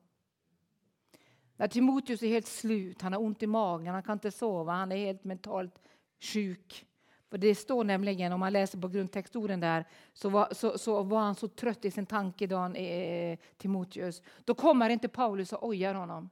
När 1.55 1.68
Timoteus 1.68 2.24
är 2.24 2.28
helt 2.28 2.47
slut, 2.47 3.01
han 3.01 3.14
har 3.14 3.22
ont 3.22 3.43
i 3.43 3.47
magen, 3.47 3.93
han 3.93 4.03
kan 4.03 4.14
inte 4.14 4.32
sova, 4.32 4.72
han 4.72 4.91
är 4.91 4.95
helt 4.95 5.24
mentalt 5.24 5.82
sjuk. 6.20 6.86
För 7.30 7.38
det 7.38 7.55
står 7.55 7.84
nämligen, 7.84 8.32
om 8.34 8.39
man 8.39 8.53
läser 8.53 8.80
på 8.80 8.88
grundtextorden 8.88 9.59
där, 9.59 9.86
så 10.14 10.30
var, 10.30 10.53
så, 10.53 10.78
så 10.78 11.03
var 11.03 11.20
han 11.20 11.36
så 11.36 11.47
trött 11.47 11.86
i 11.86 11.91
sin 11.91 12.05
tanke, 12.05 12.45
eh, 12.45 13.38
Timoteus. 13.57 14.22
Då 14.45 14.53
kommer 14.53 14.89
inte 14.89 15.07
Paulus 15.07 15.53
och 15.53 15.68
ojar 15.68 15.93
honom. 15.93 16.30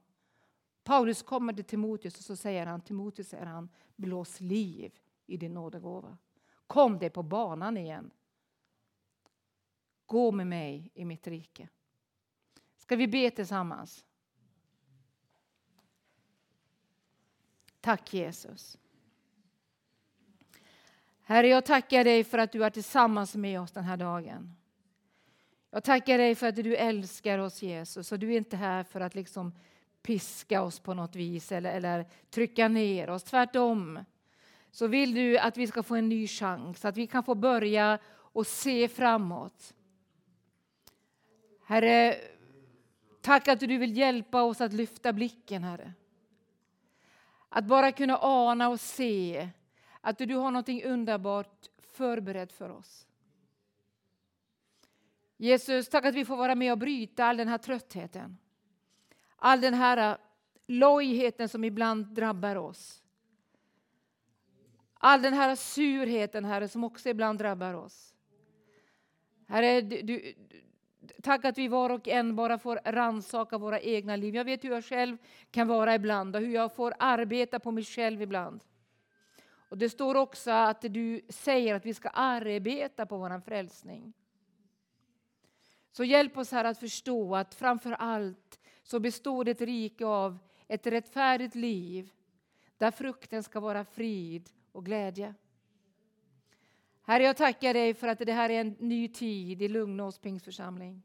Paulus 0.84 1.24
kommer 1.24 1.54
till 1.54 1.64
Timoteus 1.64 2.18
och 2.18 2.24
så 2.24 2.36
säger 2.36 2.66
han, 2.66 2.82
Timoteus 2.82 3.30
säger 3.30 3.46
han, 3.46 3.70
blås 3.96 4.40
liv 4.40 5.00
i 5.26 5.38
din 5.38 5.54
nådegåva. 5.54 6.18
Kom 6.68 7.00
dig 7.00 7.10
på 7.10 7.24
banan 7.24 7.78
igen. 7.78 8.12
Gå 10.06 10.32
med 10.32 10.48
mig 10.48 10.92
i 10.94 11.06
mitt 11.06 11.28
rike. 11.28 11.70
Ska 12.78 12.96
vi 12.96 13.08
be 13.08 13.32
tillsammans? 13.32 14.06
Tack 17.82 18.14
Jesus. 18.14 18.78
Herre, 21.22 21.48
jag 21.48 21.66
tackar 21.66 22.04
dig 22.04 22.24
för 22.24 22.38
att 22.38 22.52
du 22.52 22.64
är 22.64 22.70
tillsammans 22.70 23.36
med 23.36 23.62
oss 23.62 23.72
den 23.72 23.84
här 23.84 23.98
dagen. 23.98 24.56
Jag 25.70 25.84
tackar 25.84 26.18
dig 26.18 26.36
för 26.36 26.48
att 26.48 26.56
du 26.56 26.76
älskar 26.76 27.38
oss 27.38 27.62
Jesus 27.62 28.12
och 28.12 28.20
du 28.20 28.34
är 28.34 28.38
inte 28.38 28.58
här 28.58 28.84
för 28.84 29.02
att 29.02 29.16
liksom 29.16 29.54
piska 30.02 30.62
oss 30.62 30.80
på 30.80 30.94
något 30.94 31.16
vis 31.16 31.52
eller, 31.52 31.74
eller 31.74 32.06
trycka 32.30 32.68
ner 32.68 33.10
oss. 33.10 33.24
Tvärtom 33.24 34.00
så 34.72 34.88
vill 34.88 35.14
du 35.14 35.38
att 35.38 35.58
vi 35.58 35.68
ska 35.68 35.84
få 35.84 35.96
en 35.96 36.10
ny 36.10 36.28
chans, 36.28 36.86
att 36.86 36.98
vi 36.98 37.08
kan 37.08 37.24
få 37.24 37.36
börja 37.36 38.00
och 38.12 38.48
se 38.48 38.88
framåt. 38.88 39.74
Herre, 41.66 42.16
tack 43.22 43.48
att 43.48 43.60
du 43.60 43.78
vill 43.78 43.98
hjälpa 43.98 44.42
oss 44.42 44.62
att 44.62 44.74
lyfta 44.74 45.14
blicken, 45.14 45.64
Herre. 45.64 45.94
Att 47.50 47.66
bara 47.66 47.92
kunna 47.92 48.18
ana 48.22 48.70
och 48.70 48.80
se 48.80 49.50
att 50.02 50.18
du 50.18 50.36
har 50.36 50.52
något 50.52 50.70
underbart 50.86 51.70
förberett 51.82 52.54
för 52.54 52.70
oss. 52.70 53.08
Jesus, 55.38 55.90
tack 55.90 56.06
att 56.06 56.16
vi 56.16 56.26
får 56.26 56.38
vara 56.38 56.56
med 56.56 56.72
och 56.72 56.78
bryta 56.78 57.26
all 57.26 57.38
den 57.38 57.48
här 57.48 57.58
tröttheten. 57.58 58.38
All 59.44 59.62
den 59.62 59.74
här 59.74 60.12
äh, 60.12 60.18
lojheten 60.68 61.50
som 61.50 61.64
ibland 61.64 62.06
drabbar 62.06 62.56
oss. 62.56 63.04
All 64.94 65.22
den 65.22 65.34
här 65.34 65.56
surheten, 65.56 66.46
Herre, 66.46 66.68
som 66.68 66.84
också 66.84 67.10
ibland 67.10 67.40
drabbar 67.40 67.74
oss. 67.74 68.14
Herre, 69.48 69.82
du, 69.82 70.34
tack 71.24 71.46
att 71.46 71.58
vi 71.58 71.68
var 71.68 71.90
och 71.90 72.08
en 72.08 72.36
bara 72.36 72.58
får 72.58 72.80
ransaka 72.86 73.58
våra 73.58 73.80
egna 73.80 74.16
liv. 74.16 74.36
Jag 74.36 74.46
vet 74.46 74.64
hur 74.64 74.72
jag 74.72 74.86
själv 74.86 75.18
kan 75.52 75.68
vara 75.68 75.96
ibland 75.96 76.36
och 76.36 76.42
hur 76.42 76.54
jag 76.54 76.76
får 76.76 76.94
arbeta 77.00 77.60
på 77.60 77.72
mig 77.72 77.84
själv 77.84 78.22
ibland. 78.22 78.64
Och 79.70 79.78
Det 79.78 79.90
står 79.90 80.16
också 80.16 80.52
att 80.52 80.82
du 80.82 81.22
säger 81.30 81.76
att 81.76 81.86
vi 81.86 81.94
ska 81.94 82.10
arbeta 82.10 83.06
på 83.06 83.18
vår 83.18 83.42
frälsning. 83.42 84.14
Så 85.92 86.04
hjälp 86.04 86.38
oss 86.38 86.52
här 86.52 86.66
att 86.66 86.80
förstå 86.80 87.36
att 87.36 87.56
framför 87.56 87.92
allt 87.92 88.61
så 88.84 89.00
består 89.00 89.48
ett 89.48 89.62
rike 89.62 90.06
av 90.06 90.38
ett 90.68 90.88
rättfärdigt 90.88 91.56
liv 91.56 92.12
där 92.78 92.92
frukten 92.92 93.44
ska 93.44 93.60
vara 93.60 93.86
frid 93.86 94.50
och 94.72 94.86
glädje. 94.86 95.34
Herre, 97.02 97.24
jag 97.24 97.38
tackar 97.38 97.74
dig 97.74 97.94
för 97.94 98.08
att 98.08 98.20
det 98.20 98.34
här 98.34 98.50
är 98.50 98.62
en 98.62 98.76
ny 98.80 99.08
tid 99.08 99.62
i 99.62 99.68
Lugnås 99.68 100.20
pingstförsamling. 100.20 101.02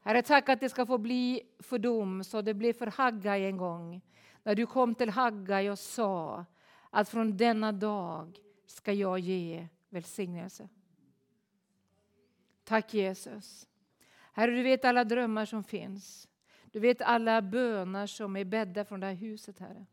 Herre, 0.00 0.22
tack 0.22 0.48
att 0.48 0.60
det 0.60 0.68
ska 0.68 0.86
få 0.86 0.98
bli 0.98 1.42
för 1.58 1.78
dom 1.78 2.24
så 2.24 2.42
det 2.42 2.54
blev 2.54 2.72
för 2.72 2.86
Haggai 2.86 3.44
en 3.44 3.56
gång. 3.56 4.00
När 4.42 4.54
du 4.54 4.66
kom 4.66 4.94
till 4.94 5.10
Haggai 5.10 5.70
och 5.70 5.78
sa 5.78 6.44
att 6.90 7.08
från 7.08 7.36
denna 7.36 7.72
dag 7.72 8.38
ska 8.66 8.92
jag 8.92 9.18
ge 9.18 9.68
välsignelse. 9.88 10.68
Tack 12.64 12.94
Jesus. 12.94 13.66
Herre, 14.36 14.50
du 14.50 14.62
vet 14.62 14.84
alla 14.84 15.04
drömmar 15.04 15.44
som 15.44 15.64
finns. 15.64 16.28
Du 16.64 16.80
vet 16.80 17.02
alla 17.02 17.42
böner 17.42 18.06
som 18.06 18.36
är 18.36 18.44
bädda 18.44 18.84
från 18.84 19.00
det 19.00 19.06
här 19.06 19.14
huset, 19.14 19.58
Herre. 19.58 19.86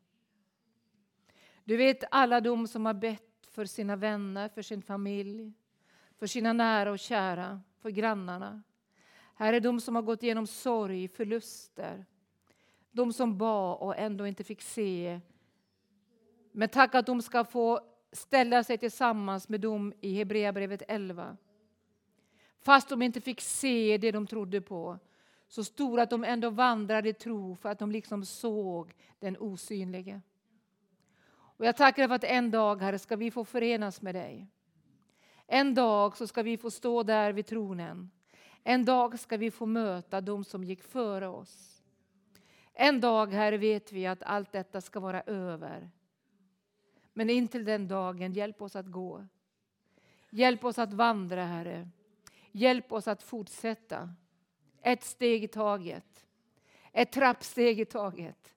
Du 1.64 1.78
vet 1.78 2.04
alla 2.12 2.42
de 2.42 2.68
som 2.68 2.86
har 2.86 2.94
bett 2.94 3.48
för 3.52 3.66
sina 3.66 3.96
vänner, 3.96 4.50
för 4.50 4.62
sin 4.62 4.82
familj, 4.82 5.54
för 6.20 6.28
sina 6.28 6.54
nära 6.54 6.92
och 6.92 7.00
kära, 7.00 7.62
för 7.82 7.90
grannarna. 7.90 8.64
Herre, 9.36 9.60
de 9.60 9.82
som 9.82 9.96
har 9.96 10.02
gått 10.02 10.24
igenom 10.24 10.48
sorg, 10.48 11.08
förluster. 11.08 12.06
De 12.92 13.14
som 13.14 13.38
bad 13.38 13.78
och 13.78 13.98
ändå 13.98 14.28
inte 14.28 14.44
fick 14.44 14.62
se. 14.62 15.20
Men 16.52 16.70
tack 16.70 16.96
att 16.96 17.06
de 17.06 17.22
ska 17.22 17.46
få 17.46 17.80
ställa 18.12 18.64
sig 18.64 18.78
tillsammans 18.78 19.50
med 19.50 19.62
dem 19.62 19.94
i 20.02 20.14
Hebreerbrevet 20.14 20.82
11. 20.88 21.38
Fast 22.64 22.90
de 22.90 23.02
inte 23.02 23.22
fick 23.22 23.42
se 23.42 23.98
det 23.98 24.12
de 24.12 24.28
trodde 24.28 24.62
på 24.62 25.00
så 25.48 25.64
stod 25.64 26.00
att 26.00 26.10
de 26.10 26.24
ändå 26.24 26.50
vandrade 26.50 27.10
i 27.10 27.14
tro 27.14 27.56
för 27.56 27.70
att 27.70 27.80
de 27.80 27.92
liksom 27.92 28.26
såg 28.26 28.94
den 29.20 29.38
osynlige. 29.38 30.22
Och 31.34 31.66
jag 31.66 31.78
tackar 31.78 32.08
för 32.08 32.16
att 32.16 32.24
en 32.24 32.52
dag, 32.52 32.82
Herre, 32.82 33.00
ska 33.00 33.16
vi 33.16 33.32
få 33.32 33.46
förenas 33.46 34.02
med 34.02 34.16
dig. 34.16 34.48
En 35.48 35.74
dag 35.74 36.18
så 36.18 36.28
ska 36.28 36.44
vi 36.44 36.58
få 36.58 36.72
stå 36.72 37.04
där 37.04 37.34
vid 37.34 37.46
tronen. 37.46 38.12
En 38.64 38.86
dag 38.86 39.20
ska 39.20 39.38
vi 39.38 39.52
få 39.52 39.66
möta 39.66 40.22
de 40.22 40.44
som 40.44 40.64
gick 40.64 40.84
före 40.84 41.28
oss. 41.28 41.84
En 42.74 43.02
dag, 43.02 43.34
Herre, 43.34 43.58
vet 43.58 43.92
vi 43.92 44.06
att 44.06 44.24
allt 44.24 44.52
detta 44.52 44.82
ska 44.82 45.00
vara 45.00 45.22
över. 45.22 45.90
Men 47.14 47.30
intill 47.30 47.66
den 47.66 47.88
dagen, 47.88 48.34
hjälp 48.34 48.62
oss 48.62 48.76
att 48.76 48.88
gå. 48.88 49.28
Hjälp 50.30 50.64
oss 50.64 50.80
att 50.80 50.94
vandra, 50.94 51.46
Herre. 51.46 51.90
Hjälp 52.56 52.92
oss 52.92 53.08
att 53.08 53.24
fortsätta. 53.24 54.14
Ett 54.82 55.04
steg 55.04 55.44
i 55.44 55.48
taget. 55.48 56.26
Ett 56.92 57.12
trappsteg 57.12 57.80
i 57.80 57.86
taget. 57.86 58.56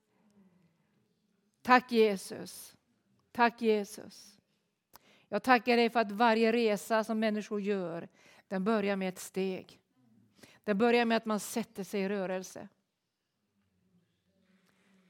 Tack 1.63 1.93
Jesus. 1.93 2.77
Tack 3.33 3.63
Jesus. 3.63 4.39
Jag 5.29 5.43
tackar 5.43 5.77
dig 5.77 5.91
för 5.91 6.01
att 6.01 6.13
varje 6.13 6.53
resa 6.53 7.05
som 7.05 7.19
människor 7.19 7.61
gör, 7.61 8.09
den 8.49 8.65
börjar 8.65 8.97
med 8.97 9.09
ett 9.09 9.19
steg. 9.19 9.81
Den 10.65 10.79
börjar 10.79 11.05
med 11.05 11.17
att 11.17 11.25
man 11.25 11.41
sätter 11.41 11.85
sig 11.85 12.01
i 12.01 12.09
rörelse. 12.09 12.69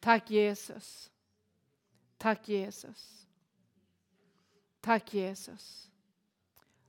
Tack 0.01 0.31
Jesus. 0.31 1.11
Tack 2.17 2.49
Jesus. 2.49 3.27
Tack 4.81 5.15
Jesus. 5.15 5.91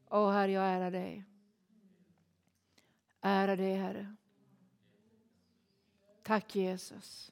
Åh 0.09 0.31
Herre, 0.31 0.51
jag 0.51 0.69
ärar 0.69 0.91
dig. 0.91 1.25
Ära 3.28 3.55
dig, 3.55 3.75
Herre. 3.75 4.15
Tack 6.23 6.55
Jesus. 6.55 7.32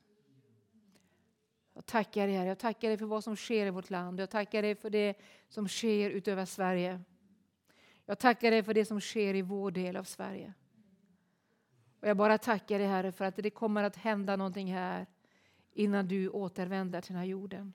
Jag 1.74 1.86
tackar 1.86 2.28
dig, 2.28 2.36
Herre. 2.36 2.48
Jag 2.48 2.60
tackar 2.60 2.88
dig 2.88 2.98
för 2.98 3.06
vad 3.06 3.24
som 3.24 3.36
sker 3.36 3.66
i 3.66 3.70
vårt 3.70 3.90
land. 3.90 4.20
Jag 4.20 4.30
tackar 4.30 4.62
dig 4.62 4.76
för 4.76 4.90
det 4.90 5.18
som 5.50 5.68
sker 5.68 6.10
utöver 6.10 6.46
Sverige. 6.46 7.02
Jag 8.06 8.20
tackar 8.20 8.52
dig 8.52 8.64
för 8.64 8.74
det 8.74 8.86
som 8.86 9.02
sker 9.02 9.34
i 9.34 9.42
vår 9.42 9.72
del 9.72 9.96
av 9.96 10.04
Sverige. 10.04 10.54
Och 12.00 12.08
jag 12.08 12.18
bara 12.18 12.38
tackar 12.38 12.80
dig, 12.80 12.88
Herre, 12.88 13.12
för 13.12 13.26
att 13.26 13.36
det 13.36 13.50
kommer 13.50 13.84
att 13.84 13.96
hända 13.96 14.36
någonting 14.36 14.74
här 14.74 15.06
innan 15.74 16.08
du 16.08 16.30
återvänder 16.30 17.02
till 17.02 17.14
den 17.14 17.20
här 17.20 17.28
jorden. 17.28 17.74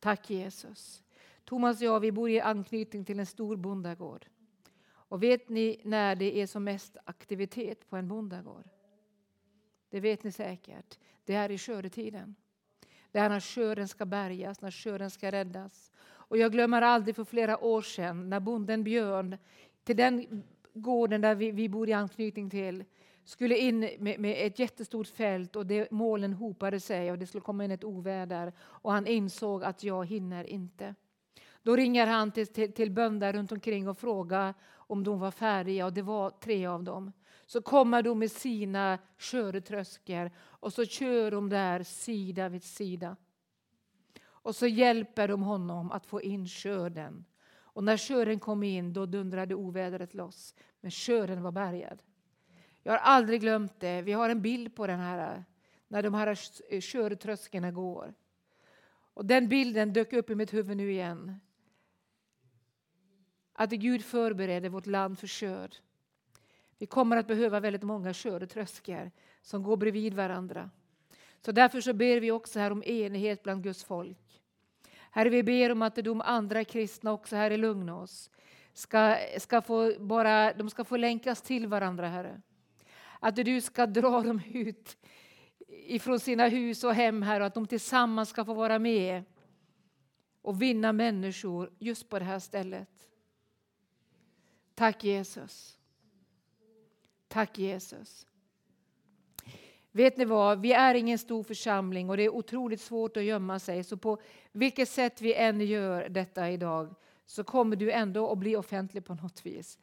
Tack 0.00 0.30
Jesus. 0.30 1.02
Thomas 1.44 1.76
och 1.76 1.86
jag 1.86 2.00
vi 2.00 2.12
bor 2.12 2.30
i 2.30 2.40
anknytning 2.40 3.04
till 3.04 3.20
en 3.20 3.26
stor 3.26 3.56
bondagård. 3.56 4.26
Och 5.10 5.22
vet 5.22 5.48
ni 5.48 5.80
när 5.84 6.16
det 6.16 6.40
är 6.40 6.46
som 6.46 6.64
mest 6.64 6.96
aktivitet 7.04 7.90
på 7.90 7.96
en 7.96 8.08
bondagård? 8.08 8.64
Det 9.90 10.00
vet 10.00 10.24
ni 10.24 10.32
säkert. 10.32 10.98
Det 11.24 11.34
är 11.34 11.50
i 11.50 11.58
skördetiden. 11.58 12.34
Det 13.10 13.18
är 13.18 13.28
när 13.28 13.40
skörden 13.40 13.88
ska 13.88 14.06
bärgas, 14.06 14.60
när 14.60 14.70
skörden 14.70 15.10
ska 15.10 15.32
räddas. 15.32 15.92
Och 16.02 16.38
jag 16.38 16.52
glömmer 16.52 16.82
aldrig 16.82 17.16
för 17.16 17.24
flera 17.24 17.64
år 17.64 17.82
sedan 17.82 18.30
när 18.30 18.40
bonden 18.40 18.84
Björn 18.84 19.36
till 19.84 19.96
den 19.96 20.42
gården 20.74 21.20
där 21.20 21.34
vi, 21.34 21.50
vi 21.50 21.68
bor 21.68 21.88
i 21.88 21.92
anknytning 21.92 22.50
till 22.50 22.84
skulle 23.24 23.58
in 23.58 23.80
med, 23.80 24.20
med, 24.20 24.46
ett 24.46 24.58
jättestort 24.58 25.08
fält 25.08 25.56
och 25.56 25.66
det, 25.66 25.90
målen 25.90 26.32
hopade 26.32 26.80
sig 26.80 27.10
och 27.10 27.18
det 27.18 27.26
skulle 27.26 27.40
komma 27.40 27.64
in 27.64 27.70
ett 27.70 27.84
oväder 27.84 28.52
och 28.58 28.92
han 28.92 29.06
insåg 29.06 29.64
att 29.64 29.84
jag 29.84 30.06
hinner 30.06 30.44
inte. 30.44 30.94
Då 31.62 31.76
ringer 31.76 32.06
han 32.06 32.30
till, 32.30 32.46
till, 32.46 32.72
till 32.72 32.90
bönder 32.90 33.32
runt 33.32 33.52
omkring 33.52 33.88
och 33.88 33.98
frågar 33.98 34.54
om 34.90 35.04
de 35.04 35.18
var 35.18 35.30
färdiga 35.30 35.86
och 35.86 35.92
det 35.92 36.02
var 36.02 36.30
tre 36.30 36.66
av 36.66 36.84
dem. 36.84 37.12
Så 37.46 37.62
kommer 37.62 38.02
de 38.02 38.18
med 38.18 38.30
sina 38.30 38.98
sköretröskor 39.18 40.30
och 40.38 40.72
så 40.72 40.84
kör 40.84 41.30
de 41.30 41.48
där 41.48 41.82
sida 41.82 42.48
vid 42.48 42.62
sida. 42.62 43.16
Och 44.22 44.56
så 44.56 44.66
hjälper 44.66 45.28
de 45.28 45.42
honom 45.42 45.92
att 45.92 46.06
få 46.06 46.22
in 46.22 46.48
skörden. 46.48 47.24
Och 47.52 47.84
när 47.84 47.96
skörden 47.96 48.40
kom 48.40 48.62
in 48.62 48.92
då 48.92 49.06
dundrade 49.06 49.54
ovädret 49.54 50.14
loss. 50.14 50.54
Men 50.80 50.90
skörden 50.90 51.42
var 51.42 51.52
bärgad. 51.52 52.02
Jag 52.82 52.92
har 52.92 52.98
aldrig 52.98 53.40
glömt 53.40 53.80
det. 53.80 54.02
Vi 54.02 54.12
har 54.12 54.28
en 54.28 54.42
bild 54.42 54.74
på 54.74 54.86
den 54.86 55.00
här 55.00 55.44
när 55.88 56.02
de 56.02 56.14
här 56.14 56.38
eh, 56.68 56.80
körtröskorna 56.80 57.70
går. 57.70 58.14
Och 59.14 59.26
den 59.26 59.48
bilden 59.48 59.92
dök 59.92 60.12
upp 60.12 60.30
i 60.30 60.34
mitt 60.34 60.54
huvud 60.54 60.76
nu 60.76 60.90
igen 60.90 61.40
att 63.60 63.70
Gud 63.70 64.04
förbereder 64.04 64.68
vårt 64.68 64.86
land 64.86 65.18
för 65.18 65.26
skörd. 65.26 65.76
Vi 66.78 66.86
kommer 66.86 67.16
att 67.16 67.26
behöva 67.26 67.60
väldigt 67.60 67.82
många 67.82 68.14
skördetröskor 68.14 69.10
som 69.42 69.62
går 69.62 69.76
bredvid 69.76 70.14
varandra. 70.14 70.70
Så 71.40 71.52
därför 71.52 71.80
så 71.80 71.92
ber 71.92 72.20
vi 72.20 72.30
också 72.30 72.58
här 72.58 72.70
om 72.70 72.82
enighet 72.82 73.42
bland 73.42 73.62
Guds 73.62 73.84
folk. 73.84 74.42
Herre, 75.10 75.28
vi 75.28 75.42
ber 75.42 75.72
om 75.72 75.82
att 75.82 75.94
de 75.96 76.20
andra 76.20 76.64
kristna 76.64 77.12
också 77.12 77.36
här 77.36 77.50
i 77.50 77.56
Lugnås 77.56 78.30
ska, 78.72 79.16
ska 79.38 79.62
få 79.62 79.92
bara, 79.98 80.52
de 80.52 80.70
ska 80.70 80.84
få 80.84 80.96
länkas 80.96 81.42
till 81.42 81.66
varandra, 81.66 82.08
Herre. 82.08 82.40
Att 83.20 83.36
du 83.36 83.60
ska 83.60 83.86
dra 83.86 84.22
dem 84.22 84.40
ut 84.52 84.96
ifrån 85.68 86.20
sina 86.20 86.48
hus 86.48 86.84
och 86.84 86.94
hem 86.94 87.22
Herre, 87.22 87.40
och 87.40 87.46
att 87.46 87.54
de 87.54 87.66
tillsammans 87.66 88.28
ska 88.28 88.44
få 88.44 88.54
vara 88.54 88.78
med 88.78 89.24
och 90.42 90.62
vinna 90.62 90.92
människor 90.92 91.72
just 91.78 92.08
på 92.08 92.18
det 92.18 92.24
här 92.24 92.38
stället. 92.38 93.09
Tack 94.80 95.04
Jesus. 95.04 95.76
Tack 97.28 97.58
Jesus. 97.58 98.26
Vet 99.92 100.16
ni 100.16 100.24
vad, 100.24 100.60
vi 100.60 100.72
är 100.72 100.94
ingen 100.94 101.18
stor 101.18 101.42
församling 101.42 102.10
och 102.10 102.16
det 102.16 102.22
är 102.22 102.34
otroligt 102.34 102.80
svårt 102.80 103.16
att 103.16 103.22
gömma 103.22 103.58
sig. 103.58 103.84
Så 103.84 103.96
på 103.96 104.18
vilket 104.52 104.88
sätt 104.88 105.20
vi 105.20 105.34
än 105.34 105.60
gör 105.60 106.08
detta 106.08 106.50
idag 106.50 106.94
så 107.26 107.44
kommer 107.44 107.76
du 107.76 107.92
ändå 107.92 108.32
att 108.32 108.38
bli 108.38 108.56
offentlig 108.56 109.04
på 109.04 109.14
något 109.14 109.46
vis. 109.46 109.78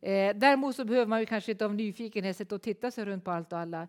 Eh, 0.00 0.36
däremot 0.36 0.76
så 0.76 0.84
behöver 0.84 1.06
man 1.06 1.20
ju 1.20 1.26
kanske 1.26 1.52
inte 1.52 1.64
av 1.64 1.74
nyfikenhet 1.74 2.36
sitta 2.36 2.54
och 2.54 2.62
titta 2.62 2.90
sig 2.90 3.04
runt 3.04 3.24
på 3.24 3.30
allt 3.30 3.52
och 3.52 3.58
alla. 3.58 3.88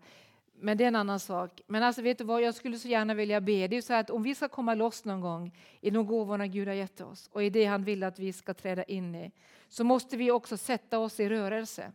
Men 0.60 0.76
det 0.76 0.84
är 0.84 0.88
en 0.88 0.96
annan 0.96 1.20
sak. 1.20 1.60
Men 1.66 1.82
alltså, 1.82 2.02
vet 2.02 2.18
du 2.18 2.24
vad, 2.24 2.42
jag 2.42 2.54
skulle 2.54 2.78
så 2.78 2.88
gärna 2.88 3.14
vilja 3.14 3.40
be. 3.40 3.68
Det 3.68 3.76
är 3.76 3.82
så 3.82 3.94
att 3.94 4.10
om 4.10 4.22
vi 4.22 4.34
ska 4.34 4.48
komma 4.48 4.74
loss 4.74 5.04
någon 5.04 5.20
gång 5.20 5.52
i 5.80 5.90
de 5.90 6.06
gåvorna 6.06 6.46
Gud 6.46 6.68
har 6.68 6.74
gett 6.74 7.00
oss 7.00 7.28
och 7.32 7.42
i 7.42 7.50
det 7.50 7.64
han 7.64 7.84
vill 7.84 8.02
att 8.04 8.18
vi 8.18 8.32
ska 8.32 8.54
träda 8.54 8.84
in 8.84 9.14
i, 9.14 9.32
så 9.68 9.84
måste 9.84 10.16
vi 10.16 10.30
också 10.30 10.56
sätta 10.56 10.98
oss 10.98 11.20
i 11.20 11.28
rörelse. 11.28 11.92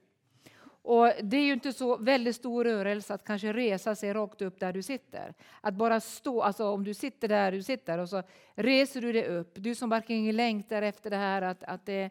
Och 0.85 1.11
Det 1.21 1.37
är 1.37 1.45
ju 1.45 1.53
inte 1.53 1.73
så 1.73 1.97
väldigt 1.97 2.35
stor 2.35 2.63
rörelse 2.63 3.13
att 3.13 3.23
kanske 3.23 3.53
resa 3.53 3.95
sig 3.95 4.13
rakt 4.13 4.41
upp 4.41 4.59
där 4.59 4.73
du 4.73 4.81
sitter. 4.81 5.33
Att 5.61 5.73
bara 5.73 5.99
stå, 5.99 6.41
alltså 6.41 6.69
om 6.69 6.83
du 6.83 6.93
sitter 6.93 7.27
där 7.27 7.51
du 7.51 7.63
sitter 7.63 7.97
och 7.97 8.09
så 8.09 8.23
reser 8.55 9.01
du 9.01 9.13
dig 9.13 9.25
upp. 9.27 9.51
Du 9.55 9.75
som 9.75 9.89
verkligen 9.89 10.35
längtar 10.35 10.81
efter 10.81 11.09
det 11.09 11.17
här 11.17 11.41
att, 11.41 11.63
att 11.63 11.85
det 11.85 12.09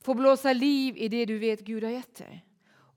får 0.00 0.14
blåsa 0.14 0.52
liv 0.52 0.96
i 0.96 1.08
det 1.08 1.24
du 1.24 1.38
vet 1.38 1.60
Gud 1.60 1.84
har 1.84 1.90
gett 1.90 2.14
dig. 2.14 2.44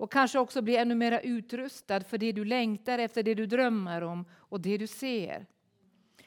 Och 0.01 0.11
kanske 0.11 0.39
också 0.39 0.61
bli 0.61 0.77
ännu 0.77 0.95
mer 0.95 1.21
utrustad 1.23 2.01
för 2.01 2.17
det 2.17 2.31
du 2.31 2.45
längtar 2.45 2.99
efter, 2.99 3.23
det 3.23 3.33
du 3.33 3.45
drömmer 3.45 4.01
om 4.01 4.25
och 4.33 4.61
det 4.61 4.77
du 4.77 4.87
ser. 4.87 5.45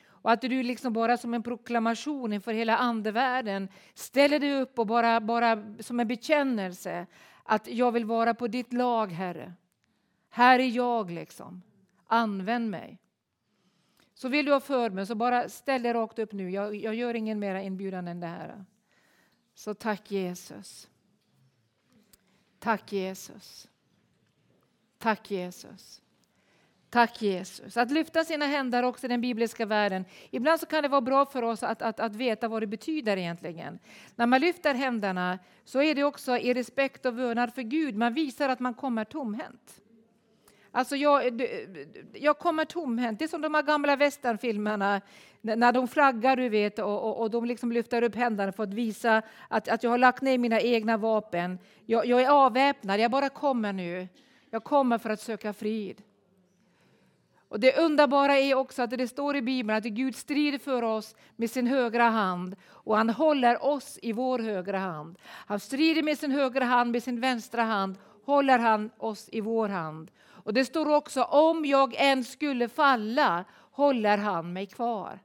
Och 0.07 0.33
att 0.33 0.41
du 0.41 0.63
liksom 0.63 0.93
bara 0.93 1.17
som 1.17 1.35
en 1.35 1.43
proklamation 1.43 2.33
inför 2.33 2.53
hela 2.53 2.77
andevärlden 2.77 3.69
ställer 3.95 4.39
dig 4.39 4.61
upp 4.61 4.79
och 4.79 4.87
bara, 4.87 5.21
bara 5.21 5.75
som 5.81 6.01
en 6.01 6.09
bekännelse 6.09 7.07
att 7.43 7.69
jag 7.69 7.93
vill 7.93 8.05
vara 8.05 8.35
på 8.35 8.47
ditt 8.47 8.73
lag, 8.73 9.13
Herre. 9.13 9.53
Här 10.29 10.59
är 10.59 10.69
jag, 10.69 11.11
liksom. 11.11 11.63
Använd 12.07 12.71
mig. 12.71 12.99
Så 14.15 14.29
vill 14.29 14.47
du 14.47 14.53
ha 14.53 14.61
förbön, 14.61 15.07
så 15.07 15.15
bara 15.15 15.49
ställ 15.49 15.83
dig 15.83 15.93
rakt 15.93 16.19
upp 16.19 16.33
nu. 16.33 16.51
Jag, 16.51 16.75
jag 16.75 16.95
gör 16.95 17.15
ingen 17.15 17.39
mer 17.39 17.55
inbjudan 17.55 18.09
än 18.09 18.21
det 18.21 18.27
här. 18.27 18.65
Så 19.55 19.75
tack 19.75 20.11
Jesus. 20.11 20.89
Tack 22.65 22.93
Jesus. 22.93 23.69
Tack 24.99 25.31
Jesus. 25.31 26.03
Tack 26.91 27.23
Jesus. 27.23 27.77
Att 27.77 27.91
lyfta 27.91 28.25
sina 28.25 28.47
händer 28.47 28.83
också 28.83 29.07
i 29.07 29.09
den 29.09 29.21
bibliska 29.21 29.67
världen. 29.67 30.05
Ibland 30.31 30.61
så 30.61 30.67
kan 30.67 30.83
det 30.83 30.89
vara 30.89 31.01
bra 31.01 31.27
för 31.27 31.43
oss 31.43 31.63
att, 31.63 31.83
att, 31.83 32.01
att 32.01 32.17
veta 32.17 32.49
vad 32.49 32.63
det 32.63 32.67
betyder 32.67 33.17
egentligen. 33.17 33.79
När 34.17 34.27
man 34.27 34.41
lyfter 34.41 34.75
händerna 34.75 35.39
så 35.65 35.83
är 35.83 35.95
det 35.95 36.05
också 36.05 36.37
i 36.37 36.55
respekt 36.55 37.07
och 37.07 37.19
vördnad 37.19 37.55
för 37.55 37.63
Gud. 37.63 37.95
Man 37.95 38.15
visar 38.15 38.49
att 38.49 38.61
man 38.61 38.75
kommer 38.75 39.05
tomhänt. 39.05 39.81
Alltså 40.77 40.97
jag, 40.97 41.27
eh, 41.27 41.47
eh, 41.47 41.87
jag 42.13 42.39
kommer 42.39 42.65
tomhänt. 42.65 43.19
Det 43.19 43.25
är 43.25 43.29
som 43.29 43.43
de 43.43 43.55
här 43.55 43.63
gamla 43.63 43.97
västernfilmerna 43.97 45.01
när 45.41 45.73
de 45.73 45.89
flaggar 45.89 46.37
du 46.37 46.49
vet, 46.49 46.79
och, 46.79 47.03
och, 47.03 47.21
och 47.21 47.31
de 47.31 47.45
liksom 47.45 47.73
lyfter 47.73 48.03
upp 48.03 48.15
händerna 48.15 48.53
för 48.53 48.63
att 48.63 48.75
visa 48.75 49.23
att, 49.49 49.69
att 49.69 49.83
jag 49.83 49.91
har 49.91 49.99
lagt 49.99 50.23
ner 50.23 50.39
mina 50.39 50.61
egna 50.61 50.97
vapen. 50.97 51.59
Jag, 51.87 52.07
jag 52.07 52.23
är 52.23 52.29
avväpnad, 52.29 53.01
jag 53.01 53.11
bara 53.11 53.29
kommer 53.29 53.73
nu. 53.73 54.09
Jag 54.51 54.65
kommer 54.65 54.99
för 54.99 55.11
att 55.11 55.21
söka 55.21 55.53
frid. 55.53 56.03
Och 57.49 57.61
Det 57.61 57.79
underbara 57.79 58.39
är 58.39 58.55
också 58.55 58.83
att 58.83 58.91
det 58.91 59.09
står 59.09 59.37
i 59.37 59.43
Bibeln 59.43 59.79
att 59.79 59.85
Gud 59.85 60.17
strider 60.17 60.59
för 60.59 60.83
oss 60.83 61.17
med 61.37 61.51
sin 61.51 61.67
högra 61.67 62.05
hand 62.05 62.57
och 62.67 62.97
han 62.97 63.11
håller 63.11 63.65
oss 63.65 63.99
i 64.03 64.13
vår 64.13 64.39
högra 64.39 64.79
hand. 64.79 65.19
Han 65.25 65.61
strider 65.61 66.03
med 66.03 66.19
sin 66.19 66.31
högra 66.31 66.65
hand, 66.65 66.91
med 66.91 67.03
sin 67.03 67.21
vänstra 67.21 67.63
hand 67.63 67.97
håller 68.25 68.59
han 68.59 68.91
oss 68.99 69.29
i 69.33 69.41
vår 69.41 69.69
hand. 69.69 70.11
Och 70.45 70.55
Det 70.55 70.65
står 70.65 70.95
också 70.95 71.23
om 71.23 71.65
jag 71.65 71.95
än 71.97 72.25
skulle 72.25 72.69
falla 72.69 73.45
håller 73.71 74.19
han 74.19 74.53
mig 74.53 74.67
kvar. 74.67 75.19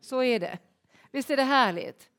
Så 0.00 0.22
är 0.22 0.40
det. 0.40 0.58
Visst 1.10 1.30
är 1.30 1.36
det 1.36 1.42
härligt? 1.42 2.10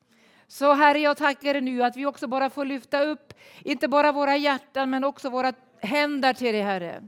Så 0.47 0.73
Herre, 0.73 0.99
jag 0.99 1.17
tackar 1.17 1.53
dig 1.53 1.61
nu 1.61 1.83
att 1.83 1.97
vi 1.97 2.05
också 2.05 2.27
bara 2.27 2.49
får 2.49 2.65
lyfta 2.65 3.01
upp, 3.01 3.33
inte 3.63 3.87
bara 3.87 4.11
våra 4.11 4.37
hjärtan 4.37 4.89
men 4.89 5.03
också 5.03 5.29
våra 5.29 5.53
händer 5.81 6.33
till 6.33 6.53
dig 6.53 6.61
Herre. 6.61 7.03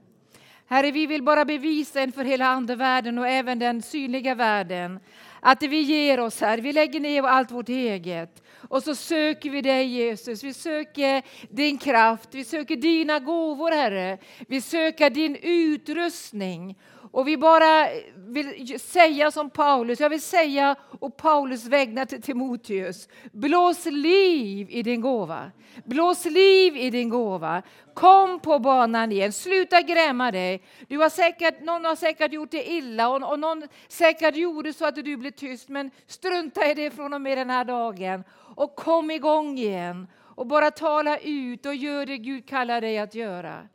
Herre, 0.67 0.91
vi 0.91 1.07
vill 1.07 1.23
bara 1.23 1.45
bevisa 1.45 2.03
inför 2.03 2.23
hela 2.23 2.45
andevärlden 2.45 3.19
och 3.19 3.27
även 3.27 3.59
den 3.59 3.81
synliga 3.81 4.35
världen 4.35 4.99
att 5.41 5.63
vi 5.63 5.81
ger 5.81 6.19
oss 6.19 6.41
här, 6.41 6.57
vi 6.57 6.73
lägger 6.73 6.99
ner 6.99 7.23
allt 7.23 7.51
vårt 7.51 7.69
eget 7.69 8.43
och 8.69 8.83
så 8.83 8.95
söker 8.95 9.49
vi 9.49 9.61
dig 9.61 9.85
Jesus. 9.87 10.43
Vi 10.43 10.53
söker 10.53 11.23
din 11.49 11.77
kraft, 11.77 12.29
vi 12.31 12.43
söker 12.43 12.75
dina 12.75 13.19
gåvor 13.19 13.71
Herre. 13.71 14.17
Vi 14.47 14.61
söker 14.61 15.09
din 15.09 15.35
utrustning 15.41 16.75
och 17.11 17.27
vi 17.27 17.37
bara 17.37 17.87
vill 18.15 18.79
säga 18.79 19.31
som 19.31 19.49
Paulus, 19.49 19.99
jag 19.99 20.09
vill 20.09 20.21
säga 20.21 20.75
och 20.99 21.17
Paulus 21.17 21.65
vägnar 21.65 22.05
till 22.05 22.21
Timoteus. 22.21 23.07
Blås 23.31 23.85
liv 23.85 24.67
i 24.69 24.83
din 24.83 25.01
gåva. 25.01 25.51
Blås 25.85 26.25
liv 26.25 26.77
i 26.77 26.89
din 26.89 27.09
gåva. 27.09 27.61
Kom 27.93 28.39
på 28.39 28.59
banan 28.59 29.11
igen, 29.11 29.33
sluta 29.33 29.81
gräma 29.81 30.31
dig. 30.31 30.63
Du 30.87 30.97
har 30.97 31.09
säkert, 31.09 31.61
någon 31.61 31.85
har 31.85 31.95
säkert 31.95 32.33
gjort 32.33 32.51
dig 32.51 32.63
illa 32.67 33.09
och, 33.09 33.31
och 33.31 33.39
någon 33.39 33.67
säkert 33.87 34.35
gjorde 34.35 34.73
så 34.73 34.85
att 34.85 34.95
du 34.95 35.17
blev 35.17 35.31
tyst. 35.31 35.69
Men 35.69 35.91
strunta 36.07 36.71
i 36.71 36.73
det 36.73 36.91
från 36.91 37.13
och 37.13 37.21
med 37.21 37.37
den 37.37 37.49
här 37.49 37.65
dagen 37.65 38.23
och 38.55 38.75
kom 38.75 39.11
igång 39.11 39.57
igen. 39.57 40.07
Och 40.17 40.47
bara 40.47 40.71
tala 40.71 41.17
ut 41.17 41.65
och 41.65 41.75
gör 41.75 42.05
det 42.05 42.17
Gud 42.17 42.49
kallar 42.49 42.81
dig 42.81 42.99
att 42.99 43.15
göra. 43.15 43.67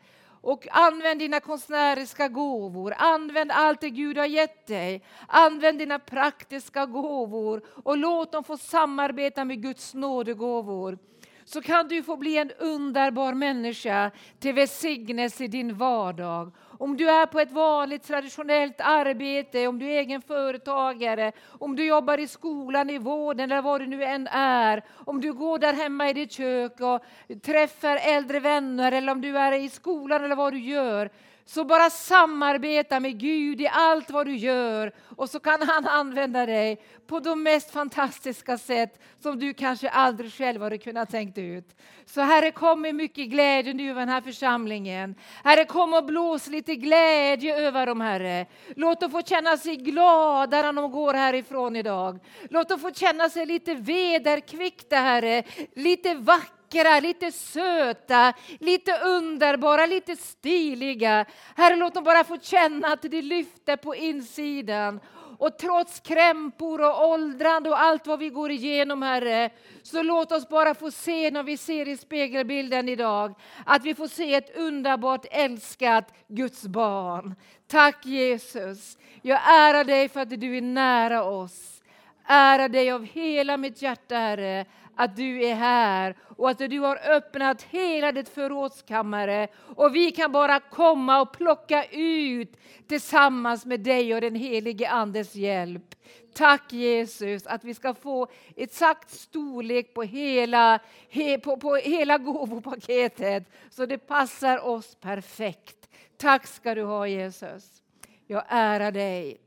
Och 0.44 0.66
använd 0.70 1.20
dina 1.20 1.40
konstnäriska 1.40 2.28
gåvor, 2.28 2.94
använd 2.96 3.50
allt 3.52 3.80
det 3.80 3.90
Gud 3.90 4.18
har 4.18 4.26
gett 4.26 4.66
dig. 4.66 5.02
Använd 5.28 5.78
dina 5.78 5.98
praktiska 5.98 6.86
gåvor. 6.86 7.62
Och 7.84 7.96
låt 7.96 8.32
dem 8.32 8.44
få 8.44 8.56
samarbeta 8.56 9.44
med 9.44 9.62
Guds 9.62 9.94
nådegåvor 9.94 10.98
så 11.44 11.62
kan 11.62 11.88
du 11.88 12.02
få 12.02 12.16
bli 12.16 12.38
en 12.38 12.50
underbar 12.50 13.34
människa 13.34 14.10
till 14.38 14.54
välsignelse 14.54 15.44
i 15.44 15.48
din 15.48 15.78
vardag. 15.78 16.52
Om 16.78 16.96
du 16.96 17.10
är 17.10 17.26
på 17.26 17.40
ett 17.40 17.52
vanligt 17.52 18.02
traditionellt 18.02 18.80
arbete, 18.80 19.66
om 19.66 19.78
du 19.78 19.86
är 19.86 19.98
egen 19.98 20.22
företagare, 20.22 21.32
om 21.46 21.76
du 21.76 21.84
jobbar 21.84 22.18
i 22.18 22.26
skolan, 22.26 22.90
i 22.90 22.98
vården 22.98 23.52
eller 23.52 23.62
vad 23.62 23.80
du 23.80 23.86
nu 23.86 24.04
än 24.04 24.26
är. 24.26 24.82
Om 24.94 25.20
du 25.20 25.32
går 25.32 25.58
där 25.58 25.72
hemma 25.72 26.10
i 26.10 26.12
ditt 26.12 26.32
kök 26.32 26.80
och 26.80 27.04
träffar 27.42 27.96
äldre 27.96 28.40
vänner 28.40 28.92
eller 28.92 29.12
om 29.12 29.20
du 29.20 29.38
är 29.38 29.52
i 29.52 29.68
skolan 29.68 30.24
eller 30.24 30.36
vad 30.36 30.52
du 30.52 30.58
gör 30.58 31.10
så 31.46 31.64
bara 31.64 31.90
samarbeta 31.90 33.00
med 33.00 33.20
Gud 33.20 33.60
i 33.60 33.68
allt 33.68 34.10
vad 34.10 34.26
du 34.26 34.36
gör 34.36 34.92
och 35.16 35.30
så 35.30 35.40
kan 35.40 35.62
han 35.62 35.86
använda 35.86 36.46
dig 36.46 36.80
på 37.06 37.20
de 37.20 37.42
mest 37.42 37.70
fantastiska 37.70 38.58
sätt 38.58 39.00
som 39.22 39.38
du 39.38 39.54
kanske 39.54 39.88
aldrig 39.90 40.32
själv 40.32 40.62
hade 40.62 40.78
kunnat 40.78 41.10
tänkt 41.10 41.38
ut. 41.38 41.76
Så 42.06 42.20
Herre, 42.20 42.50
kom 42.50 42.80
med 42.80 42.94
mycket 42.94 43.28
glädje 43.28 43.74
nu 43.74 43.90
över 43.90 44.00
den 44.00 44.08
här 44.08 44.20
församlingen. 44.20 45.14
Herre, 45.44 45.64
kom 45.64 45.94
och 45.94 46.04
blås 46.04 46.46
lite 46.46 46.74
glädje 46.74 47.56
över 47.58 47.86
dem, 47.86 48.00
Herre. 48.00 48.46
Låt 48.76 49.00
dem 49.00 49.10
få 49.10 49.22
känna 49.22 49.56
sig 49.56 49.76
glada 49.76 50.62
när 50.62 50.72
de 50.72 50.90
går 50.90 51.14
härifrån 51.14 51.76
idag. 51.76 52.18
Låt 52.50 52.68
dem 52.68 52.78
få 52.78 52.90
känna 52.90 53.28
sig 53.28 53.46
lite 53.46 53.74
vederkvickta, 53.74 54.96
Herre. 54.96 55.42
Lite 55.74 56.14
vackra 56.14 56.53
vackra, 56.74 57.00
lite 57.00 57.32
söta, 57.32 58.32
lite 58.60 58.98
underbara, 58.98 59.86
lite 59.86 60.16
stiliga. 60.16 61.24
Herre, 61.56 61.76
låt 61.76 61.94
dem 61.94 62.04
bara 62.04 62.24
få 62.24 62.38
känna 62.38 62.88
att 62.88 63.02
det 63.02 63.22
lyfter 63.22 63.76
på 63.76 63.94
insidan. 63.94 65.00
Och 65.38 65.58
trots 65.58 66.00
krämpor 66.00 66.80
och 66.80 67.08
åldrande 67.08 67.70
och 67.70 67.80
allt 67.80 68.06
vad 68.06 68.18
vi 68.18 68.28
går 68.28 68.50
igenom, 68.50 69.02
Herre, 69.02 69.50
så 69.82 70.02
låt 70.02 70.32
oss 70.32 70.48
bara 70.48 70.74
få 70.74 70.90
se 70.90 71.30
när 71.30 71.42
vi 71.42 71.56
ser 71.56 71.88
i 71.88 71.96
spegelbilden 71.96 72.88
idag, 72.88 73.34
att 73.66 73.84
vi 73.84 73.94
får 73.94 74.08
se 74.08 74.34
ett 74.34 74.56
underbart 74.56 75.26
älskat 75.30 76.14
Guds 76.28 76.62
barn. 76.62 77.34
Tack 77.66 78.06
Jesus. 78.06 78.98
Jag 79.22 79.40
ärar 79.44 79.84
dig 79.84 80.08
för 80.08 80.20
att 80.20 80.40
du 80.40 80.56
är 80.56 80.62
nära 80.62 81.24
oss. 81.24 81.82
Ära 82.26 82.68
dig 82.68 82.90
av 82.90 83.04
hela 83.04 83.56
mitt 83.56 83.82
hjärta, 83.82 84.16
Herre 84.16 84.66
att 84.96 85.16
du 85.16 85.44
är 85.44 85.54
här 85.54 86.16
och 86.36 86.50
att 86.50 86.58
du 86.58 86.78
har 86.78 87.10
öppnat 87.10 87.62
hela 87.62 88.12
ditt 88.12 88.28
förrådskammare 88.28 89.48
och 89.76 89.94
vi 89.94 90.10
kan 90.10 90.32
bara 90.32 90.60
komma 90.60 91.20
och 91.20 91.32
plocka 91.32 91.84
ut 91.90 92.56
tillsammans 92.88 93.66
med 93.66 93.80
dig 93.80 94.14
och 94.14 94.20
den 94.20 94.34
helige 94.34 94.90
Andes 94.90 95.34
hjälp. 95.34 95.94
Tack 96.34 96.72
Jesus 96.72 97.46
att 97.46 97.64
vi 97.64 97.74
ska 97.74 97.94
få 97.94 98.26
exakt 98.56 99.10
storlek 99.10 99.94
på 99.94 100.02
hela, 100.02 100.78
he, 101.08 101.38
på, 101.38 101.56
på 101.56 101.74
hela 101.76 102.18
gåvopaketet 102.18 103.44
så 103.70 103.86
det 103.86 103.98
passar 103.98 104.66
oss 104.66 104.94
perfekt. 104.94 105.88
Tack 106.16 106.46
ska 106.46 106.74
du 106.74 106.82
ha 106.82 107.06
Jesus. 107.06 107.82
Jag 108.26 108.44
ärar 108.48 108.92
dig. 108.92 109.38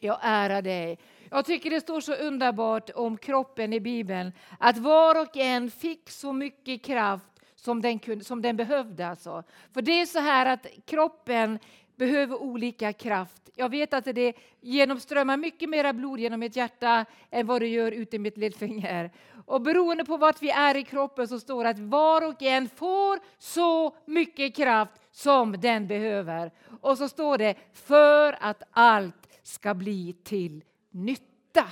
Jag 0.00 0.18
ärar 0.22 0.62
dig. 0.62 0.98
Jag 1.30 1.44
tycker 1.44 1.70
det 1.70 1.80
står 1.80 2.00
så 2.00 2.14
underbart 2.14 2.90
om 2.94 3.18
kroppen 3.18 3.72
i 3.72 3.80
Bibeln 3.80 4.32
att 4.58 4.78
var 4.78 5.20
och 5.22 5.36
en 5.36 5.70
fick 5.70 6.10
så 6.10 6.32
mycket 6.32 6.82
kraft 6.82 7.26
som 7.56 7.82
den, 7.82 7.98
kunde, 7.98 8.24
som 8.24 8.42
den 8.42 8.56
behövde. 8.56 9.08
Alltså. 9.08 9.42
För 9.74 9.82
det 9.82 10.00
är 10.00 10.06
så 10.06 10.18
här 10.18 10.46
att 10.46 10.66
kroppen 10.86 11.58
behöver 11.96 12.42
olika 12.42 12.92
kraft. 12.92 13.50
Jag 13.54 13.68
vet 13.68 13.94
att 13.94 14.04
det 14.04 14.32
genomströmmar 14.60 15.36
mycket 15.36 15.68
mer 15.68 15.92
blod 15.92 16.20
genom 16.20 16.40
mitt 16.40 16.56
hjärta 16.56 17.04
än 17.30 17.46
vad 17.46 17.62
det 17.62 17.68
gör 17.68 17.92
ut 17.92 18.14
i 18.14 18.18
mitt 18.18 18.36
lillfinger. 18.36 19.10
Och 19.46 19.60
beroende 19.60 20.04
på 20.04 20.16
vart 20.16 20.42
vi 20.42 20.50
är 20.50 20.76
i 20.76 20.84
kroppen 20.84 21.28
så 21.28 21.40
står 21.40 21.64
det 21.64 21.70
att 21.70 21.78
var 21.78 22.28
och 22.28 22.42
en 22.42 22.68
får 22.68 23.18
så 23.38 23.96
mycket 24.04 24.56
kraft 24.56 24.92
som 25.12 25.60
den 25.60 25.86
behöver. 25.86 26.50
Och 26.80 26.98
så 26.98 27.08
står 27.08 27.38
det 27.38 27.54
för 27.72 28.36
att 28.40 28.62
allt 28.70 29.40
ska 29.42 29.74
bli 29.74 30.12
till 30.24 30.64
nytta. 30.96 31.64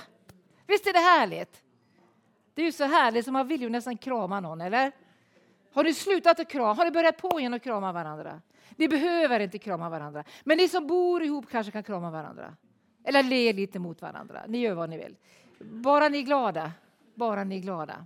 Visst 0.67 0.87
är 0.87 0.93
det 0.93 0.99
härligt? 0.99 1.61
Det 2.53 2.61
är 2.61 2.65
ju 2.65 2.71
så 2.71 2.83
härligt 2.83 3.25
så 3.25 3.31
man 3.31 3.47
vill 3.47 3.61
ju 3.61 3.69
nästan 3.69 3.97
krama 3.97 4.39
någon, 4.39 4.61
eller? 4.61 4.91
Har 5.73 5.83
ni 5.83 5.93
slutat 5.93 6.39
att 6.39 6.49
krama? 6.49 6.73
Har 6.73 6.85
ni 6.85 6.91
börjat 6.91 7.17
på 7.17 7.39
igen 7.39 7.53
att 7.53 7.63
krama 7.63 7.91
varandra? 7.91 8.41
Ni 8.75 8.87
behöver 8.87 9.39
inte 9.39 9.57
krama 9.57 9.89
varandra. 9.89 10.23
Men 10.43 10.57
ni 10.57 10.67
som 10.67 10.87
bor 10.87 11.23
ihop 11.23 11.49
kanske 11.51 11.71
kan 11.71 11.83
krama 11.83 12.11
varandra. 12.11 12.55
Eller 13.03 13.23
le 13.23 13.53
lite 13.53 13.79
mot 13.79 14.01
varandra. 14.01 14.43
Ni 14.47 14.57
gör 14.57 14.73
vad 14.73 14.89
ni 14.89 14.97
vill. 14.97 15.15
Bara 15.59 16.09
ni 16.09 16.17
är 16.17 16.21
glada. 16.21 16.71
Bara 17.15 17.43
ni 17.43 17.55
är 17.55 17.59
glada. 17.59 18.05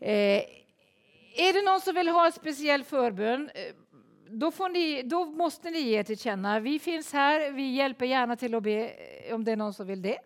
Eh, 0.00 0.42
är 1.34 1.52
det 1.52 1.62
någon 1.62 1.80
som 1.80 1.94
vill 1.94 2.08
ha 2.08 2.26
en 2.26 2.32
speciell 2.32 2.84
förbön? 2.84 3.50
Eh, 3.54 3.74
då, 4.32 4.52
ni, 4.72 5.02
då, 5.02 5.24
måste 5.24 5.70
ni 5.70 5.78
ge 5.78 6.04
till 6.04 6.18
känna. 6.18 6.60
Vi 6.60 6.78
finns 6.78 7.12
här. 7.12 7.52
Vi 7.52 7.74
hjälper 7.74 8.06
gärna 8.06 8.36
till 8.36 8.54
att 8.54 8.62
be 8.62 8.88
eh, 8.88 9.34
om 9.34 9.44
det 9.44 9.52
är 9.52 9.56
någon 9.56 9.74
som 9.74 9.86
vill 9.86 10.02
det. 10.02 10.18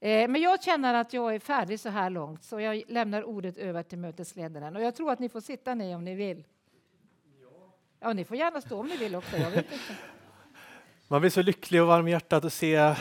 Eh, 0.00 0.28
men 0.28 0.40
jag 0.40 0.62
känner 0.62 0.94
att 0.94 1.12
jag 1.12 1.34
är 1.34 1.38
färdig 1.38 1.80
så 1.80 1.88
här 1.88 2.10
långt 2.10 2.44
så 2.44 2.60
jag 2.60 2.82
lämnar 2.88 3.22
ordet 3.22 3.56
över 3.56 3.82
till 3.82 3.98
mötesledaren. 3.98 4.76
Och 4.76 4.82
jag 4.82 4.94
tror 4.94 5.12
att 5.12 5.18
ni 5.18 5.28
får 5.28 5.40
sitta 5.40 5.74
ner 5.74 5.96
om 5.96 6.04
ni 6.04 6.14
vill. 6.14 6.44
Ja, 8.00 8.12
ni 8.12 8.24
får 8.24 8.36
gärna 8.36 8.60
stå 8.60 8.80
om 8.80 8.86
ni 8.86 8.96
vill 8.96 9.14
också. 9.14 9.36
Inte. 9.36 9.64
Man 11.08 11.20
blir 11.20 11.30
så 11.30 11.42
lycklig 11.42 11.82
och 11.82 11.88
varm 11.88 12.08
i 12.08 12.10
hjärtat 12.10 12.44
att 12.44 12.52
se 12.52 12.94